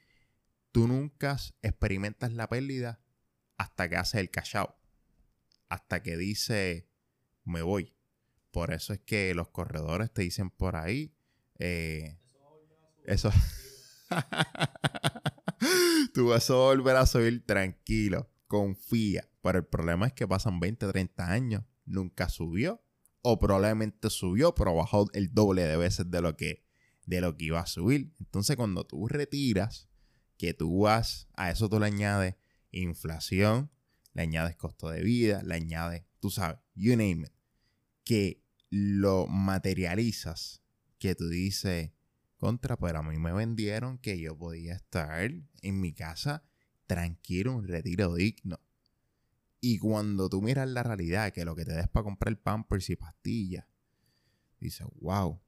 tú 0.72 0.88
nunca 0.88 1.38
experimentas 1.62 2.34
la 2.34 2.50
pérdida 2.50 3.02
hasta 3.58 3.90
que 3.90 3.96
haces 3.96 4.20
el 4.20 4.30
cash 4.30 4.56
hasta 5.70 6.04
que 6.04 6.18
dice 6.18 6.90
me 7.44 7.62
voy. 7.62 7.96
Por 8.52 8.74
eso 8.74 8.94
es 8.94 9.00
que 9.00 9.34
los 9.36 9.50
corredores 9.50 10.12
te 10.12 10.22
dicen 10.22 10.50
por 10.50 10.76
ahí, 10.76 11.14
eh, 11.60 12.20
eso, 13.06 13.32
tú 16.14 16.30
vas 16.30 16.50
a 16.50 16.54
volver 16.54 16.96
a 16.96 17.06
subir 17.06 17.46
tranquilo, 17.46 18.30
confía. 18.48 19.30
Pero 19.42 19.60
el 19.60 19.66
problema 19.66 20.08
es 20.08 20.14
que 20.14 20.28
pasan 20.28 20.60
20, 20.60 20.92
30 20.92 21.32
años, 21.32 21.64
nunca 21.86 22.30
subió 22.30 22.82
o 23.28 23.40
probablemente 23.40 24.12
subió, 24.12 24.54
pero 24.54 24.76
bajó 24.76 25.08
el 25.14 25.34
doble 25.34 25.64
de 25.64 25.78
veces 25.78 26.12
de 26.12 26.22
lo 26.22 26.38
que, 26.38 26.64
de 27.08 27.22
lo 27.22 27.36
que 27.36 27.46
iba 27.46 27.60
a 27.60 27.66
subir. 27.66 28.14
Entonces, 28.20 28.56
cuando 28.56 28.86
tú 28.86 29.08
retiras, 29.08 29.90
que 30.38 30.54
tú 30.54 30.82
vas, 30.82 31.28
a 31.34 31.50
eso 31.50 31.68
tú 31.68 31.80
le 31.80 31.88
añades 31.88 32.36
inflación, 32.72 33.72
le 34.14 34.22
añades 34.22 34.56
costo 34.56 34.90
de 34.90 35.02
vida, 35.02 35.42
le 35.44 35.56
añades, 35.56 36.04
tú 36.20 36.30
sabes, 36.30 36.60
you 36.76 36.92
name 36.92 37.26
it, 37.26 37.34
que 38.04 38.44
lo 38.70 39.26
materializas, 39.26 40.62
que 41.00 41.16
tú 41.16 41.28
dices, 41.28 41.92
contra, 42.38 42.78
pero 42.78 43.00
a 43.00 43.04
mí 43.04 43.18
me 43.18 43.34
vendieron 43.34 43.98
que 43.98 44.20
yo 44.20 44.38
podía 44.38 44.76
estar 44.76 45.32
en 45.62 45.82
mi 45.82 45.94
casa 45.94 46.44
tranquilo, 46.86 47.56
un 47.56 47.68
retiro 47.68 48.14
digno. 48.14 48.60
Y 49.62 49.80
cuando 49.80 50.30
tú 50.30 50.42
miras 50.42 50.70
la 50.70 50.84
realidad, 50.84 51.32
que 51.34 51.46
lo 51.46 51.56
que 51.56 51.66
te 51.66 51.74
des 51.74 51.88
para 51.88 52.04
comprar 52.04 52.38
pampers 52.38 52.90
y 52.90 52.96
pastillas, 52.96 53.66
dices, 54.60 54.88
wow. 55.02 55.42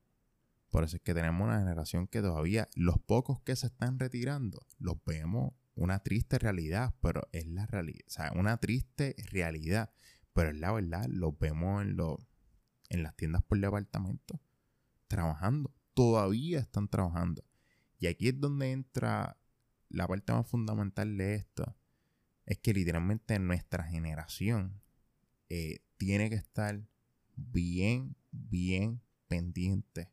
Por 0.69 0.83
eso 0.83 0.97
es 0.97 1.01
que 1.01 1.13
tenemos 1.13 1.47
una 1.47 1.59
generación 1.59 2.07
que 2.07 2.21
todavía, 2.21 2.67
los 2.75 2.99
pocos 2.99 3.39
que 3.41 3.55
se 3.55 3.67
están 3.67 3.99
retirando, 3.99 4.65
los 4.79 4.97
vemos 5.05 5.53
una 5.75 5.99
triste 5.99 6.39
realidad, 6.39 6.95
pero 7.01 7.29
es 7.31 7.45
la 7.47 7.65
realidad. 7.67 8.03
O 8.07 8.09
sea, 8.09 8.31
una 8.35 8.57
triste 8.57 9.15
realidad, 9.31 9.93
pero 10.33 10.49
es 10.49 10.57
la 10.57 10.71
verdad, 10.71 11.05
los 11.07 11.37
vemos 11.37 11.83
en, 11.83 11.97
en 12.89 13.03
las 13.03 13.15
tiendas 13.15 13.43
por 13.43 13.59
departamento, 13.59 14.41
trabajando. 15.07 15.73
Todavía 15.93 16.59
están 16.59 16.89
trabajando. 16.89 17.43
Y 17.99 18.07
aquí 18.07 18.29
es 18.29 18.39
donde 18.39 18.71
entra 18.71 19.37
la 19.89 20.07
parte 20.07 20.33
más 20.33 20.47
fundamental 20.47 21.17
de 21.17 21.35
esto 21.35 21.75
es 22.45 22.57
que 22.59 22.73
literalmente 22.73 23.39
nuestra 23.39 23.83
generación 23.83 24.81
eh, 25.49 25.79
tiene 25.97 26.29
que 26.29 26.35
estar 26.35 26.81
bien, 27.35 28.15
bien 28.31 29.01
pendiente 29.27 30.11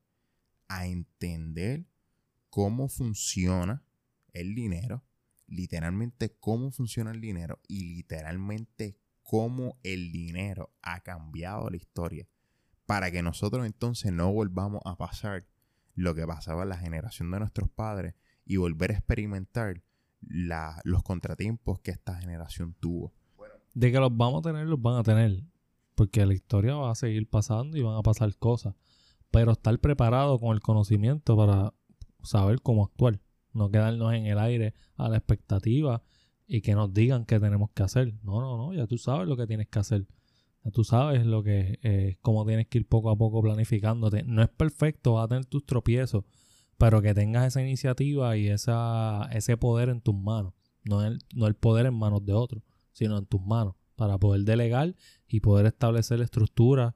a 0.68 0.87
entender 0.87 1.87
cómo 2.51 2.89
funciona 2.89 3.85
el 4.33 4.55
dinero, 4.55 5.05
literalmente 5.47 6.37
cómo 6.39 6.70
funciona 6.70 7.12
el 7.12 7.20
dinero 7.20 7.61
y 7.68 7.97
literalmente 7.97 8.99
cómo 9.22 9.79
el 9.83 10.12
dinero 10.12 10.75
ha 10.83 11.01
cambiado 11.01 11.70
la 11.70 11.77
historia 11.77 12.29
para 12.87 13.11
que 13.11 13.22
nosotros 13.22 13.64
entonces 13.64 14.12
no 14.12 14.33
volvamos 14.33 14.83
a 14.85 14.97
pasar 14.97 15.47
lo 15.95 16.14
que 16.14 16.27
pasaba 16.27 16.64
en 16.64 16.68
la 16.68 16.79
generación 16.79 17.31
de 17.31 17.39
nuestros 17.39 17.70
padres 17.70 18.14
y 18.45 18.57
volver 18.57 18.92
a 18.92 18.95
experimentar 18.95 19.82
los 20.20 21.03
contratiempos 21.03 21.80
que 21.80 21.90
esta 21.90 22.14
generación 22.16 22.74
tuvo. 22.80 23.12
De 23.74 23.90
que 23.90 23.99
los 23.99 24.16
vamos 24.16 24.40
a 24.40 24.51
tener, 24.51 24.66
los 24.66 24.80
van 24.80 24.97
a 24.97 25.03
tener. 25.03 25.42
Porque 25.95 26.24
la 26.26 26.34
historia 26.34 26.74
va 26.74 26.90
a 26.90 26.95
seguir 26.95 27.28
pasando 27.28 27.76
y 27.76 27.82
van 27.82 27.97
a 27.97 28.03
pasar 28.03 28.34
cosas. 28.36 28.74
Pero 29.30 29.53
estar 29.53 29.78
preparado 29.78 30.38
con 30.38 30.55
el 30.55 30.61
conocimiento 30.61 31.36
para 31.36 31.74
saber 32.22 32.61
cómo 32.61 32.84
actuar. 32.84 33.20
No 33.53 33.70
quedarnos 33.70 34.12
en 34.14 34.26
el 34.26 34.38
aire 34.38 34.74
a 34.97 35.09
la 35.09 35.16
expectativa 35.16 36.03
y 36.47 36.61
que 36.61 36.74
nos 36.74 36.92
digan 36.92 37.24
qué 37.24 37.38
tenemos 37.38 37.70
que 37.70 37.82
hacer. 37.82 38.14
No, 38.22 38.40
no, 38.40 38.57
no. 38.57 38.74
Ya 38.74 38.86
tú 38.86 38.99
sabes 38.99 39.28
lo 39.28 39.36
que 39.36 39.47
tienes 39.47 39.68
que 39.68 39.78
hacer. 39.78 40.07
Ya 40.64 40.70
tú 40.70 40.82
sabes 40.82 41.24
lo 41.26 41.42
que 41.42 41.78
eh, 41.82 42.16
cómo 42.22 42.45
tienes 42.45 42.66
que 42.66 42.78
ir 42.78 42.88
poco 42.88 43.11
a 43.11 43.16
poco 43.16 43.42
planificándote. 43.42 44.24
No 44.24 44.42
es 44.42 44.49
perfecto, 44.49 45.14
vas 45.14 45.26
a 45.26 45.28
tener 45.28 45.45
tus 45.47 45.64
tropiezos 45.64 46.24
pero 46.79 47.03
que 47.03 47.14
tengas 47.14 47.47
esa 47.47 47.62
iniciativa 47.62 48.37
y 48.37 48.49
esa, 48.49 49.29
ese 49.33 49.57
poder 49.57 49.89
en 49.89 50.01
tus 50.01 50.14
manos, 50.14 50.55
no 50.85 51.05
el, 51.05 51.18
no 51.35 51.47
el 51.47 51.55
poder 51.55 51.87
en 51.87 51.95
manos 51.95 52.25
de 52.25 52.33
otros, 52.33 52.62
sino 52.93 53.18
en 53.18 53.27
tus 53.27 53.41
manos, 53.41 53.75
para 53.97 54.18
poder 54.18 54.43
delegar 54.43 54.95
y 55.29 55.41
poder 55.41 55.66
establecer 55.66 56.20
estructura 56.20 56.95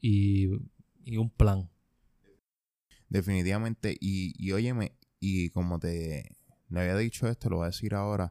y, 0.00 0.48
y 1.04 1.16
un 1.16 1.30
plan. 1.30 1.70
Definitivamente, 3.08 3.96
y, 4.00 4.34
y 4.38 4.52
óyeme, 4.52 4.92
y 5.20 5.50
como 5.50 5.78
te 5.78 6.36
me 6.68 6.80
había 6.80 6.96
dicho 6.96 7.26
esto, 7.26 7.48
lo 7.48 7.56
voy 7.56 7.64
a 7.64 7.68
decir 7.68 7.94
ahora, 7.94 8.30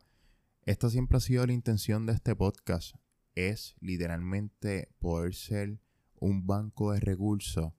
esta 0.64 0.90
siempre 0.90 1.18
ha 1.18 1.22
sido 1.22 1.46
la 1.48 1.54
intención 1.54 2.06
de 2.06 2.14
este 2.14 2.36
podcast, 2.36 2.96
es 3.34 3.76
literalmente 3.80 4.90
poder 5.00 5.34
ser 5.34 5.80
un 6.20 6.46
banco 6.46 6.92
de 6.92 7.00
recursos 7.00 7.74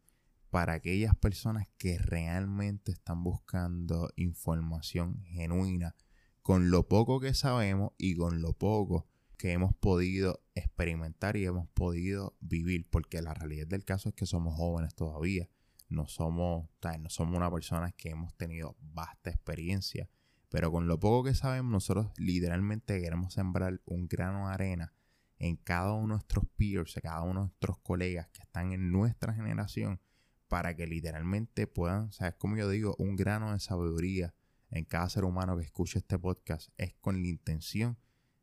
para 0.51 0.75
aquellas 0.75 1.15
personas 1.17 1.69
que 1.77 1.99
realmente 1.99 2.93
están 2.93 3.23
buscando 3.23 4.11
información 4.17 5.23
genuina 5.25 5.95
con 6.43 6.71
lo 6.71 6.89
poco 6.89 7.21
que 7.21 7.35
sabemos 7.35 7.93
y 7.99 8.17
con 8.17 8.41
lo 8.41 8.55
poco 8.55 9.07
que 9.37 9.53
hemos 9.53 9.75
podido 9.75 10.43
experimentar 10.55 11.37
y 11.37 11.45
hemos 11.45 11.69
podido 11.69 12.37
vivir, 12.41 12.89
porque 12.91 13.23
la 13.23 13.35
realidad 13.35 13.67
del 13.67 13.85
caso 13.85 14.09
es 14.09 14.15
que 14.15 14.27
somos 14.27 14.55
jóvenes 14.57 14.95
todavía, 14.95 15.49
no 15.89 16.09
somos, 16.09 16.69
no 17.01 17.11
somos 17.11 17.37
una 17.37 17.51
persona 17.51 17.93
que 17.93 18.11
hemos 18.11 18.35
tenido 18.35 18.77
vasta 18.81 19.31
experiencia, 19.31 20.09
pero 20.49 20.73
con 20.73 20.89
lo 20.89 20.99
poco 20.99 21.25
que 21.25 21.35
sabemos 21.35 21.71
nosotros 21.71 22.11
literalmente 22.17 23.01
queremos 23.01 23.35
sembrar 23.35 23.81
un 23.85 24.09
grano 24.09 24.49
de 24.49 24.55
arena 24.55 24.93
en 25.39 25.57
cada 25.57 25.93
uno 25.93 26.15
de 26.15 26.19
nuestros 26.19 26.45
peers, 26.57 26.99
cada 27.03 27.23
uno 27.23 27.41
de 27.41 27.47
nuestros 27.47 27.79
colegas 27.79 28.29
que 28.29 28.43
están 28.43 28.73
en 28.73 28.91
nuestra 28.91 29.35
generación 29.35 30.01
para 30.49 30.75
que 30.75 30.87
literalmente 30.87 31.67
puedan, 31.67 32.09
o 32.09 32.13
sea, 32.13 32.29
es 32.29 32.35
como 32.35 32.57
yo 32.57 32.69
digo, 32.69 32.97
un 32.99 33.17
grano 33.17 33.53
de 33.53 33.61
sabiduría 33.61 34.35
en 34.71 34.85
cada 34.85 35.09
ser 35.09 35.25
humano 35.25 35.57
que 35.57 35.65
escuche 35.65 35.99
este 35.99 36.19
podcast 36.19 36.71
es 36.77 36.95
con 36.95 37.23
la 37.23 37.29
intención 37.29 37.99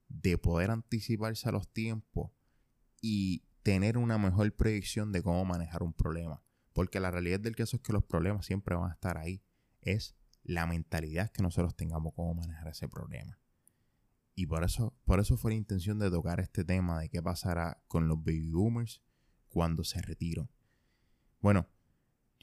de 0.07 0.37
poder 0.37 0.71
anticiparse 0.71 1.49
a 1.49 1.51
los 1.51 1.67
tiempos 1.67 2.31
y 3.01 3.43
tener 3.63 3.97
una 3.97 4.17
mejor 4.17 4.51
predicción 4.55 5.11
de 5.11 5.23
cómo 5.23 5.43
manejar 5.45 5.83
un 5.83 5.93
problema. 5.93 6.41
Porque 6.73 6.99
la 6.99 7.11
realidad 7.11 7.39
del 7.39 7.55
caso 7.55 7.77
es 7.77 7.81
que 7.81 7.93
los 7.93 8.03
problemas 8.03 8.45
siempre 8.45 8.75
van 8.75 8.91
a 8.91 8.93
estar 8.93 9.17
ahí. 9.17 9.43
Es 9.81 10.15
la 10.43 10.67
mentalidad 10.67 11.31
que 11.31 11.41
nosotros 11.41 11.75
tengamos 11.75 12.13
cómo 12.13 12.33
manejar 12.35 12.67
ese 12.67 12.87
problema. 12.87 13.39
Y 14.35 14.47
por 14.47 14.63
eso, 14.63 14.95
por 15.05 15.19
eso 15.19 15.37
fue 15.37 15.51
la 15.51 15.57
intención 15.57 15.97
de 15.97 16.11
tocar 16.11 16.39
este 16.39 16.65
tema 16.65 16.99
de 16.99 17.09
qué 17.09 17.23
pasará 17.23 17.81
con 17.87 18.07
los 18.07 18.17
baby 18.19 18.51
boomers 18.51 19.01
cuando 19.47 19.83
se 19.83 20.01
retiran. 20.01 20.49
Bueno, 21.39 21.67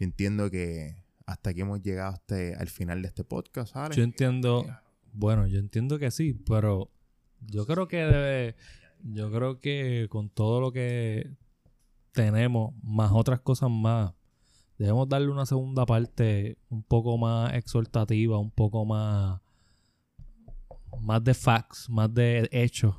yo 0.02 0.06
entiendo 0.06 0.50
que 0.50 0.96
hasta 1.26 1.50
aquí 1.50 1.60
hemos 1.60 1.80
llegado 1.80 2.14
hasta 2.14 2.34
al 2.58 2.66
final 2.66 3.02
de 3.02 3.08
este 3.08 3.22
podcast, 3.22 3.72
¿sabes? 3.72 3.96
Yo 3.96 4.02
entiendo, 4.02 4.66
bueno, 5.12 5.46
yo 5.46 5.60
entiendo 5.60 5.96
que 5.96 6.10
sí, 6.10 6.34
pero 6.44 6.90
yo 7.40 7.66
creo 7.66 7.86
que 7.86 7.98
debe, 7.98 8.56
yo 9.04 9.30
creo 9.30 9.60
que 9.60 10.08
con 10.10 10.28
todo 10.28 10.60
lo 10.60 10.72
que 10.72 11.30
tenemos, 12.10 12.74
más 12.82 13.12
otras 13.12 13.38
cosas 13.42 13.70
más, 13.70 14.12
debemos 14.76 15.08
darle 15.08 15.28
una 15.28 15.46
segunda 15.46 15.86
parte 15.86 16.58
un 16.68 16.82
poco 16.82 17.16
más 17.16 17.54
exhortativa, 17.54 18.38
un 18.38 18.50
poco 18.50 18.84
más, 18.84 19.40
más 21.00 21.22
de 21.22 21.34
facts, 21.34 21.88
más 21.88 22.12
de 22.12 22.48
hechos 22.50 22.96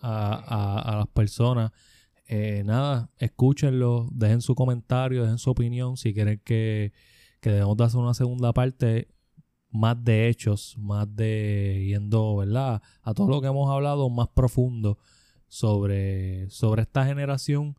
a, 0.00 0.80
a 0.80 0.96
las 0.96 1.06
personas 1.06 1.70
eh, 2.26 2.62
nada, 2.64 3.10
escúchenlo, 3.18 4.08
dejen 4.12 4.40
su 4.40 4.54
comentario, 4.54 5.22
dejen 5.22 5.38
su 5.38 5.50
opinión. 5.50 5.96
Si 5.96 6.12
quieren 6.12 6.40
que, 6.44 6.92
que 7.40 7.50
debemos 7.50 7.76
de 7.76 7.84
hacer 7.84 8.00
una 8.00 8.14
segunda 8.14 8.52
parte, 8.52 9.08
más 9.70 10.02
de 10.02 10.28
hechos, 10.28 10.76
más 10.78 11.14
de 11.14 11.84
yendo, 11.88 12.36
¿verdad? 12.36 12.82
A 13.02 13.14
todo 13.14 13.28
lo 13.28 13.40
que 13.40 13.48
hemos 13.48 13.70
hablado, 13.70 14.08
más 14.10 14.28
profundo. 14.28 14.98
sobre, 15.48 16.50
sobre 16.50 16.82
esta 16.82 17.06
generación, 17.06 17.76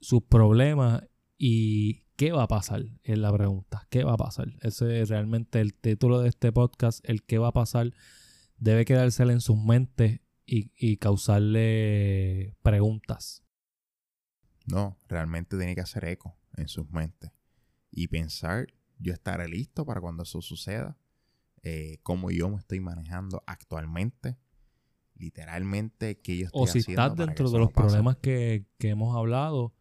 sus 0.00 0.22
problemas 0.22 1.04
y 1.38 2.02
qué 2.16 2.32
va 2.32 2.44
a 2.44 2.48
pasar, 2.48 2.84
es 3.04 3.18
la 3.18 3.32
pregunta. 3.32 3.86
¿Qué 3.90 4.04
va 4.04 4.14
a 4.14 4.16
pasar? 4.16 4.52
Ese 4.62 5.00
es 5.00 5.08
realmente 5.08 5.60
el 5.60 5.74
título 5.74 6.20
de 6.20 6.28
este 6.28 6.52
podcast, 6.52 7.00
el 7.08 7.22
qué 7.22 7.38
va 7.38 7.48
a 7.48 7.52
pasar, 7.52 7.92
debe 8.58 8.84
quedársele 8.84 9.32
en 9.32 9.40
sus 9.40 9.56
mentes 9.56 10.20
y, 10.46 10.72
y 10.76 10.96
causarle 10.96 12.56
preguntas. 12.62 13.44
No, 14.66 14.98
realmente 15.08 15.56
tiene 15.56 15.74
que 15.74 15.80
hacer 15.80 16.04
eco 16.04 16.36
en 16.56 16.68
sus 16.68 16.90
mentes 16.90 17.32
y 17.90 18.08
pensar, 18.08 18.68
yo 18.98 19.12
estaré 19.12 19.48
listo 19.48 19.84
para 19.84 20.00
cuando 20.00 20.22
eso 20.22 20.40
suceda, 20.42 20.96
eh, 21.62 21.98
cómo 22.02 22.30
yo 22.30 22.48
me 22.48 22.56
estoy 22.56 22.80
manejando 22.80 23.42
actualmente, 23.46 24.38
literalmente, 25.16 26.18
que 26.20 26.38
yo 26.38 26.46
estoy 26.46 26.62
O 26.62 26.66
si 26.66 26.78
estás 26.78 27.16
dentro 27.16 27.50
de 27.50 27.58
los 27.58 27.72
problemas 27.72 28.16
que, 28.16 28.66
que 28.78 28.90
hemos 28.90 29.16
hablado, 29.16 29.74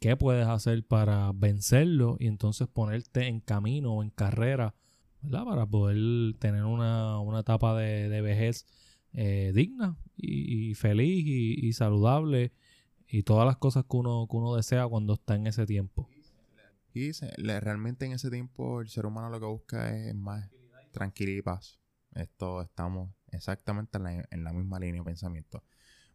¿qué 0.00 0.16
puedes 0.16 0.46
hacer 0.46 0.86
para 0.86 1.32
vencerlo 1.32 2.16
y 2.18 2.26
entonces 2.26 2.68
ponerte 2.68 3.28
en 3.28 3.40
camino 3.40 3.94
o 3.94 4.02
en 4.02 4.10
carrera, 4.10 4.74
¿verdad? 5.22 5.44
Para 5.44 5.66
poder 5.66 6.34
tener 6.38 6.64
una, 6.64 7.20
una 7.20 7.40
etapa 7.40 7.76
de, 7.76 8.08
de 8.08 8.20
vejez 8.20 8.66
eh, 9.12 9.52
digna 9.54 9.96
y, 10.16 10.74
feliz 10.74 11.24
y, 11.26 11.66
y, 11.66 11.72
saludable 11.72 12.52
y 13.08 13.22
todas 13.22 13.46
las 13.46 13.56
cosas 13.56 13.84
que 13.88 13.96
uno, 13.96 14.26
que 14.28 14.36
uno 14.36 14.54
desea 14.54 14.86
cuando 14.86 15.14
está 15.14 15.34
en 15.34 15.46
ese 15.46 15.66
tiempo. 15.66 16.08
Y 16.92 17.12
realmente 17.12 18.06
en 18.06 18.12
ese 18.12 18.30
tiempo 18.30 18.80
el 18.80 18.88
ser 18.88 19.04
humano 19.04 19.28
lo 19.28 19.38
que 19.38 19.46
busca 19.46 19.94
es 19.94 20.14
más 20.14 20.48
tranquilidad 20.92 21.38
y 21.38 21.42
paz. 21.42 21.78
Esto 22.14 22.62
estamos 22.62 23.10
exactamente 23.32 23.98
en 24.30 24.44
la, 24.44 24.52
misma 24.54 24.80
línea 24.80 25.02
de 25.02 25.04
pensamiento. 25.04 25.62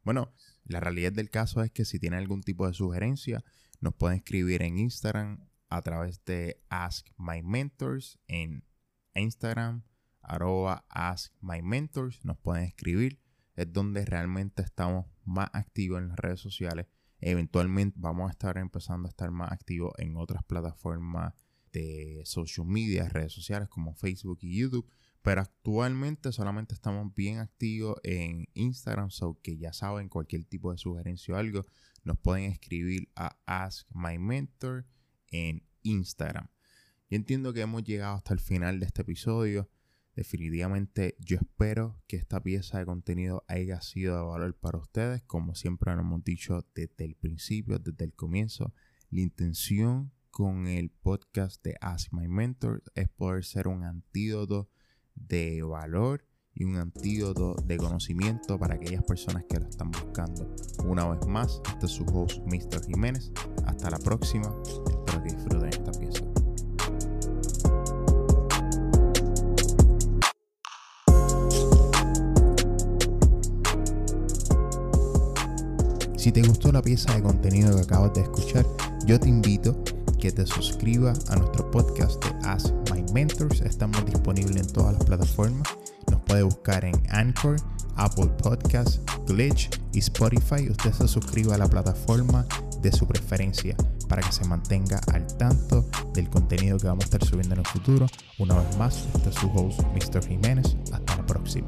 Bueno, 0.04 0.34
la 0.66 0.80
realidad 0.80 1.12
del 1.12 1.30
caso 1.30 1.62
es 1.62 1.70
que 1.70 1.86
si 1.86 2.00
tienen 2.00 2.20
algún 2.20 2.42
tipo 2.42 2.66
de 2.66 2.74
sugerencia, 2.74 3.44
nos 3.80 3.94
pueden 3.94 4.18
escribir 4.18 4.64
en 4.64 4.80
Instagram 4.80 5.48
a 5.70 5.82
través 5.84 6.26
de 6.26 6.64
Ask 6.70 7.08
My 7.18 7.44
Mentors 7.44 8.20
en 8.28 8.66
Instagram, 9.14 9.84
arroba 10.22 10.86
Ask 10.90 11.32
My 11.42 11.62
Mentors, 11.62 12.26
nos 12.26 12.38
pueden 12.40 12.64
escribir. 12.64 13.20
Es 13.62 13.72
donde 13.72 14.06
realmente 14.06 14.62
estamos 14.62 15.06
más 15.24 15.50
activos 15.54 16.00
en 16.00 16.10
las 16.10 16.18
redes 16.18 16.40
sociales 16.40 16.88
Eventualmente 17.22 17.98
vamos 18.00 18.28
a 18.28 18.32
estar 18.32 18.58
empezando 18.58 19.08
a 19.08 19.10
estar 19.10 19.30
más 19.30 19.52
activos 19.52 19.94
en 20.00 20.18
otras 20.18 20.44
plataformas 20.44 21.36
de 21.72 22.24
social 22.26 22.66
media, 22.66 23.08
redes 23.08 23.32
sociales 23.32 23.70
como 23.70 23.94
Facebook 23.94 24.40
y 24.42 24.60
YouTube. 24.60 24.90
Pero 25.22 25.42
actualmente 25.42 26.32
solamente 26.32 26.74
estamos 26.74 27.14
bien 27.14 27.38
activos 27.38 27.98
en 28.04 28.48
Instagram, 28.56 29.12
so 29.12 29.40
que 29.44 29.56
ya 29.56 29.72
saben 29.72 30.10
cualquier 30.10 30.46
tipo 30.46 30.72
de 30.72 30.80
sugerencia 30.80 31.36
o 31.36 31.38
algo, 31.38 31.68
nos 32.04 32.18
pueden 32.18 32.46
escribir 32.52 33.08
a 33.16 33.38
Ask 33.46 33.88
My 33.94 34.18
Mentor 34.18 34.88
en 35.28 35.64
Instagram. 35.84 36.48
Yo 37.08 37.18
entiendo 37.18 37.54
que 37.54 37.62
hemos 37.62 37.84
llegado 37.84 38.16
hasta 38.16 38.34
el 38.34 38.40
final 38.40 38.80
de 38.80 38.88
este 38.88 39.04
episodio. 39.04 39.70
Definitivamente 40.22 41.16
yo 41.18 41.38
espero 41.38 42.00
que 42.06 42.16
esta 42.16 42.44
pieza 42.44 42.78
de 42.78 42.86
contenido 42.86 43.44
haya 43.48 43.82
sido 43.82 44.18
de 44.18 44.22
valor 44.22 44.56
para 44.56 44.78
ustedes. 44.78 45.24
Como 45.24 45.56
siempre 45.56 45.96
lo 45.96 46.02
hemos 46.02 46.24
dicho 46.24 46.64
desde 46.76 47.06
el 47.06 47.16
principio, 47.16 47.80
desde 47.80 48.06
el 48.06 48.14
comienzo, 48.14 48.72
la 49.10 49.22
intención 49.22 50.12
con 50.30 50.68
el 50.68 50.92
podcast 50.92 51.64
de 51.64 51.76
Ask 51.82 52.14
My 52.14 52.28
Mentor 52.28 52.84
es 52.94 53.10
poder 53.10 53.44
ser 53.46 53.68
un 53.68 53.84
antídoto 53.84 54.70
de 55.16 55.64
valor 55.64 56.24
y 56.54 56.66
un 56.66 56.76
antídoto 56.76 57.56
de 57.66 57.78
conocimiento 57.78 58.60
para 58.60 58.76
aquellas 58.76 59.04
personas 59.04 59.46
que 59.50 59.60
lo 59.60 59.68
están 59.68 59.90
buscando. 59.90 60.56
Una 60.86 61.08
vez 61.08 61.26
más, 61.26 61.60
este 61.68 61.88
es 61.88 61.94
su 61.94 62.04
host, 62.04 62.42
Mr. 62.46 62.86
Jiménez. 62.86 63.32
Hasta 63.66 63.90
la 63.90 63.98
próxima. 63.98 64.54
Espero 64.88 65.24
que 65.24 65.34
disfruten 65.34 65.71
Si 76.22 76.32
te 76.32 76.44
gustó 76.44 76.72
la 76.72 76.84
pieza 76.84 77.16
de 77.16 77.24
contenido 77.24 77.76
que 77.76 77.82
acabas 77.82 78.14
de 78.14 78.22
escuchar, 78.22 78.64
yo 79.08 79.20
te 79.20 79.28
invito 79.28 79.76
que 80.20 80.32
te 80.32 80.46
suscribas 80.46 81.28
a 81.32 81.36
nuestro 81.36 81.72
podcast 81.72 82.24
de 82.24 82.48
Ask 82.48 82.72
My 82.94 83.04
Mentors. 83.12 83.62
Estamos 83.62 84.06
disponibles 84.06 84.56
en 84.56 84.68
todas 84.72 84.94
las 84.94 85.04
plataformas. 85.04 85.68
Nos 86.12 86.22
puede 86.22 86.44
buscar 86.44 86.86
en 86.86 86.94
Anchor, 87.10 87.56
Apple 87.96 88.28
Podcasts, 88.38 89.02
Glitch 89.26 89.72
y 89.94 89.98
Spotify. 89.98 90.70
Usted 90.70 90.94
se 90.94 91.08
suscriba 91.08 91.56
a 91.56 91.58
la 91.58 91.68
plataforma 91.68 92.46
de 92.84 92.92
su 92.92 93.08
preferencia 93.08 93.76
para 94.08 94.22
que 94.22 94.32
se 94.32 94.46
mantenga 94.46 95.02
al 95.12 95.26
tanto 95.38 95.90
del 96.14 96.30
contenido 96.30 96.78
que 96.78 96.86
vamos 96.86 97.06
a 97.06 97.06
estar 97.06 97.26
subiendo 97.26 97.56
en 97.56 97.62
el 97.62 97.68
futuro. 97.68 98.06
Una 98.38 98.60
vez 98.60 98.78
más, 98.78 99.08
este 99.16 99.30
es 99.30 99.36
su 99.38 99.50
host, 99.56 99.80
Mr. 99.96 100.24
Jiménez. 100.24 100.78
Hasta 100.94 101.18
la 101.18 101.26
próxima. 101.26 101.68